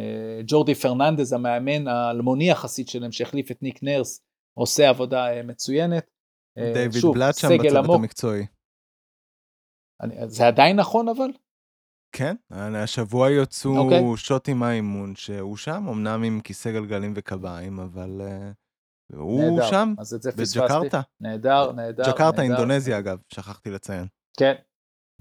ג'ורדי 0.47 0.75
פרננדז, 0.75 1.33
המאמן 1.33 1.89
האלמוני 1.89 2.51
יחסית 2.51 2.89
שלהם, 2.89 3.13
שהחליף 3.13 3.51
את 3.51 3.63
ניק 3.63 3.83
נרס, 3.83 4.25
עושה 4.59 4.89
עבודה 4.89 5.41
אה, 5.41 5.47
מצוינת. 5.47 6.11
דיוויד 6.59 7.05
בלאט 7.15 7.39
שם 7.39 7.49
בצוות 7.59 7.95
המקצועי. 7.95 8.47
אני, 10.03 10.15
זה 10.29 10.47
עדיין 10.47 10.77
נכון 10.77 11.09
אבל? 11.09 11.31
כן, 12.13 12.37
השבוע 12.51 13.31
יצאו 13.31 13.75
okay. 13.75 13.79
אוקיי. 13.79 14.17
שוטים 14.17 14.59
מהאימון 14.59 15.15
שהוא 15.17 15.57
שם, 15.57 15.89
אמנם 15.89 16.23
עם 16.23 16.41
כיסא 16.41 16.73
גלגלים 16.73 17.13
וקביים, 17.17 17.81
אבל 17.81 18.21
אה, 18.21 19.17
הוא 19.17 19.59
נהדר. 19.59 19.71
שם, 19.71 19.95
אז 19.99 20.15
את 20.15 20.23
זה 20.23 20.31
בג'קרטה. 20.33 21.01
נהדר, 21.21 21.73
נהדר. 21.73 22.03
ג'קרטה, 22.03 22.43
נהדר. 22.43 22.43
אינדונזיה 22.43 22.99
אגב, 22.99 23.19
שכחתי 23.29 23.71
לציין. 23.71 24.07
כן, 24.37 24.55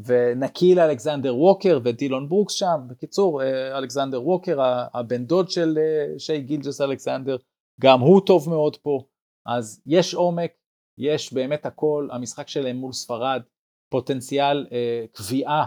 וניקיל 0.05 0.79
אלכסנדר 0.79 1.35
ווקר 1.35 1.79
ודילון 1.83 2.29
ברוקס 2.29 2.53
שם. 2.53 2.79
בקיצור, 2.87 3.43
אה, 3.43 3.77
אלכסנדר 3.77 4.27
ווקר, 4.27 4.57
הבן 4.93 5.25
דוד 5.25 5.49
של 5.49 5.77
אה, 5.77 6.19
שי 6.19 6.41
גילג'ס 6.41 6.81
אלכסנדר, 6.81 7.37
גם 7.81 7.99
הוא 7.99 8.21
טוב 8.25 8.49
מאוד 8.49 8.77
פה. 8.77 9.03
אז 9.45 9.81
יש 9.85 10.13
עומק, 10.13 10.51
יש 10.97 11.33
באמת 11.33 11.65
הכל, 11.65 12.07
המשחק 12.11 12.47
שלהם 12.47 12.75
מול 12.75 12.93
ספרד 12.93 13.41
פוטנציאל 13.89 14.67
אה, 14.71 15.05
קביעה 15.11 15.65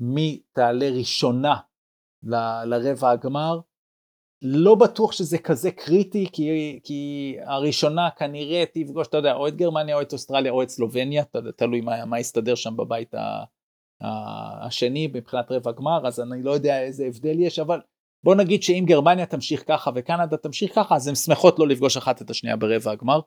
מי 0.00 0.40
תעלה 0.52 0.88
ראשונה 0.90 1.54
ל, 2.22 2.34
לרבע 2.64 3.10
הגמר. 3.10 3.60
לא 4.42 4.74
בטוח 4.74 5.12
שזה 5.12 5.38
כזה 5.38 5.70
קריטי, 5.70 6.26
כי, 6.32 6.80
כי 6.84 7.36
הראשונה 7.44 8.08
כנראה 8.10 8.64
תפגוש, 8.72 9.06
אתה 9.06 9.16
יודע, 9.16 9.34
או 9.34 9.48
את 9.48 9.56
גרמניה 9.56 9.96
או 9.96 10.02
את 10.02 10.12
אוסטרליה 10.12 10.52
או 10.52 10.62
את 10.62 10.68
סלובניה, 10.68 11.24
תלוי 11.56 11.80
מה, 11.80 12.04
מה 12.04 12.20
יסתדר 12.20 12.54
שם 12.54 12.76
בבית 12.76 13.14
ה, 13.14 13.44
ה, 14.00 14.66
השני 14.66 15.06
מבחינת 15.14 15.52
רבע 15.52 15.72
גמר, 15.72 16.06
אז 16.06 16.20
אני 16.20 16.42
לא 16.42 16.50
יודע 16.50 16.82
איזה 16.82 17.04
הבדל 17.04 17.40
יש, 17.40 17.58
אבל 17.58 17.80
בוא 18.24 18.34
נגיד 18.34 18.62
שאם 18.62 18.84
גרמניה 18.86 19.26
תמשיך 19.26 19.64
ככה 19.68 19.90
וקנדה 19.94 20.36
תמשיך 20.36 20.74
ככה, 20.74 20.94
אז 20.96 21.08
הן 21.08 21.14
שמחות 21.14 21.58
לא 21.58 21.68
לפגוש 21.68 21.96
אחת 21.96 22.22
את 22.22 22.30
השנייה 22.30 22.56
ברבע 22.56 22.90
הגמר. 22.90 23.20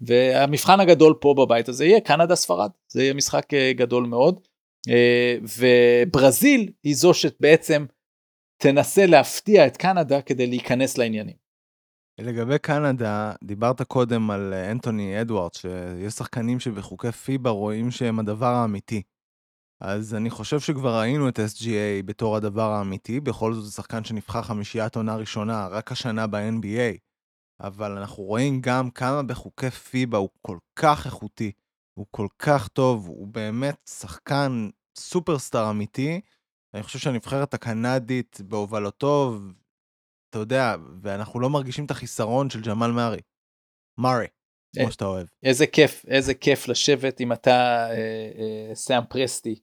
והמבחן 0.00 0.80
הגדול 0.80 1.14
פה 1.20 1.34
בבית 1.38 1.68
הזה 1.68 1.84
יהיה 1.84 2.00
קנדה 2.00 2.34
ספרד 2.34 2.70
זה 2.88 3.02
יהיה 3.02 3.14
משחק 3.14 3.54
אה, 3.54 3.72
גדול 3.72 4.06
מאוד 4.06 4.40
וברזיל 5.42 6.72
היא 6.82 6.94
זו 6.94 7.14
שבעצם 7.14 7.86
תנסה 8.62 9.06
להפתיע 9.06 9.66
את 9.66 9.76
קנדה 9.76 10.22
כדי 10.22 10.46
להיכנס 10.46 10.98
לעניינים. 10.98 11.48
לגבי 12.20 12.58
קנדה, 12.58 13.32
דיברת 13.44 13.82
קודם 13.82 14.30
על 14.30 14.54
אה, 14.54 14.70
אנטוני 14.70 15.20
אדוארד, 15.20 15.54
שיש 15.54 16.12
שחקנים 16.12 16.60
שבחוקי 16.60 17.12
פיבה 17.12 17.50
רואים 17.50 17.90
שהם 17.90 18.18
הדבר 18.18 18.46
האמיתי. 18.46 19.02
אז 19.80 20.14
אני 20.14 20.30
חושב 20.30 20.60
שכבר 20.60 21.00
ראינו 21.00 21.28
את 21.28 21.38
SGA 21.38 22.02
בתור 22.04 22.36
הדבר 22.36 22.70
האמיתי, 22.70 23.20
בכל 23.20 23.54
זאת 23.54 23.64
זה 23.64 23.70
שחקן 23.70 24.04
שנבחר 24.04 24.42
חמישיית 24.42 24.96
עונה 24.96 25.16
ראשונה 25.16 25.66
רק 25.66 25.92
השנה 25.92 26.26
ב-NBA. 26.26 26.98
אבל 27.60 27.92
אנחנו 27.92 28.22
רואים 28.22 28.60
גם 28.60 28.90
כמה 28.90 29.22
בחוקי 29.22 29.70
פיבה 29.70 30.18
הוא 30.18 30.28
כל 30.42 30.58
כך 30.76 31.06
איכותי, 31.06 31.52
הוא 31.94 32.06
כל 32.10 32.26
כך 32.38 32.68
טוב, 32.68 33.06
הוא 33.06 33.28
באמת 33.28 33.88
שחקן 33.88 34.68
סופרסטאר 34.98 35.70
אמיתי. 35.70 36.20
אני 36.74 36.82
חושב 36.82 36.98
שהנבחרת 36.98 37.54
הקנדית 37.54 38.40
בהובלתו, 38.40 39.38
אתה 40.30 40.38
יודע, 40.38 40.74
ואנחנו 41.02 41.40
לא 41.40 41.50
מרגישים 41.50 41.84
את 41.84 41.90
החיסרון 41.90 42.50
של 42.50 42.60
ג'מאל 42.60 42.90
מארי. 42.90 43.20
מארי, 44.00 44.26
כמו 44.76 44.86
אה, 44.86 44.90
שאתה 44.90 45.04
אוהב. 45.04 45.26
איזה 45.42 45.66
כיף, 45.66 46.04
איזה 46.08 46.34
כיף 46.34 46.68
לשבת 46.68 47.20
עם 47.20 47.32
אתה 47.32 47.86
אה, 47.90 47.94
אה, 48.38 48.74
סאם 48.74 49.02
פרסטי, 49.08 49.60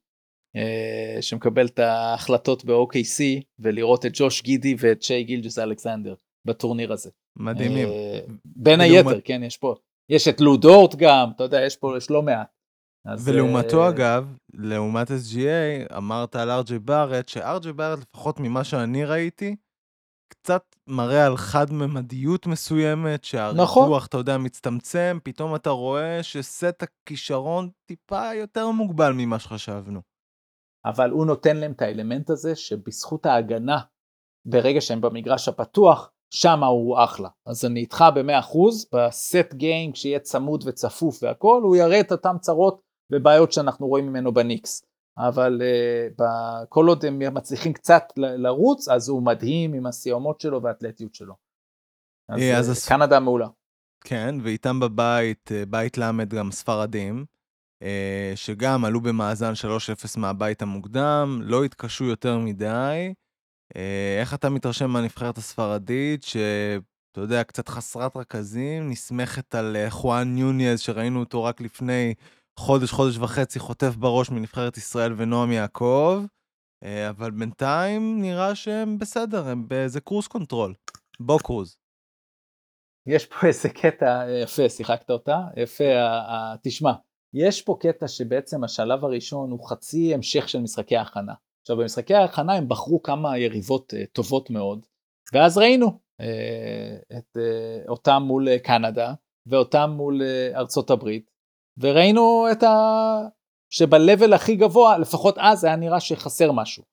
אה, 0.55 1.21
שמקבל 1.21 1.65
את 1.65 1.79
ההחלטות 1.79 2.65
ב-OKC, 2.65 3.43
ולראות 3.59 4.05
את 4.05 4.11
ג'וש 4.13 4.41
גידי 4.41 4.75
ואת 4.79 5.03
שי 5.03 5.23
גילג'ס 5.23 5.59
אלכסנדר 5.59 6.15
בטורניר 6.45 6.93
הזה. 6.93 7.09
מדהימים. 7.35 7.87
אה, 7.87 8.19
בין 8.45 8.81
היתר, 8.81 9.21
כן, 9.23 9.43
יש 9.43 9.57
פה, 9.57 9.75
יש 10.09 10.27
את 10.27 10.41
לודורט 10.41 10.95
גם, 10.95 11.29
אתה 11.35 11.43
יודע, 11.43 11.65
יש 11.65 11.75
פה, 11.75 11.93
יש 11.97 12.11
לא 12.11 12.21
מעט. 12.21 12.54
אז, 13.05 13.27
ולעומתו 13.27 13.85
uh... 13.85 13.89
אגב, 13.89 14.37
לעומת 14.53 15.07
SGA, 15.07 15.97
אמרת 15.97 16.35
על 16.35 16.51
ארג'י 16.51 16.79
בארט, 16.79 17.27
שארג'י 17.27 17.73
בארט, 17.73 17.99
לפחות 17.99 18.39
ממה 18.39 18.63
שאני 18.63 19.05
ראיתי, 19.05 19.55
קצת 20.29 20.75
מראה 20.87 21.25
על 21.25 21.37
חד-ממדיות 21.37 22.47
מסוימת, 22.47 23.23
שהריווח, 23.23 23.77
נכון. 23.77 23.99
אתה 24.09 24.17
יודע, 24.17 24.37
מצטמצם, 24.37 25.17
פתאום 25.23 25.55
אתה 25.55 25.69
רואה 25.69 26.23
שסט 26.23 26.83
הכישרון 26.83 27.69
טיפה 27.85 28.33
יותר 28.33 28.71
מוגבל 28.71 29.13
ממה 29.17 29.39
שחשבנו. 29.39 30.01
אבל 30.85 31.09
הוא 31.09 31.25
נותן 31.25 31.57
להם 31.57 31.71
את 31.71 31.81
האלמנט 31.81 32.29
הזה 32.29 32.55
שבזכות 32.55 33.25
ההגנה, 33.25 33.79
ברגע 34.47 34.81
שהם 34.81 35.01
במגרש 35.01 35.47
הפתוח, 35.47 36.11
שם 36.33 36.63
הוא 36.63 37.03
אחלה. 37.03 37.29
אז 37.45 37.65
אני 37.65 37.79
איתך 37.79 38.03
ב-100%, 38.15 38.57
בסט 38.93 39.53
גיים, 39.53 39.91
כשיהיה 39.91 40.19
צמוד 40.19 40.63
וצפוף 40.67 41.23
והכל, 41.23 41.61
הוא 41.63 41.75
יראה 41.75 41.99
את 41.99 42.11
אותם 42.11 42.35
צרות 42.41 42.84
ובעיות 43.11 43.51
שאנחנו 43.51 43.87
רואים 43.87 44.07
ממנו 44.07 44.33
בניקס. 44.33 44.85
אבל 45.17 45.61
uh, 46.19 46.23
כל 46.69 46.87
עוד 46.87 47.05
הם 47.05 47.33
מצליחים 47.33 47.73
קצת 47.73 48.03
לרוץ, 48.17 48.89
אז 48.89 49.09
הוא 49.09 49.23
מדהים 49.23 49.73
עם 49.73 49.85
הסיומות 49.85 50.41
שלו 50.41 50.61
והאתלטיות 50.61 51.15
שלו. 51.15 51.35
אז, 52.29 52.39
אה, 52.41 52.59
uh, 52.59 52.89
קנדה 52.89 53.19
מעולה. 53.19 53.47
כן, 54.01 54.35
ואיתם 54.43 54.79
בבית, 54.79 55.51
בית 55.69 55.97
ל' 55.97 56.25
גם 56.27 56.51
ספרדים, 56.51 57.25
שגם 58.35 58.85
עלו 58.85 59.01
במאזן 59.01 59.53
3-0 59.53 60.19
מהבית 60.19 60.61
המוקדם, 60.61 61.39
לא 61.43 61.63
התקשו 61.63 62.05
יותר 62.05 62.37
מדי. 62.37 63.13
איך 64.19 64.33
אתה 64.33 64.49
מתרשם 64.49 64.89
מהנבחרת 64.89 65.37
הספרדית, 65.37 66.23
שאתה 66.23 67.21
יודע, 67.21 67.43
קצת 67.43 67.69
חסרת 67.69 68.17
רכזים, 68.17 68.89
נסמכת 68.89 69.55
על 69.55 69.77
חואן 69.89 70.37
נונייז, 70.37 70.79
שראינו 70.79 71.19
אותו 71.19 71.43
רק 71.43 71.61
לפני 71.61 72.13
חודש, 72.59 72.91
חודש 72.91 73.17
וחצי 73.17 73.59
חוטף 73.59 73.95
בראש 73.95 74.29
מנבחרת 74.29 74.77
ישראל 74.77 75.13
ונועם 75.17 75.51
יעקב, 75.51 76.23
אה, 76.83 77.09
אבל 77.09 77.31
בינתיים 77.31 78.21
נראה 78.21 78.55
שהם 78.55 78.97
בסדר, 78.97 79.47
הם 79.47 79.67
באיזה 79.67 80.01
cruise 80.01 80.27
control. 80.27 80.73
בוא 81.19 81.39
קרוז. 81.39 81.77
יש 83.07 83.25
פה 83.25 83.35
איזה 83.47 83.69
קטע 83.69 84.27
אה, 84.27 84.39
יפה, 84.43 84.69
שיחקת 84.69 85.09
אותה? 85.09 85.37
יפה, 85.57 85.83
תשמע, 86.63 86.91
יש 87.33 87.61
פה 87.61 87.77
קטע 87.79 88.07
שבעצם 88.07 88.63
השלב 88.63 89.05
הראשון 89.05 89.51
הוא 89.51 89.69
חצי 89.69 90.13
המשך 90.13 90.49
של 90.49 90.59
משחקי 90.59 90.97
ההכנה. 90.97 91.33
עכשיו 91.61 91.77
במשחקי 91.77 92.13
ההכנה 92.13 92.53
הם 92.53 92.69
בחרו 92.69 93.01
כמה 93.01 93.37
יריבות 93.37 93.93
טובות 94.13 94.49
מאוד, 94.49 94.85
ואז 95.33 95.57
ראינו 95.57 95.99
את, 97.17 97.37
אותם 97.87 98.23
מול 98.25 98.57
קנדה 98.57 99.13
ואותם 99.47 99.89
מול 99.97 100.21
ארצות 100.55 100.89
הברית, 100.89 101.34
וראינו 101.77 102.47
את 102.51 102.63
ה... 102.63 102.75
שב-level 103.69 104.35
הכי 104.35 104.55
גבוה, 104.55 104.97
לפחות 104.97 105.37
אז 105.37 105.63
היה 105.63 105.75
נראה 105.75 105.99
שחסר 105.99 106.51
משהו. 106.51 106.83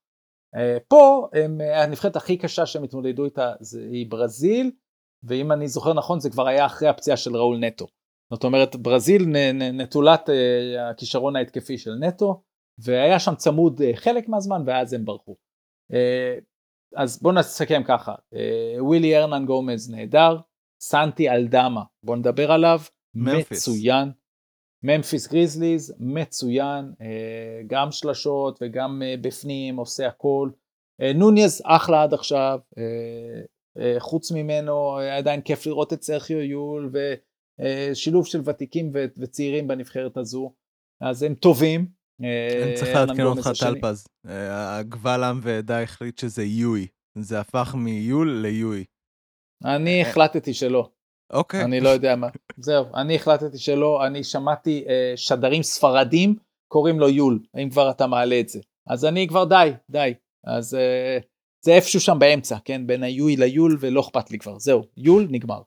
Uh, 0.56 0.80
פה 0.88 1.28
הם, 1.32 1.60
הנבחרת 1.74 2.16
הכי 2.16 2.36
קשה 2.36 2.66
שהם 2.66 2.82
התמודדו 2.82 3.24
איתה 3.24 3.52
זה, 3.60 3.80
היא 3.90 4.10
ברזיל, 4.10 4.70
ואם 5.24 5.52
אני 5.52 5.68
זוכר 5.68 5.94
נכון 5.94 6.20
זה 6.20 6.30
כבר 6.30 6.46
היה 6.46 6.66
אחרי 6.66 6.88
הפציעה 6.88 7.16
של 7.16 7.36
ראול 7.36 7.58
נטו. 7.58 7.86
זאת 8.32 8.44
אומרת 8.44 8.76
ברזיל 8.76 9.22
נטולת 9.72 10.28
uh, 10.28 10.32
הכישרון 10.90 11.36
ההתקפי 11.36 11.78
של 11.78 11.94
נטו, 11.94 12.42
והיה 12.78 13.18
שם 13.18 13.34
צמוד 13.34 13.80
חלק 13.94 14.28
מהזמן 14.28 14.62
ואז 14.66 14.92
הם 14.92 15.04
ברחו. 15.04 15.36
אז 16.96 17.22
בואו 17.22 17.34
נסכם 17.34 17.82
ככה, 17.86 18.14
ווילי 18.78 19.18
ארנן 19.18 19.46
גומז 19.46 19.90
נהדר, 19.90 20.36
סנטי 20.80 21.30
אלדמה, 21.30 21.82
בואו 22.04 22.16
נדבר 22.16 22.52
עליו, 22.52 22.80
מפיס. 23.14 23.68
מצוין. 23.68 24.12
ממפיס 24.82 25.28
גריזליז 25.28 25.94
מצוין, 25.98 26.92
אה, 27.00 27.62
גם 27.66 27.92
שלשות 27.92 28.58
וגם 28.60 29.02
אה, 29.04 29.14
בפנים 29.20 29.76
עושה 29.76 30.06
הכל. 30.06 30.50
אה, 31.02 31.12
נוניז 31.12 31.62
אחלה 31.64 32.02
עד 32.02 32.14
עכשיו, 32.14 32.58
חוץ 33.98 34.32
ממנו 34.32 34.96
עדיין 34.96 35.40
כיף 35.40 35.66
לראות 35.66 35.92
את 35.92 36.02
סרחיו 36.02 36.40
יול 36.40 36.92
ושילוב 37.60 38.26
של 38.26 38.40
ותיקים 38.44 38.90
וצעירים 38.94 39.68
בנבחרת 39.68 40.16
הזו, 40.16 40.52
אז 41.00 41.22
הם 41.22 41.34
טובים. 41.34 41.86
אני 42.20 42.74
צריך 42.76 42.94
לעדכן 42.94 43.22
אותך 43.22 43.50
טלפז, 43.60 44.06
הגבל 44.50 45.24
עם 45.24 45.40
ועדה 45.42 45.82
החליט 45.82 46.18
שזה 46.18 46.44
יואי, 46.44 46.86
זה 47.18 47.40
הפך 47.40 47.74
מיול 47.78 48.38
ליואי. 48.42 48.84
אני 49.64 50.02
החלטתי 50.02 50.54
שלא. 50.54 50.90
אוקיי. 51.32 51.64
אני 51.64 51.80
לא 51.80 51.88
יודע 51.88 52.16
מה. 52.16 52.28
זהו, 52.58 52.84
אני 52.94 53.14
החלטתי 53.14 53.58
שלא, 53.58 54.06
אני 54.06 54.24
שמעתי 54.24 54.84
אה, 54.88 55.12
שדרים 55.16 55.62
ספרדים, 55.62 56.34
קוראים 56.68 57.00
לו 57.00 57.08
יול, 57.08 57.38
אם 57.62 57.70
כבר 57.70 57.90
אתה 57.90 58.06
מעלה 58.06 58.40
את 58.40 58.48
זה. 58.48 58.60
אז 58.86 59.04
אני 59.04 59.28
כבר 59.28 59.44
די, 59.44 59.72
די. 59.90 60.14
אז 60.44 60.74
אה, 60.74 61.18
זה 61.64 61.72
איפשהו 61.72 62.00
שם 62.00 62.18
באמצע, 62.18 62.56
כן? 62.64 62.86
בין 62.86 63.02
היואי 63.02 63.36
ליול, 63.36 63.76
ולא 63.80 64.00
אכפת 64.00 64.30
לי 64.30 64.38
כבר. 64.38 64.58
זהו, 64.58 64.82
יול 64.96 65.26
נגמר. 65.30 65.60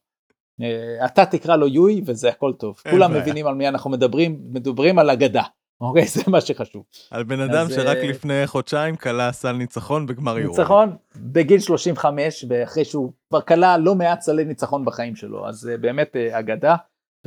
אה, 0.62 1.06
אתה 1.06 1.26
תקרא 1.26 1.56
לו 1.56 1.68
יואי 1.68 2.02
וזה 2.06 2.30
הכל 2.30 2.54
טוב. 2.54 2.82
כולם 2.92 3.12
בעיה. 3.12 3.24
מבינים 3.24 3.48
על 3.48 3.56
מי 3.56 3.68
אנחנו 3.68 3.90
מדברים, 3.90 4.40
מדברים 4.50 5.00
על 5.00 5.10
אגדה. 5.10 5.44
אוקיי, 5.82 6.06
זה 6.16 6.22
מה 6.28 6.42
שחשוב. 6.42 6.86
על 7.12 7.24
בן 7.24 7.40
אדם 7.40 7.66
שרק 7.70 7.98
uh, 7.98 8.06
לפני 8.06 8.48
חודשיים 8.48 8.96
כלה 8.96 9.32
סל 9.32 9.52
ניצחון 9.52 10.06
בגמר 10.06 10.40
יורו. 10.40 10.58
ניצחון 10.58 10.96
בגיל 11.16 11.60
35, 11.60 12.46
ואחרי 12.50 12.86
שהוא 12.86 13.14
כבר 13.30 13.42
כלה 13.42 13.78
לא 13.78 13.96
מעט 13.96 14.22
סלי 14.22 14.46
ניצחון 14.46 14.86
בחיים 14.86 15.16
שלו, 15.16 15.48
אז 15.48 15.70
uh, 15.74 15.78
באמת 15.82 16.16
uh, 16.16 16.40
אגדה. 16.40 16.76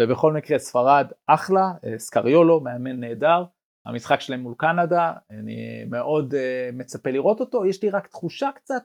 ובכל 0.00 0.32
מקרה 0.32 0.58
ספרד 0.58 1.06
אחלה, 1.26 1.72
סקריולו, 1.96 2.60
מאמן 2.60 3.00
נהדר. 3.00 3.44
המשחק 3.86 4.20
שלהם 4.20 4.40
מול 4.40 4.54
קנדה, 4.58 5.12
אני 5.30 5.84
מאוד 5.90 6.34
מצפה 6.72 7.10
לראות 7.10 7.40
אותו, 7.40 7.66
יש 7.66 7.82
לי 7.82 7.90
רק 7.90 8.06
תחושה 8.06 8.48
קצת 8.54 8.82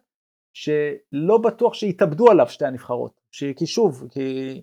שלא 0.54 1.38
בטוח 1.38 1.74
שיתאבדו 1.74 2.32
עליו 2.32 2.48
שתי 2.50 2.66
הנבחרות. 2.66 3.22
כי 3.58 3.66
שוב, 3.66 4.08
כי 4.12 4.20
אה, 4.20 4.54
אה, 4.56 4.60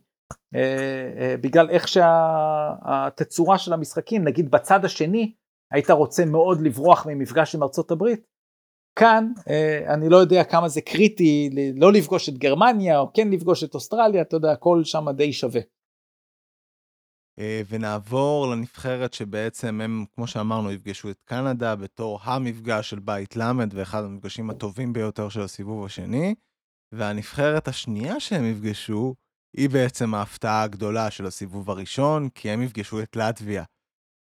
בגלל 1.41 1.71
איך 1.71 1.89
שהתצורה 1.89 3.59
של 3.59 3.73
המשחקים, 3.73 4.25
נגיד 4.25 4.51
בצד 4.51 4.85
השני, 4.85 5.35
היית 5.73 5.91
רוצה 5.91 6.25
מאוד 6.25 6.61
לברוח 6.61 7.07
ממפגש 7.07 7.55
עם 7.55 7.63
ארצות 7.63 7.91
הברית, 7.91 8.27
כאן 8.99 9.33
אה, 9.49 9.95
אני 9.95 10.09
לא 10.09 10.17
יודע 10.17 10.45
כמה 10.45 10.69
זה 10.69 10.81
קריטי 10.81 11.51
לא 11.77 11.93
לפגוש 11.93 12.29
את 12.29 12.39
גרמניה 12.39 12.99
או 12.99 13.13
כן 13.13 13.31
לפגוש 13.31 13.65
את 13.65 13.75
אוסטרליה, 13.75 14.23
אתה 14.23 14.37
יודע, 14.37 14.53
הכל 14.53 14.85
שם 14.85 15.11
די 15.11 15.33
שווה. 15.33 15.61
ונעבור 17.69 18.47
לנבחרת 18.47 19.15
שבעצם 19.15 19.81
הם, 19.81 20.05
כמו 20.15 20.27
שאמרנו, 20.27 20.73
יפגשו 20.73 21.11
את 21.11 21.21
קנדה 21.25 21.77
בתור 21.77 22.21
המפגש 22.23 22.91
של 22.91 22.99
בית 22.99 23.37
ל' 23.37 23.43
ואחד 23.71 24.05
המפגשים 24.05 24.51
הטובים 24.51 24.93
ביותר 24.93 25.29
של 25.29 25.41
הסיבוב 25.41 25.85
השני, 25.85 26.35
והנבחרת 26.93 27.69
השנייה 27.69 28.21
שהם 28.21 28.45
יפגשו 28.45 29.15
היא 29.57 29.71
בעצם 29.71 30.15
ההפתעה 30.15 30.63
הגדולה 30.63 31.11
של 31.11 31.27
הסיבוב 31.27 31.71
הראשון, 31.71 32.29
כי 32.29 32.51
הם 32.51 32.63
יפגשו 32.63 33.03
את 33.03 33.17
לטביה. 33.17 33.65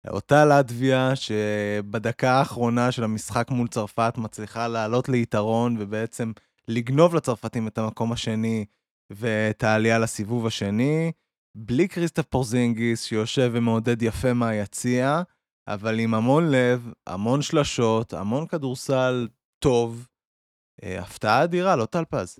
אותה 0.08 0.44
לטביה 0.44 1.16
שבדקה 1.16 2.30
האחרונה 2.30 2.92
של 2.92 3.04
המשחק 3.04 3.50
מול 3.50 3.68
צרפת 3.68 4.14
מצליחה 4.16 4.68
לעלות 4.68 5.08
ליתרון 5.08 5.76
ובעצם 5.78 6.32
לגנוב 6.68 7.14
לצרפתים 7.14 7.68
את 7.68 7.78
המקום 7.78 8.12
השני 8.12 8.64
ואת 9.12 9.64
העלייה 9.64 9.98
לסיבוב 9.98 10.46
השני, 10.46 11.12
בלי 11.54 11.88
כריסטף 11.88 12.24
פורזינגיס 12.24 13.04
שיושב 13.04 13.50
ומעודד 13.54 14.02
יפה 14.02 14.32
מהיציע, 14.32 15.22
אבל 15.68 15.98
עם 15.98 16.14
המון 16.14 16.50
לב, 16.50 16.92
המון 17.06 17.42
שלשות, 17.42 18.12
המון 18.12 18.46
כדורסל 18.46 19.28
טוב. 19.58 20.06
אה, 20.82 21.00
הפתעה 21.00 21.44
אדירה, 21.44 21.76
לא 21.76 21.86
טלפז. 21.86 22.38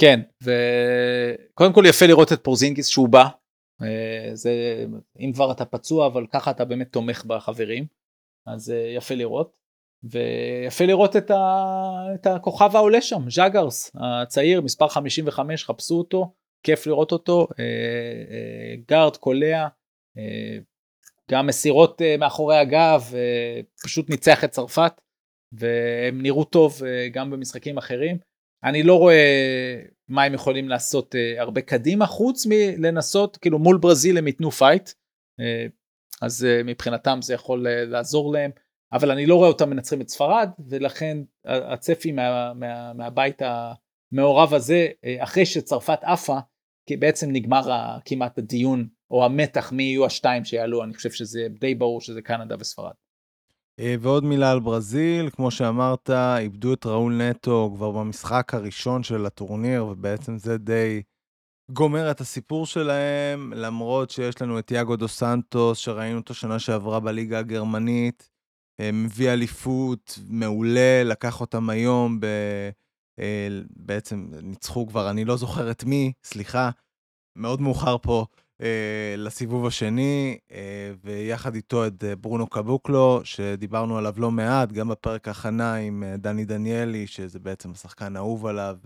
כן, 0.00 0.20
וקודם 0.42 1.72
כל 1.72 1.84
יפה 1.88 2.06
לראות 2.06 2.32
את 2.32 2.44
פורזינגיס 2.44 2.86
שהוא 2.86 3.08
בא, 3.08 3.28
אה, 3.82 4.30
זה, 4.34 4.84
אם 5.20 5.32
כבר 5.34 5.52
אתה 5.52 5.64
פצוע 5.64 6.06
אבל 6.06 6.26
ככה 6.32 6.50
אתה 6.50 6.64
באמת 6.64 6.92
תומך 6.92 7.24
בחברים, 7.24 7.86
אז 8.46 8.70
אה, 8.70 8.92
יפה 8.96 9.14
לראות. 9.14 9.56
ויפה 10.04 10.84
לראות 10.84 11.16
את, 11.16 11.30
ה, 11.30 11.36
את 12.14 12.26
הכוכב 12.26 12.70
העולה 12.76 13.00
שם, 13.00 13.30
ז'אגרס 13.30 13.90
הצעיר, 13.94 14.60
מספר 14.60 14.88
55, 14.88 15.64
חפשו 15.64 15.94
אותו, 15.94 16.32
כיף 16.62 16.86
לראות 16.86 17.12
אותו, 17.12 17.46
אה, 17.58 18.74
גארד 18.88 19.16
קולע, 19.16 19.68
גם 21.30 21.46
מסירות 21.46 22.02
מאחורי 22.18 22.56
הגב, 22.56 23.12
פשוט 23.82 24.10
ניצח 24.10 24.44
את 24.44 24.50
צרפת, 24.50 24.92
והם 25.52 26.22
נראו 26.22 26.44
טוב 26.44 26.80
גם 27.12 27.30
במשחקים 27.30 27.78
אחרים. 27.78 28.18
אני 28.64 28.82
לא 28.82 28.98
רואה 28.98 29.82
מה 30.08 30.22
הם 30.22 30.34
יכולים 30.34 30.68
לעשות 30.68 31.14
אה, 31.14 31.40
הרבה 31.40 31.60
קדימה, 31.60 32.06
חוץ 32.06 32.46
מלנסות, 32.48 33.36
כאילו 33.36 33.58
מול 33.58 33.78
ברזיל 33.78 34.18
הם 34.18 34.26
ייתנו 34.26 34.50
פייט, 34.50 34.88
אה, 34.88 35.70
אז 36.22 36.46
אה, 36.46 36.64
מבחינתם 36.64 37.18
זה 37.22 37.34
יכול 37.34 37.66
אה, 37.66 37.70
לעזור 37.70 38.32
להם, 38.32 38.50
אבל 38.92 39.10
אני 39.10 39.26
לא 39.26 39.34
רואה 39.34 39.48
אותם 39.48 39.70
מנצחים 39.70 40.00
את 40.00 40.08
ספרד, 40.08 40.48
ולכן 40.68 41.18
הצפי 41.44 42.12
מה, 42.12 42.54
מה, 42.54 42.92
מהבית 42.92 43.42
המעורב 43.42 44.54
הזה, 44.54 44.88
אה, 44.90 45.22
אחרי 45.22 45.46
שצרפת 45.46 45.98
עפה, 46.02 46.38
כי 46.88 46.96
בעצם 46.96 47.32
נגמר 47.32 47.62
כמעט 48.04 48.38
הדיון, 48.38 48.88
או 49.10 49.24
המתח 49.24 49.72
מי 49.72 49.82
יהיו 49.82 50.06
השתיים 50.06 50.44
שיעלו, 50.44 50.84
אני 50.84 50.94
חושב 50.94 51.10
שזה 51.10 51.46
די 51.60 51.74
ברור 51.74 52.00
שזה 52.00 52.22
קנדה 52.22 52.54
וספרד. 52.58 52.92
אה, 53.80 53.94
ועוד 54.00 54.24
מילה 54.24 54.52
על 54.52 54.60
ברזיל, 54.60 55.30
כמו 55.30 55.50
שאמרת, 55.50 56.10
איבדו 56.10 56.72
את 56.72 56.86
ראול 56.86 57.22
נטו 57.22 57.72
כבר 57.76 57.90
במשחק 57.90 58.54
הראשון 58.54 59.02
של 59.02 59.26
הטורניר, 59.26 59.86
ובעצם 59.86 60.38
זה 60.38 60.58
די 60.58 61.02
גומר 61.70 62.10
את 62.10 62.20
הסיפור 62.20 62.66
שלהם, 62.66 63.52
למרות 63.56 64.10
שיש 64.10 64.42
לנו 64.42 64.58
את 64.58 64.70
יאגו 64.70 64.96
דו 64.96 65.08
סנטוס, 65.08 65.78
שראינו 65.78 66.18
אותו 66.18 66.34
שנה 66.34 66.58
שעברה 66.58 67.00
בליגה 67.00 67.38
הגרמנית, 67.38 68.30
אה, 68.80 68.90
מביא 68.92 69.32
אליפות 69.32 70.18
מעולה, 70.28 71.02
לקח 71.04 71.40
אותם 71.40 71.70
היום, 71.70 72.20
ב... 72.20 72.26
אה, 73.18 73.48
בעצם 73.76 74.30
ניצחו 74.42 74.86
כבר, 74.86 75.10
אני 75.10 75.24
לא 75.24 75.36
זוכר 75.36 75.70
את 75.70 75.84
מי, 75.84 76.12
סליחה, 76.24 76.70
מאוד 77.38 77.60
מאוחר 77.60 77.98
פה. 77.98 78.26
אה, 78.62 79.14
לסיבוב 79.16 79.66
השני, 79.66 80.38
אה, 80.52 80.92
ויחד 81.04 81.54
איתו 81.54 81.86
את 81.86 82.04
אה, 82.04 82.16
ברונו 82.16 82.46
קבוקלו, 82.46 83.20
שדיברנו 83.24 83.98
עליו 83.98 84.14
לא 84.16 84.30
מעט, 84.30 84.72
גם 84.72 84.88
בפרק 84.88 85.28
הכנה 85.28 85.74
עם 85.74 86.04
דני 86.18 86.44
דניאלי, 86.44 87.06
שזה 87.06 87.38
בעצם 87.38 87.70
השחקן 87.70 88.16
האהוב 88.16 88.46
עליו, 88.46 88.76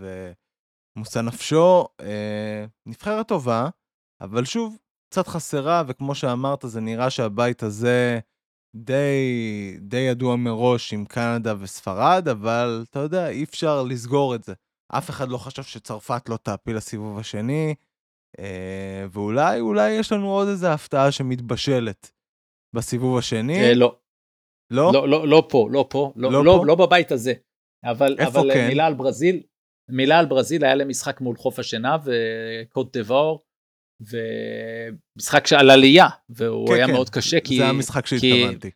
מושא 0.95 1.19
נפשו. 1.19 1.85
נבחרת 2.85 3.27
טובה, 3.27 3.69
אבל 4.21 4.45
שוב, 4.45 4.77
קצת 5.09 5.27
חסרה, 5.27 5.83
וכמו 5.87 6.15
שאמרת, 6.15 6.65
זה 6.67 6.81
נראה 6.81 7.09
שהבית 7.09 7.63
הזה 7.63 8.19
די, 8.75 9.77
די 9.79 9.97
ידוע 9.97 10.35
מראש 10.35 10.93
עם 10.93 11.05
קנדה 11.05 11.53
וספרד, 11.59 12.27
אבל 12.27 12.85
אתה 12.89 12.99
יודע, 12.99 13.29
אי 13.29 13.43
אפשר 13.43 13.83
לסגור 13.83 14.35
את 14.35 14.43
זה. 14.43 14.53
אף 14.89 15.09
אחד 15.09 15.29
לא 15.29 15.37
חשב 15.37 15.63
שצרפת 15.63 16.29
לא 16.29 16.37
תעפיל 16.37 16.75
לסיבוב 16.75 17.19
השני. 17.19 17.75
אה, 18.39 19.05
ואולי, 19.11 19.59
אולי 19.59 19.91
יש 19.91 20.11
לנו 20.11 20.31
עוד 20.31 20.47
איזה 20.47 20.73
הפתעה 20.73 21.11
שמתבשלת 21.11 22.11
בסיבוב 22.75 23.17
השני. 23.17 23.59
אה, 23.59 23.73
לא. 23.73 23.95
לא? 24.71 24.91
לא, 24.93 25.09
לא, 25.09 25.27
לא 25.27 25.47
פה, 25.49 25.67
לא 25.71 25.87
פה, 25.89 26.13
לא, 26.15 26.31
לא 26.31 26.45
לא, 26.45 26.55
פה? 26.59 26.65
לא 26.65 26.75
בבית 26.75 27.11
הזה. 27.11 27.33
אבל, 27.83 28.15
איפה 28.19 28.39
אבל 28.39 28.53
כן? 28.53 28.67
מילה 28.67 28.85
על 28.85 28.93
ברזיל, 28.93 29.43
מילה 29.89 30.19
על 30.19 30.25
ברזיל, 30.25 30.65
היה 30.65 30.75
להם 30.75 30.89
משחק 30.89 31.21
מול 31.21 31.35
חוף 31.35 31.59
השנהב 31.59 32.01
וקוט 32.05 32.97
דבור, 32.97 33.43
ומשחק 34.01 35.47
שעל 35.47 35.69
עלייה, 35.69 36.07
והוא 36.29 36.67
כן, 36.67 36.73
היה 36.73 36.87
כן. 36.87 36.93
מאוד 36.93 37.09
קשה, 37.09 37.39
כי... 37.39 37.57
זה 37.57 37.65
המשחק 37.67 38.05
שהתכוונתי. 38.05 38.71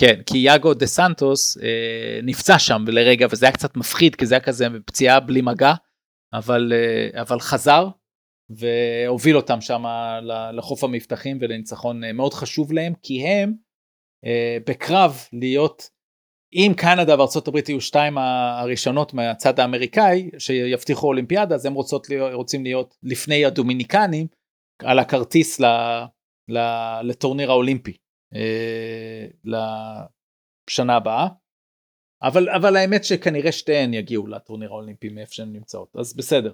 כן, 0.00 0.22
כי 0.26 0.38
יאגו 0.38 0.74
דה 0.74 0.86
סנטוס 0.86 1.58
אה, 1.58 2.20
נפצע 2.22 2.58
שם 2.58 2.84
לרגע, 2.88 3.26
וזה 3.30 3.46
היה 3.46 3.52
קצת 3.52 3.76
מפחיד, 3.76 4.14
כי 4.14 4.26
זה 4.26 4.34
היה 4.34 4.44
כזה 4.44 4.66
פציעה 4.86 5.20
בלי 5.20 5.42
מגע, 5.42 5.74
אבל, 6.32 6.72
אה, 6.72 7.22
אבל 7.22 7.40
חזר, 7.40 7.88
והוביל 8.50 9.36
אותם 9.36 9.60
שם 9.60 9.84
לחוף 10.52 10.84
המבטחים 10.84 11.38
ולניצחון 11.40 12.04
אה, 12.04 12.12
מאוד 12.12 12.34
חשוב 12.34 12.72
להם, 12.72 12.92
כי 13.02 13.26
הם 13.26 13.52
אה, 14.24 14.58
בקרב 14.66 15.16
להיות, 15.32 15.90
אם 16.54 16.72
קנדה 16.76 17.16
הברית 17.48 17.68
יהיו 17.68 17.80
שתיים 17.80 18.18
הראשונות 18.18 19.14
מהצד 19.14 19.60
האמריקאי, 19.60 20.30
שיבטיחו 20.38 21.06
אולימפיאדה, 21.06 21.54
אז 21.54 21.66
הם 21.66 21.74
רוצות 21.74 22.06
רוצים 22.32 22.64
להיות 22.64 22.96
לפני 23.02 23.44
הדומיניקנים, 23.44 24.26
על 24.82 24.98
הכרטיס 24.98 25.60
ל, 25.60 25.64
ל, 26.48 26.58
לטורניר 27.02 27.50
האולימפי. 27.50 27.96
אה, 28.34 29.26
לשנה 29.44 30.96
הבאה. 30.96 31.28
אבל, 32.22 32.48
אבל 32.48 32.76
האמת 32.76 33.04
שכנראה 33.04 33.52
שתיהן 33.52 33.94
יגיעו 33.94 34.26
לטורניר 34.26 34.70
האולימפי 34.70 35.08
מאיפה 35.08 35.32
שהן 35.32 35.52
נמצאות, 35.52 35.96
אז 35.96 36.16
בסדר. 36.16 36.52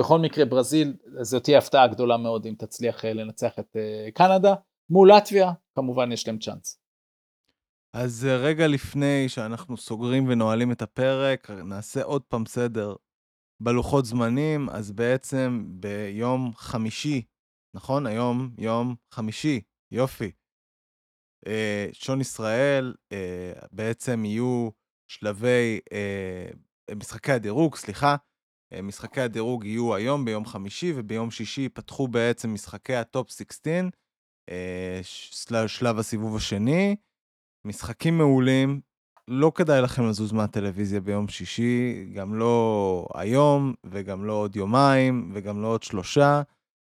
בכל 0.00 0.18
מקרה 0.18 0.44
ברזיל 0.44 0.96
זו 1.20 1.40
תהיה 1.40 1.58
הפתעה 1.58 1.86
גדולה 1.86 2.16
מאוד 2.16 2.46
אם 2.46 2.54
תצליח 2.58 3.04
אה, 3.04 3.12
לנצח 3.12 3.58
את 3.58 3.76
אה, 3.76 4.10
קנדה. 4.14 4.54
מול 4.90 5.12
לטביה 5.12 5.52
כמובן 5.74 6.12
יש 6.12 6.28
להם 6.28 6.38
צ'אנס. 6.38 6.80
אז 7.92 8.26
אה, 8.26 8.36
רגע 8.36 8.66
לפני 8.66 9.28
שאנחנו 9.28 9.76
סוגרים 9.76 10.28
ונועלים 10.28 10.72
את 10.72 10.82
הפרק, 10.82 11.50
נעשה 11.50 12.02
עוד 12.02 12.22
פעם 12.22 12.46
סדר 12.46 12.94
בלוחות 13.60 14.04
זמנים. 14.04 14.68
אז 14.68 14.92
בעצם 14.92 15.64
ביום 15.68 16.52
חמישי, 16.54 17.22
נכון? 17.74 18.06
היום 18.06 18.50
יום 18.58 18.94
חמישי, 19.10 19.60
יופי. 19.92 20.30
שעון 21.92 22.20
ישראל, 22.20 22.94
בעצם 23.72 24.24
יהיו 24.24 24.68
שלבי, 25.08 25.80
משחקי 26.96 27.32
הדירוג, 27.32 27.76
סליחה, 27.76 28.16
משחקי 28.82 29.20
הדירוג 29.20 29.64
יהיו 29.64 29.94
היום 29.94 30.24
ביום 30.24 30.44
חמישי, 30.44 30.92
וביום 30.96 31.30
שישי 31.30 31.60
ייפתחו 31.60 32.08
בעצם 32.08 32.54
משחקי 32.54 32.94
הטופ 32.94 33.30
16, 33.30 33.88
אה, 34.50 35.00
של- 35.02 35.66
שלב 35.66 35.98
הסיבוב 35.98 36.36
השני. 36.36 36.96
משחקים 37.64 38.18
מעולים, 38.18 38.80
לא 39.28 39.52
כדאי 39.54 39.82
לכם 39.82 40.08
לזוז 40.08 40.32
מהטלוויזיה 40.32 41.00
ביום 41.00 41.28
שישי, 41.28 42.04
גם 42.14 42.34
לא 42.34 43.06
היום, 43.14 43.74
וגם 43.84 44.24
לא 44.24 44.32
עוד 44.32 44.56
יומיים, 44.56 45.30
וגם 45.34 45.62
לא 45.62 45.66
עוד 45.66 45.82
שלושה, 45.82 46.42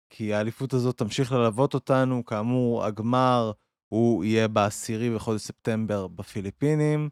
כי 0.09 0.33
האליפות 0.33 0.73
הזאת 0.73 0.97
תמשיך 0.97 1.31
ללוות 1.31 1.73
אותנו. 1.73 2.25
כאמור, 2.25 2.85
הגמר 2.85 3.51
הוא 3.93 4.23
יהיה 4.23 4.47
בעשירי 4.47 5.15
בחודש 5.15 5.41
ספטמבר 5.41 6.07
בפיליפינים, 6.07 7.09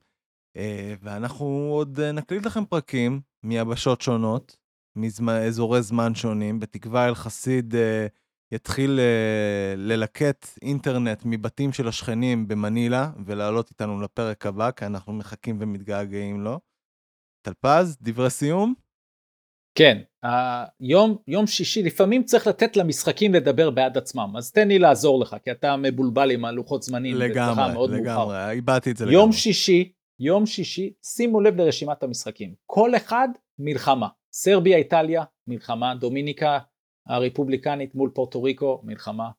אה, 0.57 0.93
ואנחנו 1.01 1.45
עוד 1.72 1.99
אה, 1.99 2.11
נקליט 2.11 2.45
לכם 2.45 2.66
פרקים 2.66 3.22
מיבשות 3.46 4.02
שונות, 4.02 4.58
מאזורי 5.22 5.82
זמן 5.82 6.16
שונים, 6.16 6.60
בתקווה 6.60 7.08
אל 7.08 7.16
חסיד 7.16 7.76
אה, 7.76 8.08
יתחיל 8.52 9.00
אה, 9.00 9.74
ללקט 9.78 10.48
אינטרנט 10.62 11.22
מבתים 11.26 11.74
של 11.74 11.88
השכנים 11.88 12.48
במנילה, 12.48 13.12
ולעלות 13.26 13.70
איתנו 13.70 14.02
לפרק 14.02 14.46
הבא, 14.46 14.72
כי 14.72 14.86
אנחנו 14.86 15.14
מחכים 15.14 15.58
ומתגעגעים 15.60 16.41
לו. 16.41 16.60
טלפז, 17.41 17.98
דברי 18.02 18.30
סיום? 18.30 18.74
כן, 19.78 19.98
היום 20.24 21.18
יום 21.28 21.48
שישי 21.48 21.84
לפעמים 21.84 22.24
צריך 22.24 22.48
לתת 22.48 22.78
למשחקים 22.78 23.34
לדבר 23.34 23.70
בעד 23.70 23.98
עצמם, 23.98 24.34
אז 24.38 24.52
תן 24.52 24.68
לי 24.68 24.80
לעזור 24.80 25.20
לך, 25.20 25.36
כי 25.43 25.52
אתה 25.52 25.76
מבולבל 25.78 26.32
עם 26.32 26.46
הלוחות 26.46 26.84
זמנים, 26.84 27.16
לגמרי. 27.16 27.98
לגמרי, 28.00 28.52
איבדתי 28.52 28.91
את 28.91 28.98
זה 28.98 29.06
יום 29.06 29.14
לגמרי. 29.14 29.38
שישי, 29.38 29.91
יום 30.20 30.45
שישי, 30.45 30.93
שימו 31.03 31.41
לב 31.41 31.55
לרשימת 31.55 32.03
המשחקים. 32.03 32.53
כל 32.66 32.95
אחד 32.95 33.28
מלחמה. 33.59 34.07
סרביה, 34.32 34.78
איטליה, 34.78 35.24
מלחמה. 35.47 35.95
דומיניקה 35.95 36.59
הרפובליקנית 37.07 37.95
מול 37.95 38.09
פורטו 38.13 38.43
ריקו, 38.43 38.82
מלחמה. 38.84 39.30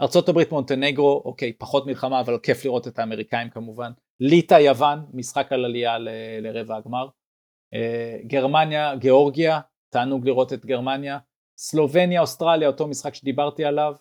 ארה"ב, 0.00 0.42
מונטנגרו, 0.50 1.22
אוקיי, 1.24 1.52
פחות 1.52 1.86
מלחמה, 1.86 2.20
אבל 2.20 2.38
כיף 2.38 2.64
לראות 2.64 2.88
את 2.88 2.98
האמריקאים 2.98 3.50
כמובן. 3.50 3.92
ליטא, 4.20 4.54
יוון, 4.54 4.98
משחק 5.12 5.52
על 5.52 5.64
עלייה 5.64 5.98
ל- 5.98 6.08
לרבע 6.40 6.76
הגמר. 6.76 7.08
אה, 7.74 8.16
גרמניה, 8.26 8.96
גיאורגיה, 8.96 9.60
תענוג 9.92 10.26
לראות 10.26 10.52
את 10.52 10.66
גרמניה. 10.66 11.18
סלובניה, 11.58 12.20
אוסטרליה, 12.20 12.68
אותו 12.68 12.86
משחק 12.86 13.14
שדיברתי 13.14 13.64
עליו. 13.64 13.94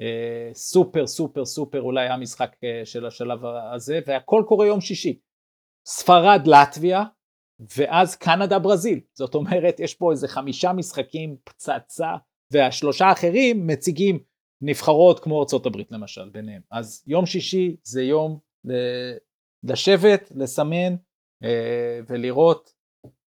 אה, 0.00 0.50
סופר 0.54 1.06
סופר 1.06 1.44
סופר 1.44 1.80
אולי 1.80 2.08
המשחק 2.08 2.56
אה, 2.64 2.82
של 2.84 3.06
השלב 3.06 3.44
הזה, 3.74 4.00
והכל 4.06 4.42
קורה 4.46 4.66
יום 4.66 4.80
שישי. 4.80 5.18
ספרד, 5.86 6.46
לטביה, 6.46 7.04
ואז 7.76 8.16
קנדה, 8.16 8.58
ברזיל. 8.58 9.00
זאת 9.14 9.34
אומרת, 9.34 9.80
יש 9.80 9.94
פה 9.94 10.10
איזה 10.10 10.28
חמישה 10.28 10.72
משחקים 10.72 11.36
פצצה, 11.44 12.16
והשלושה 12.52 13.06
האחרים 13.06 13.66
מציגים 13.66 14.18
נבחרות 14.62 15.20
כמו 15.20 15.40
ארצות 15.40 15.66
הברית 15.66 15.92
למשל, 15.92 16.28
ביניהם. 16.28 16.62
אז 16.70 17.04
יום 17.06 17.26
שישי 17.26 17.76
זה 17.84 18.02
יום 18.02 18.38
לשבת, 19.64 20.32
לסמן 20.34 20.94
אה, 21.44 22.00
ולראות, 22.08 22.72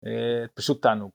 אה, 0.05 0.47
פשוט 0.53 0.81
תענוג. 0.81 1.11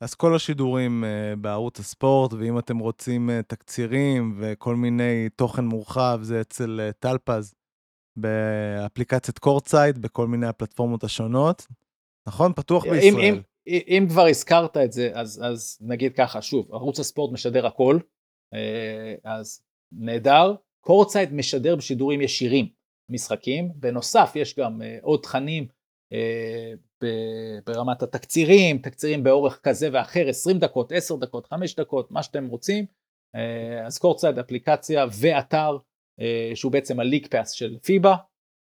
אז 0.00 0.14
כל 0.14 0.34
השידורים 0.36 1.04
uh, 1.04 1.36
בערוץ 1.36 1.80
הספורט, 1.80 2.32
ואם 2.32 2.58
אתם 2.58 2.78
רוצים 2.78 3.30
תקצירים 3.46 4.34
וכל 4.38 4.76
מיני 4.76 5.28
תוכן 5.36 5.64
מורחב, 5.64 6.18
זה 6.22 6.40
אצל 6.40 6.90
טלפז 6.98 7.54
באפליקציית 8.16 9.38
קורצייט, 9.38 9.96
בכל 9.96 10.26
מיני 10.26 10.46
הפלטפורמות 10.46 11.04
השונות. 11.04 11.66
נכון? 12.26 12.52
פתוח 12.56 12.86
אם, 12.86 12.90
בישראל. 12.90 13.20
אם, 13.20 13.40
אם 13.66 14.06
כבר 14.08 14.26
הזכרת 14.26 14.76
את 14.76 14.92
זה, 14.92 15.10
אז, 15.14 15.40
אז 15.44 15.78
נגיד 15.80 16.12
ככה, 16.16 16.42
שוב, 16.42 16.72
ערוץ 16.72 17.00
הספורט 17.00 17.32
משדר 17.32 17.66
הכל, 17.66 17.98
אה, 18.54 19.14
אז 19.24 19.62
נהדר. 19.92 20.54
קורצייט 20.80 21.30
משדר 21.32 21.76
בשידורים 21.76 22.20
ישירים 22.20 22.68
משחקים, 23.08 23.72
בנוסף 23.74 24.32
יש 24.34 24.58
גם 24.58 24.82
אה, 24.82 24.98
עוד 25.02 25.20
תכנים 25.22 25.66
אה, 26.12 26.72
ברמת 27.66 28.02
התקצירים, 28.02 28.78
תקצירים 28.78 29.24
באורך 29.24 29.60
כזה 29.62 29.88
ואחר, 29.92 30.28
20 30.28 30.58
דקות, 30.58 30.92
10 30.92 31.16
דקות, 31.16 31.46
5 31.46 31.74
דקות, 31.74 32.10
מה 32.10 32.22
שאתם 32.22 32.46
רוצים. 32.46 32.86
אז 33.86 33.98
קורצייט 33.98 34.38
אפליקציה 34.38 35.06
ואתר 35.20 35.78
שהוא 36.54 36.72
בעצם 36.72 37.00
הליג 37.00 37.26
פאס 37.26 37.50
של 37.50 37.76
פיבה, 37.82 38.14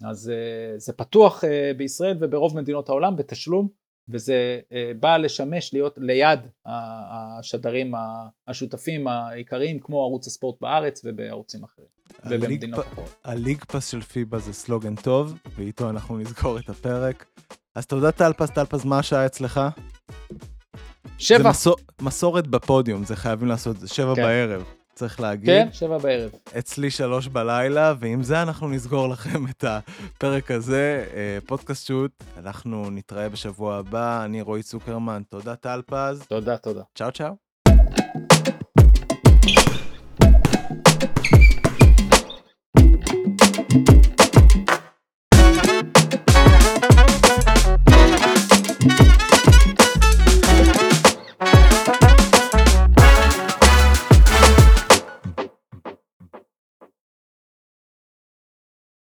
אז 0.04 0.30
אה, 0.30 0.78
זה 0.78 0.92
פתוח 0.92 1.44
אה, 1.44 1.72
בישראל 1.76 2.16
וברוב 2.20 2.56
מדינות 2.56 2.88
העולם 2.88 3.16
בתשלום. 3.16 3.68
וזה 4.08 4.60
אה, 4.72 4.92
בא 5.00 5.16
לשמש 5.16 5.74
להיות 5.74 5.98
ליד 6.00 6.40
השדרים 6.66 7.94
השותפים 8.48 9.08
העיקריים 9.08 9.78
כמו 9.80 10.02
ערוץ 10.02 10.26
הספורט 10.26 10.60
בארץ 10.60 11.02
ובערוצים 11.04 11.64
אחרים. 11.64 11.86
הליג 12.22 12.42
ובמדינות 12.42 12.84
פ- 12.84 12.92
אחרות. 12.92 13.14
הליג 13.24 13.64
פס 13.64 13.90
של 13.90 14.00
פיבה 14.00 14.38
זה 14.38 14.52
סלוגן 14.52 14.94
טוב, 14.94 15.38
ואיתו 15.56 15.90
אנחנו 15.90 16.18
נסגור 16.18 16.58
את 16.58 16.68
הפרק. 16.68 17.26
אז 17.74 17.86
תודה 17.86 18.12
טלפז, 18.12 18.50
טלפז, 18.50 18.84
מה 18.84 18.98
השעה 18.98 19.26
אצלך? 19.26 19.60
זה 20.32 20.38
שבע, 21.18 21.50
מסור, 21.50 21.76
מסורת 22.00 22.46
בפודיום, 22.46 23.04
זה 23.04 23.16
חייבים 23.16 23.48
לעשות, 23.48 23.80
זה 23.80 23.88
שבע 23.88 24.14
כן. 24.14 24.22
בערב, 24.22 24.64
צריך 25.02 25.20
להגיד. 25.20 25.46
כן, 25.46 25.68
שבע 25.72 25.98
בערב. 25.98 26.30
אצלי 26.58 26.90
שלוש 26.90 27.28
בלילה, 27.28 27.94
ועם 27.98 28.22
זה 28.22 28.42
אנחנו 28.42 28.68
נסגור 28.68 29.08
לכם 29.08 29.46
את 29.46 29.64
הפרק 29.64 30.50
הזה, 30.50 31.04
אה, 31.14 31.38
פודקאסט 31.46 31.86
שוט. 31.86 32.10
אנחנו 32.38 32.90
נתראה 32.90 33.28
בשבוע 33.28 33.76
הבא, 33.76 34.24
אני 34.24 34.42
רועי 34.42 34.62
צוקרמן, 34.62 35.22
תודה 35.28 35.56
טל 35.56 35.82
פז. 35.86 36.24
תודה, 36.28 36.56
תודה. 36.56 36.82
צ'או 36.94 37.12
צ'או. 37.12 37.36